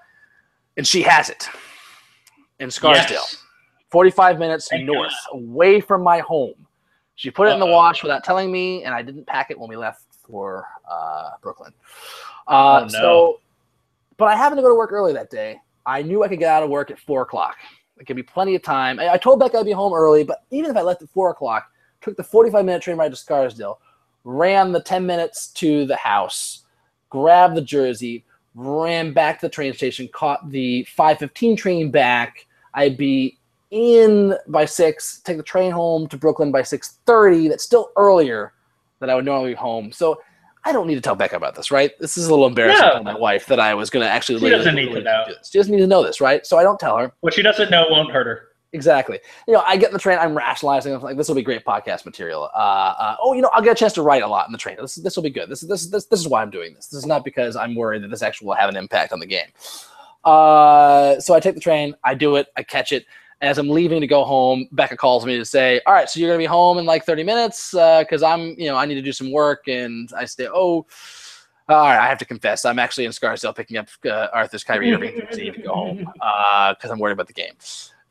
[0.78, 1.48] and she has it
[2.60, 3.16] in Scarsdale.
[3.16, 3.42] Yes.
[3.92, 6.54] 45 minutes Thank north, away from my home.
[7.16, 9.70] She put it in the wash without telling me, and I didn't pack it when
[9.70, 11.72] we left for uh, Brooklyn.
[12.48, 12.88] Uh, Oh, no.
[12.90, 13.40] So,
[14.18, 15.62] but I happened to go to work early that day.
[15.86, 17.56] I knew I could get out of work at four o'clock.
[17.98, 19.00] It could be plenty of time.
[19.00, 21.30] I, I told Becca I'd be home early, but even if I left at four
[21.30, 23.80] o'clock, took the 45 minute train ride to Scarsdale,
[24.24, 26.64] ran the 10 minutes to the house,
[27.10, 32.46] grabbed the jersey, ran back to the train station, caught the 515 train back.
[32.74, 33.38] I'd be
[33.72, 37.50] in by six, take the train home to Brooklyn by 6:30.
[37.50, 38.54] That's still earlier
[39.00, 39.92] than I would normally be home.
[39.92, 40.22] So
[40.64, 41.92] I don't need to tell Becca about this, right?
[42.00, 42.98] This is a little embarrassing No.
[42.98, 44.40] to my wife that I was going to actually.
[44.40, 44.52] Leave.
[44.52, 45.24] She doesn't need to know.
[45.28, 45.34] do.
[45.50, 46.46] She doesn't need to know this, right?
[46.46, 47.12] So I don't tell her.
[47.22, 48.48] What she doesn't know won't hurt her.
[48.76, 49.20] Exactly.
[49.48, 50.20] You know, I get in the train.
[50.20, 50.94] I'm rationalizing.
[50.94, 52.50] I'm like, this will be great podcast material.
[52.54, 54.58] Uh, uh, oh, you know, I'll get a chance to write a lot in the
[54.58, 54.76] train.
[54.78, 55.48] This this will be good.
[55.48, 56.88] This is this this this is why I'm doing this.
[56.88, 59.26] This is not because I'm worried that this actually will have an impact on the
[59.26, 59.48] game.
[60.26, 61.96] Uh, so I take the train.
[62.04, 62.48] I do it.
[62.58, 63.06] I catch it.
[63.40, 66.30] As I'm leaving to go home, Becca calls me to say, "All right, so you're
[66.30, 69.14] gonna be home in like 30 minutes because I'm, you know, I need to do
[69.14, 70.86] some work." And I say, "Oh."
[71.68, 74.94] All right, I have to confess, I'm actually in Scarsdale picking up uh, Arthur's Kyrie
[74.94, 77.54] Irving to go home because I'm worried about the game.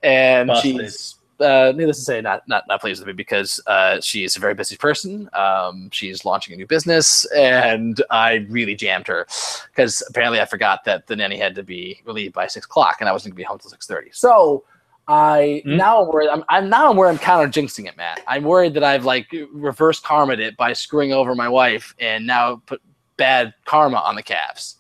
[0.05, 0.81] And Busted.
[0.81, 4.41] she's, uh, needless to say, not not not pleased with me because uh, she's a
[4.41, 5.29] very busy person.
[5.33, 9.27] Um, she's launching a new business, and I really jammed her
[9.71, 13.09] because apparently I forgot that the nanny had to be relieved by six o'clock, and
[13.09, 14.11] I wasn't going to be home till six thirty.
[14.13, 14.65] So.
[15.07, 15.77] I Hmm.
[15.77, 16.31] now I'm worried.
[16.31, 18.23] I'm, I'm now I'm worried I'm counter jinxing it, Matt.
[18.27, 22.63] I'm worried that I've like reverse karma it by screwing over my wife and now
[22.65, 22.81] put
[23.19, 24.77] bad karma on the Cavs.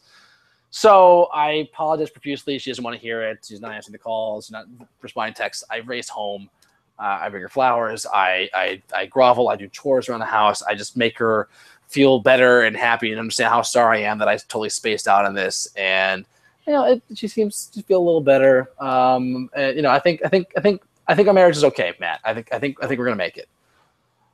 [0.76, 2.58] So I apologize profusely.
[2.58, 3.44] She doesn't want to hear it.
[3.46, 4.66] She's not answering the calls, not
[5.02, 5.62] responding to texts.
[5.70, 6.50] I race home.
[6.98, 8.06] Uh, I bring her flowers.
[8.12, 9.48] I, I I grovel.
[9.50, 10.64] I do chores around the house.
[10.64, 11.48] I just make her
[11.86, 15.24] feel better and happy and understand how sorry I am that I totally spaced out
[15.24, 15.68] on this.
[15.76, 16.24] And
[16.66, 18.68] you know, it, she seems to feel a little better.
[18.80, 21.62] Um, and, you know, I think I think I think I think our marriage is
[21.62, 22.18] okay, Matt.
[22.24, 23.48] I think I think I think we're gonna make it.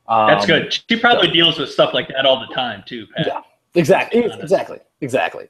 [0.07, 0.73] Um, That's good.
[0.73, 3.27] She probably deals with stuff like that all the time too, Pat.
[3.27, 3.41] Yeah.
[3.75, 4.23] Exactly.
[4.23, 4.79] Exactly.
[5.01, 5.47] Exactly.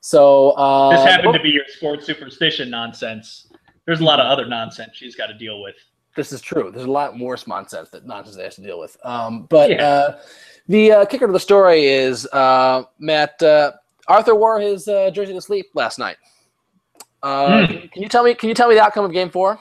[0.00, 3.48] So uh, This happened to be your sports superstition nonsense.
[3.86, 5.74] There's a lot of other nonsense she's got to deal with.
[6.16, 6.70] this is true.
[6.72, 8.96] There's a lot more nonsense that nonsense they have to deal with.
[9.04, 9.84] Um, but Yeah.
[9.84, 10.20] uh,
[10.68, 13.72] the uh, kicker to the story is uh, Matt uh,
[14.08, 16.16] Arthur wore his uh, jersey to sleep last night.
[17.22, 17.72] Uh, Hmm.
[17.92, 18.34] can, you tell me?
[18.34, 19.58] Can you tell me the outcome of Game Four?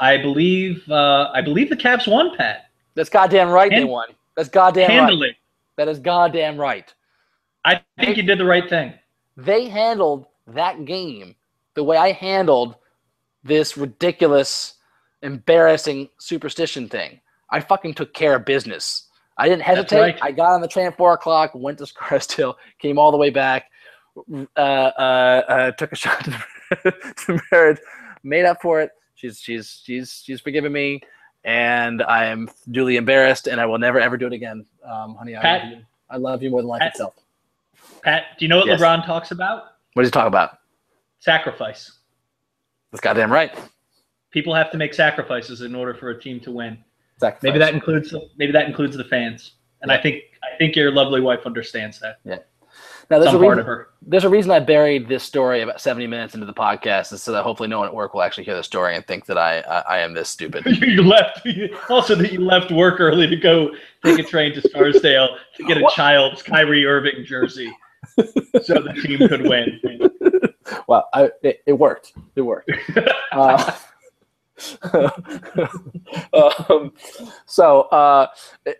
[0.00, 2.70] I believe uh, I believe the Cavs won, Pat.
[2.94, 3.70] That's goddamn right.
[3.70, 4.08] they won.
[4.36, 4.96] That's goddamn right.
[4.96, 5.36] Handily.
[5.76, 6.92] That is goddamn right.
[7.64, 8.94] I think you did the right thing.
[9.36, 11.34] They handled that game
[11.74, 12.76] the way I handled
[13.44, 14.74] this ridiculous,
[15.22, 17.20] embarrassing superstition thing.
[17.50, 19.06] I fucking took care of business.
[19.38, 20.00] I didn't hesitate.
[20.00, 20.18] right.
[20.22, 23.30] I got on the train at four o'clock, went to Scarsdale, came all the way
[23.30, 23.66] back,
[24.34, 26.94] uh, uh, uh, took a shot to,
[27.26, 27.78] to marriage,
[28.22, 28.90] made up for it.
[29.14, 31.00] She's she's she's she's forgiven me,
[31.44, 35.36] and I am duly embarrassed, and I will never ever do it again, um, honey.
[35.36, 35.78] I love you.
[36.08, 37.14] I love you more than life Pat- itself.
[38.06, 38.80] Pat, do you know what Yes.
[38.80, 39.64] LeBron talks about?
[39.94, 40.58] What does he talk about?
[41.18, 41.90] Sacrifice.
[42.92, 43.52] That's goddamn right.
[44.30, 46.78] People have to make sacrifices in order for a team to win.
[47.18, 47.42] Sacrifice.
[47.42, 49.54] Maybe that includes maybe that includes the fans.
[49.82, 52.18] And I think I think your lovely wife understands that.
[52.24, 52.38] Yeah.
[53.10, 53.88] Now there's a Some part reason, of her.
[54.02, 57.32] there's a reason I buried this story about 70 minutes into the podcast, is so
[57.32, 59.60] that hopefully no one at work will actually hear the story and think that I
[59.62, 60.64] I, I am this stupid.
[60.80, 61.44] you left
[61.90, 63.70] also that you left work early to go
[64.04, 65.94] take a train to Scarsdale to get a What?
[65.94, 67.72] child's Kyrie Irving jersey
[68.62, 69.80] so the team could win.
[70.88, 72.14] well, I, it, it worked.
[72.34, 72.70] It worked.
[73.32, 73.72] Uh,
[76.70, 76.92] um,
[77.44, 78.26] so, uh,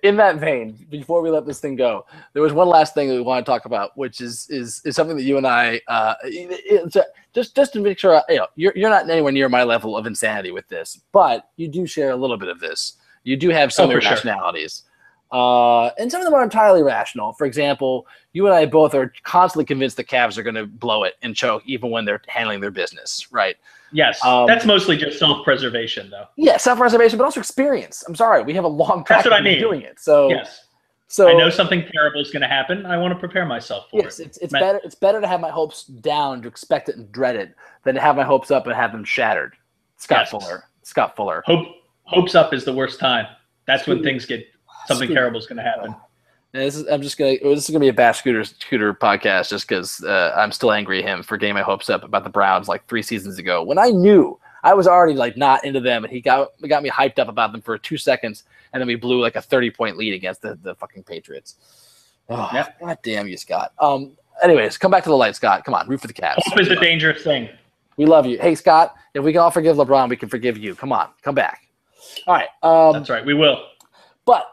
[0.03, 3.15] in that vein, before we let this thing go, there was one last thing that
[3.15, 6.15] we want to talk about, which is is, is something that you and I, uh,
[6.24, 6.89] a,
[7.35, 10.07] just just to make sure, you know, you're you're not anywhere near my level of
[10.07, 12.94] insanity with this, but you do share a little bit of this.
[13.24, 14.85] You do have some Oh, for sure.
[15.32, 17.32] Uh, and some of them are entirely rational.
[17.32, 21.03] For example, you and I both are constantly convinced the Cavs are going to blow
[21.05, 23.57] it and choke, even when they're handling their business, right?
[23.93, 26.27] Yes, Um, that's mostly just self-preservation, though.
[26.36, 28.05] Yeah, self-preservation, but also experience.
[28.07, 29.61] I'm sorry, we have a long track That's what I mean.
[29.61, 29.98] doing it.
[30.01, 30.65] So, Yes,
[31.09, 32.85] so I know something terrible is going to happen.
[32.85, 34.27] I want to prepare myself for yes, it.
[34.27, 37.11] it's it's Ma- better it's better to have my hopes down to expect it and
[37.12, 37.55] dread it
[37.85, 39.55] than to have my hopes up and have them shattered.
[39.98, 40.31] Scott Yes.
[40.31, 40.65] Fuller.
[40.82, 41.44] Scott Fuller.
[41.47, 41.69] Hope
[42.03, 43.27] hopes up is the worst time.
[43.66, 44.47] That's when things get
[44.86, 45.94] something terrible is going to happen.
[46.52, 47.36] And this is, I'm just gonna.
[47.42, 51.02] This is gonna be a bash scooter scooter podcast, just because uh, I'm still angry
[51.02, 53.78] at him for getting my hopes up about the Browns like three seasons ago when
[53.78, 57.18] I knew I was already like not into them, and he got got me hyped
[57.18, 60.14] up about them for two seconds, and then we blew like a 30 point lead
[60.14, 61.56] against the, the fucking Patriots.
[62.30, 62.80] Oh, Yep.
[62.80, 63.72] God damn you, Scott.
[63.78, 64.16] Um.
[64.42, 65.64] Anyways, come back to the light, Scott.
[65.64, 66.36] Come on, root for the Cavs.
[66.38, 67.50] Hope is a dangerous thing.
[67.98, 68.38] We love you.
[68.38, 68.94] Hey, Scott.
[69.14, 70.74] If we can all forgive LeBron, we can forgive you.
[70.74, 71.68] Come on, come back.
[72.26, 72.48] All right.
[72.62, 73.24] Um, That's right.
[73.26, 73.62] We will.
[74.24, 74.46] but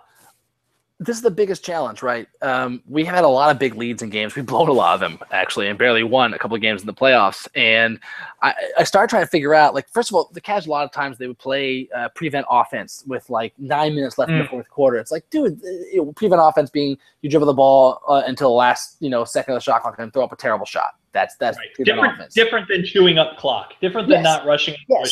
[1.06, 2.28] this is the biggest challenge, right?
[2.42, 4.36] Um, we had a lot of big leads in games.
[4.36, 6.88] We've blown a lot of them actually, and barely won a couple of games in
[6.88, 7.48] the playoffs.
[7.56, 8.00] And
[8.42, 10.84] I, I started trying to figure out, like, first of all, the Cavs a lot
[10.86, 14.44] of times they would play uh, prevent offense with like nine minutes left in the
[14.46, 14.50] Mm.
[14.50, 14.98] fourth quarter.
[14.98, 18.50] It's like, dude, uh, you know, prevent offense being you dribble the ball uh, until
[18.50, 20.96] the last you know second of the shot clock and throw up a terrible shot.
[21.12, 21.68] That's that's Right.
[21.86, 22.34] Different, offense.
[22.34, 23.74] different than chewing up clock.
[23.82, 24.24] Different than Yes.
[24.24, 25.12] not rushing into a Yes.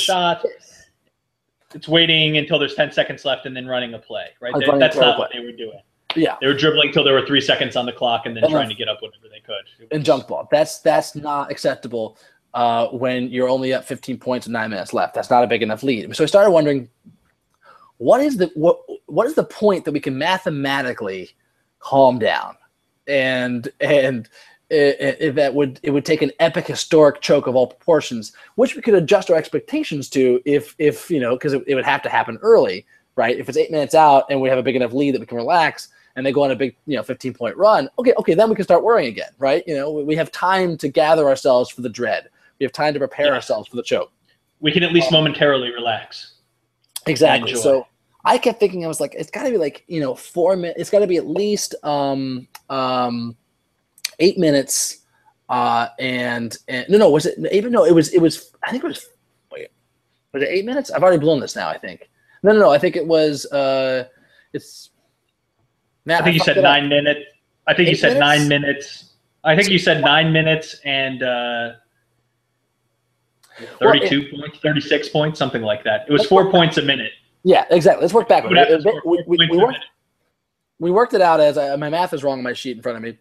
[1.73, 4.53] It's waiting until there's 10 seconds left and then running a play, right?
[4.57, 5.79] They- that's not what they were doing.
[6.15, 6.35] Yeah.
[6.41, 8.69] They were dribbling until there were three seconds on the clock and then And trying
[8.69, 9.63] to get up whenever they could.
[9.79, 10.47] It and was- junk ball.
[10.51, 12.17] That's that's not acceptable
[12.53, 15.13] uh, when you're only up 15 points and nine minutes left.
[15.13, 16.13] That's not a big enough lead.
[16.15, 16.89] So I started wondering,
[17.97, 21.29] what is the what what is the point that we can mathematically
[21.79, 22.57] calm down,
[23.07, 24.27] and and
[24.71, 28.93] that would it would take an epic historic choke of all proportions, which we could
[28.93, 32.37] adjust our expectations to if if you know because it, it would have to happen
[32.41, 32.85] early,
[33.15, 33.37] right?
[33.37, 35.37] If it's eight minutes out and we have a big enough lead that we can
[35.37, 38.49] relax, and they go on a big, you know, 15 point run, okay, okay, then
[38.49, 39.63] we can start worrying again, right?
[39.67, 42.29] You know, we- we have time to gather ourselves for the dread.
[42.59, 43.33] We have time to prepare Yeah.
[43.33, 44.11] ourselves for the choke.
[44.63, 46.33] we can at least momentarily relax.
[47.07, 47.55] Exactly.
[47.55, 47.87] So
[48.23, 50.79] I kept thinking, I was like, it's got to be like, you know, four minutes.
[50.79, 53.35] It's got to be at least um, um,
[54.21, 54.99] eight minutes.
[55.49, 57.73] Uh, and, and no, no, was it even?
[57.73, 59.05] No, it was, it was, I think it was,
[59.51, 59.67] wait,
[60.31, 60.91] was it eight minutes?
[60.91, 62.09] I've already blown this now, I think.
[62.43, 62.69] No, no, no.
[62.71, 64.05] I think it was, uh,
[64.53, 64.91] it's,
[66.05, 67.19] Matt, I think you said nine minutes.
[67.67, 68.19] I think you said minutes?
[68.21, 69.11] nine minutes.
[69.43, 71.71] I think you said nine minutes and uh,
[73.81, 76.05] Well, it- 32 points, 36 points, something like that.
[76.07, 77.11] It was four points a minute.
[77.43, 78.03] Yeah, exactly.
[78.03, 78.85] Let's work backwards.
[79.03, 79.85] We, we, we, worked,
[80.79, 82.97] we worked it out as I, my math is wrong on my sheet in front
[82.97, 83.17] of me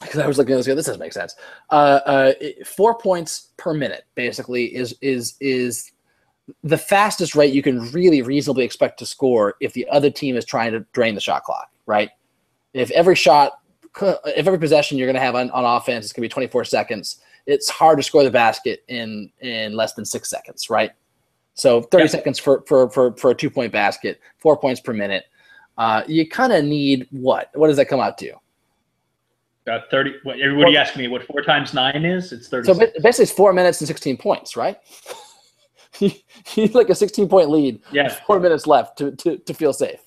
[0.00, 0.66] because I was looking at this.
[0.66, 1.34] This doesn't make sense.
[1.70, 2.32] Uh, uh,
[2.64, 5.92] four points per minute basically is is is
[6.62, 10.44] the fastest rate you can really reasonably expect to score if the other team is
[10.44, 11.68] trying to drain the shot clock.
[11.86, 12.10] Right?
[12.72, 13.60] If every shot,
[14.02, 16.64] if every possession you're going to have on, on offense is going to be 24
[16.64, 20.68] seconds, it's hard to score the basket in in less than six seconds.
[20.70, 20.92] Right?
[21.54, 22.10] So 30 Yep.
[22.10, 25.24] seconds for for for, for a two point basket, four points per minute.
[25.78, 27.50] Uh, you kind of need what?
[27.54, 28.32] What does that come out to?
[29.70, 30.14] Uh, 30.
[30.22, 32.32] What, everybody asked me what four times nine is.
[32.32, 32.66] It's 30.
[32.66, 34.78] So basically, it's four minutes and 16 points, right?
[36.00, 36.12] you
[36.56, 38.08] need like a 16 point lead, yeah.
[38.26, 40.00] four minutes left to, to, to feel safe,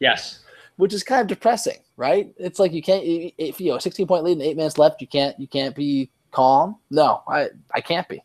[0.00, 0.40] Yes.
[0.76, 2.30] which is kind of depressing, right?
[2.36, 5.00] It's like you can't, if you know, a 16 point lead and eight minutes left,
[5.00, 6.76] you can't, you can't be calm.
[6.90, 8.22] No, I, I can't be.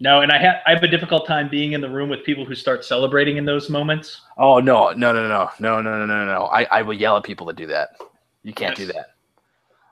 [0.00, 2.44] No, and I have I have a difficult time being in the room with people
[2.44, 4.22] who start celebrating in those moments.
[4.36, 6.46] Oh no, no, no, no, no, no, no, no, no.
[6.46, 7.90] I, I will yell at people that do that.
[8.42, 9.13] You can't do that.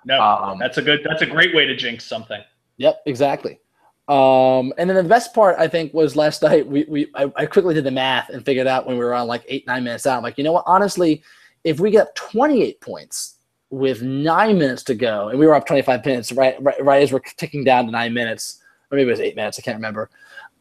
[0.04, 1.00] No, Um, that's a good.
[1.04, 2.42] That's a great way to jinx something.
[2.78, 3.60] Yep, exactly.
[4.08, 7.46] Um, and then the best part I think was last night we, we I, I
[7.46, 10.06] quickly did the math and figured out when we were on like eight nine minutes
[10.06, 10.16] out.
[10.16, 10.64] I'm like, you know what?
[10.66, 11.22] Honestly,
[11.64, 13.36] if we get 28 points,
[13.72, 17.10] with nine minutes to go, and we were up 25 minutes right, right, right as
[17.10, 19.58] we're ticking down to nine minutes, or maybe it was eight minutes.
[19.58, 20.10] I can't remember.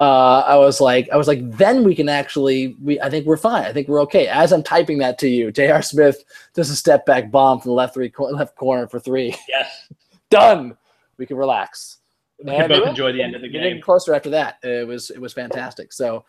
[0.01, 3.37] Uh, I was like, I was like, then we can actually, we, I think we're
[3.37, 3.65] fine.
[3.65, 4.27] I think we're okay.
[4.27, 5.83] As I'm typing that to you, J.R.
[5.83, 6.23] Smith
[6.55, 9.35] does a step back bomb from the left three left corner for three.
[9.47, 9.93] Yes.
[10.31, 10.75] Done.
[11.17, 11.97] We can relax.
[12.39, 13.61] We can And both enjoy the end of the game.
[13.61, 14.57] Getting closer after that.
[14.63, 15.93] It was it was fantastic.
[15.93, 16.25] So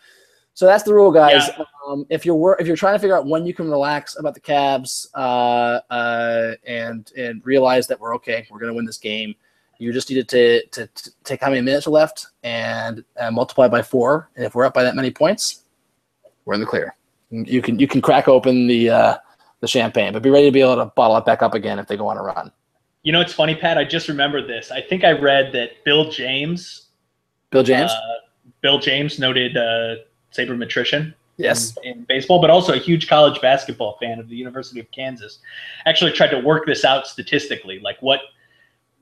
[0.55, 1.49] so that's the rule, guys.
[1.57, 1.65] Yeah.
[1.87, 4.35] Um, if you're wor- if you're trying to figure out when you can relax about
[4.35, 9.35] the Cavs uh, uh, and and realize that we're okay, we're gonna win this game.
[9.83, 13.69] You just needed to, to, to take how many minutes are left and uh, multiply
[13.69, 14.31] by four.
[14.37, 15.65] And if we're up by that many points,
[16.45, 16.95] we're in the clear.
[17.31, 19.17] You can you can crack open the uh,
[19.61, 21.87] the champagne, but be ready to be able to bottle it back up again if
[21.87, 22.53] they go on a run.
[23.03, 23.79] You know, it's funny, Pat.
[23.79, 24.71] I just remembered this.
[24.71, 26.89] I think I read that Bill James,
[27.51, 27.99] Bill James, uh,
[28.61, 29.97] Bill James, noted uh,
[30.33, 34.81] sabermetrician yes, in, in baseball, but also a huge college basketball fan of the University
[34.81, 35.39] of Kansas,
[35.87, 38.21] actually tried to work this out statistically, like what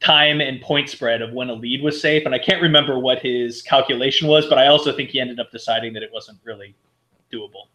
[0.01, 2.25] time and point spread of when a lead was safe.
[2.25, 5.51] And I can't remember what his calculation was, but I also think he ended up
[5.51, 6.75] deciding that it wasn't really
[7.33, 7.69] doable.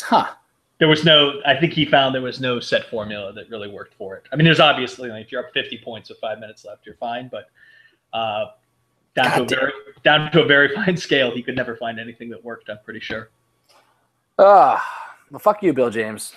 [0.00, 0.32] huh?
[0.78, 3.94] There was no, I think he found there was no set formula that really worked
[3.94, 4.24] for it.
[4.32, 6.94] I mean, there's obviously, like, if you're up 50 points with five minutes left, you're
[6.94, 7.50] fine, but
[8.12, 8.46] uh,
[9.16, 9.58] down to a damn.
[9.58, 9.72] very
[10.04, 12.70] down to a very fine scale, he could never find anything that worked.
[12.70, 13.30] I'm pretty sure.
[14.38, 16.32] Ah, well, fuck you, Bill James.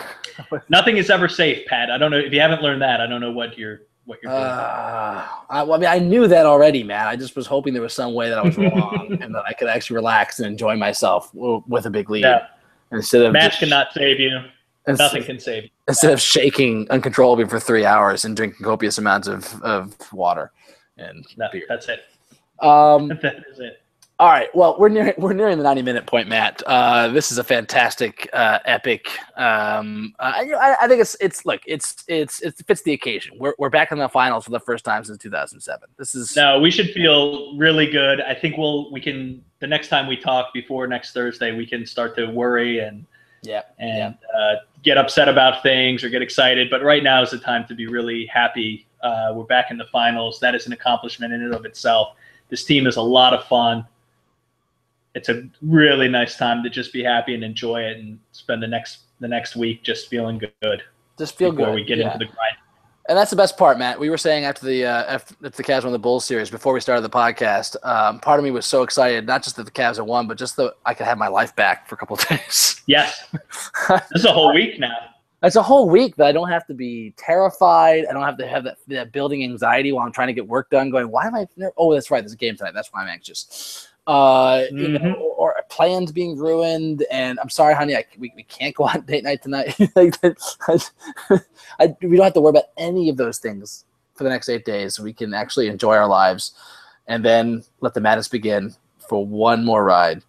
[0.68, 1.90] Nothing is ever safe, Pat.
[1.90, 3.00] I don't know if you haven't learned that.
[3.00, 4.42] I don't know what you're what you're doing.
[4.42, 7.06] Uh, I, well, I mean, I knew that already, man.
[7.06, 9.52] I just was hoping there was some way that I was wrong and that I
[9.52, 12.46] could actually relax and enjoy myself with a big lead yeah,
[12.90, 14.40] instead of match just- cannot save you.
[14.88, 15.70] Nothing can save you.
[15.86, 20.50] instead of shaking uncontrollably for three hours and drinking copious amounts of, of water
[20.96, 21.62] and No, beer.
[21.68, 22.00] that's it.
[22.60, 23.81] Um, that is it.
[24.22, 24.54] All right.
[24.54, 26.62] Well, we're near we're nearing the ninety minute point, Matt.
[26.64, 29.08] Uh, this is a fantastic, uh, epic.
[29.36, 33.36] Um, uh, I, I- think it's it's look it's it's it fits the occasion.
[33.36, 35.88] We're we're back in the finals for the first time since two thousand seven.
[35.98, 38.20] This is No, we should feel really good.
[38.20, 41.84] I think we'll we can the next time we talk before next Thursday, we can
[41.84, 43.04] start to worry and
[43.42, 44.54] yeah and uh,
[44.84, 46.70] get upset about things or get excited.
[46.70, 48.86] But right now is the time to be really happy.
[49.02, 50.38] Uh, we're back in the finals.
[50.38, 52.14] That is an accomplishment in and of itself.
[52.50, 53.84] This team is a lot of fun.
[55.14, 58.66] It's a really nice time to just be happy and enjoy it and spend the
[58.68, 60.82] next the next week just feeling good
[61.18, 61.74] just feel before good.
[61.76, 62.06] we get Yeah.
[62.12, 62.56] into the grind.
[63.08, 63.98] And that's the best part, Matt.
[63.98, 66.80] We were saying after the uh, after the Cavs won the Bulls series before we
[66.80, 67.76] started the podcast.
[67.84, 70.38] Um, part of me was so excited, not just that the Cavs had won, but
[70.38, 72.80] just that I could have my life back for a couple of days.
[72.86, 74.96] Yes, this is a whole week now.
[75.42, 78.06] It's a whole week that I don't have to be terrified.
[78.08, 80.70] I don't have to have that, that building anxiety while I'm trying to get work
[80.70, 80.88] done.
[80.90, 81.46] Going, why am I?
[81.76, 82.20] Oh, that's right.
[82.20, 82.74] There's a game tonight.
[82.74, 83.88] That's why I'm anxious.
[84.06, 85.14] Uh, you know, Mhm.
[85.20, 87.04] or, or plans being ruined.
[87.10, 87.94] And I'm sorry, honey.
[87.94, 89.76] I, we, we can't go on date night tonight.
[89.96, 90.78] like, I,
[91.78, 93.84] I, we don't have to worry about any of those things
[94.14, 94.98] for the next eight days.
[94.98, 96.52] We can actually enjoy our lives,
[97.06, 98.74] and then let the madness begin
[99.08, 100.22] for one more ride.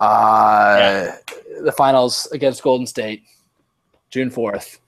[0.00, 1.12] Uh,
[1.62, 3.22] The finals against Golden State.
[4.10, 4.78] June fourth,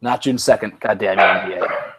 [0.00, 0.78] not June second.
[0.80, 1.92] Goddamn you, NBA.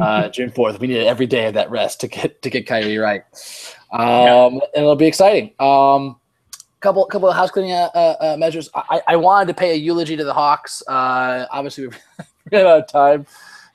[0.00, 0.80] Uh, June fourth.
[0.80, 3.22] We needed every day of that rest to get to get Kyrie right,
[3.94, 5.52] um, and it'll be exciting.
[5.58, 6.16] Um,
[6.80, 8.68] couple couple of house cleaning uh, uh, uh, measures.
[8.74, 10.82] I, I wanted to pay a eulogy to the Hawks.
[10.86, 11.94] Uh, obviously, we
[12.52, 13.26] ran out of time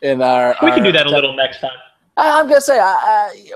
[0.01, 0.55] in our.
[0.61, 1.71] We can do that a little next time.
[2.17, 2.77] I- I'm gonna say,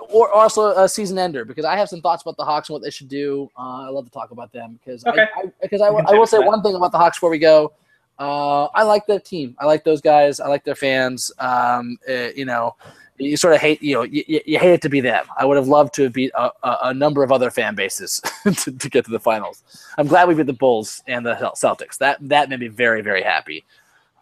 [0.10, 2.81] or also a season ender because I have some thoughts about the Hawks and what
[2.81, 3.52] they should do.
[3.57, 5.22] Uh, I love to talk about them because Okay.
[5.35, 7.40] I, I, because I, We I will say one thing about the Hawks before we
[7.40, 7.73] go.
[8.19, 9.56] Uh, I like their team.
[9.60, 10.40] I like those guys.
[10.40, 11.31] I like their fans.
[11.40, 12.76] Um, uh, you know,
[13.18, 13.81] you sort of hate.
[13.81, 15.26] You know, you, you hate it to be them.
[15.38, 18.22] I would have loved to have beat a, a, a number of other fan bases
[18.44, 19.64] to, to get to the finals.
[19.98, 21.98] I'm glad we beat the Bulls and the Celtics.
[21.98, 23.64] That that made me very very happy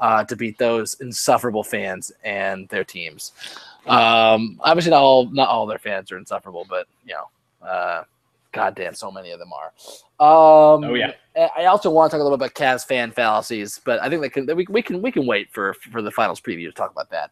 [0.02, 3.32] uh, to beat those insufferable fans and their teams.
[3.86, 8.04] Um, obviously, not all not all their fans are insufferable, but you know, uh,
[8.52, 9.72] goddamn, so many of them are.
[10.20, 11.14] Um, Oh yeah.
[11.36, 14.10] I I also want to talk a little bit about Cavs fan fallacies, but I
[14.10, 16.66] think that can that we, we can we can wait for for the finals preview
[16.68, 17.32] to talk about that.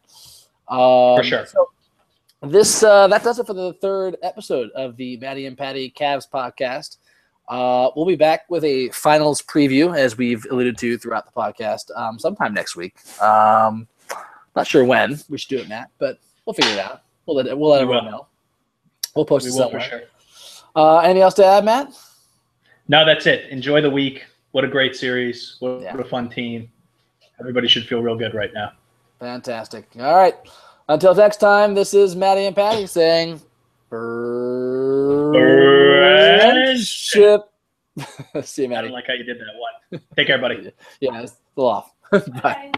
[0.70, 1.46] Um, For sure.
[1.46, 1.68] So
[2.42, 6.28] this uh, that does it for the third episode of the Maddie and Patty Cavs
[6.30, 6.98] podcast.
[7.48, 11.90] Uh, we'll be back with a finals preview, as we've alluded to throughout the podcast,
[11.96, 12.94] um, sometime next week.
[13.20, 13.88] Um,
[14.54, 17.02] not sure when we should do it, Matt, but we'll figure it out.
[17.26, 18.10] We'll let we'll let We everyone will.
[18.12, 18.26] know.
[19.16, 19.80] We'll post We it somewhere.
[19.80, 20.02] sure.
[20.76, 21.92] Uh, anything else to add, Matt?
[22.86, 23.48] No, that's it.
[23.50, 24.24] Enjoy the week.
[24.52, 25.56] What a great series.
[25.58, 25.96] What, Yeah.
[25.96, 26.70] what a fun team.
[27.40, 28.72] Everybody should feel real good right now.
[29.20, 29.86] Fantastic.
[29.98, 30.34] All right.
[30.88, 33.40] Until next time, this is Maddie and Patty saying,
[36.70, 37.42] friendship.
[38.42, 38.88] See you, Maddie.
[38.88, 40.00] don't like how you did that one.
[40.16, 40.72] Take care, buddy.
[41.00, 41.92] Yeah, it's a little off.
[42.42, 42.72] Bye.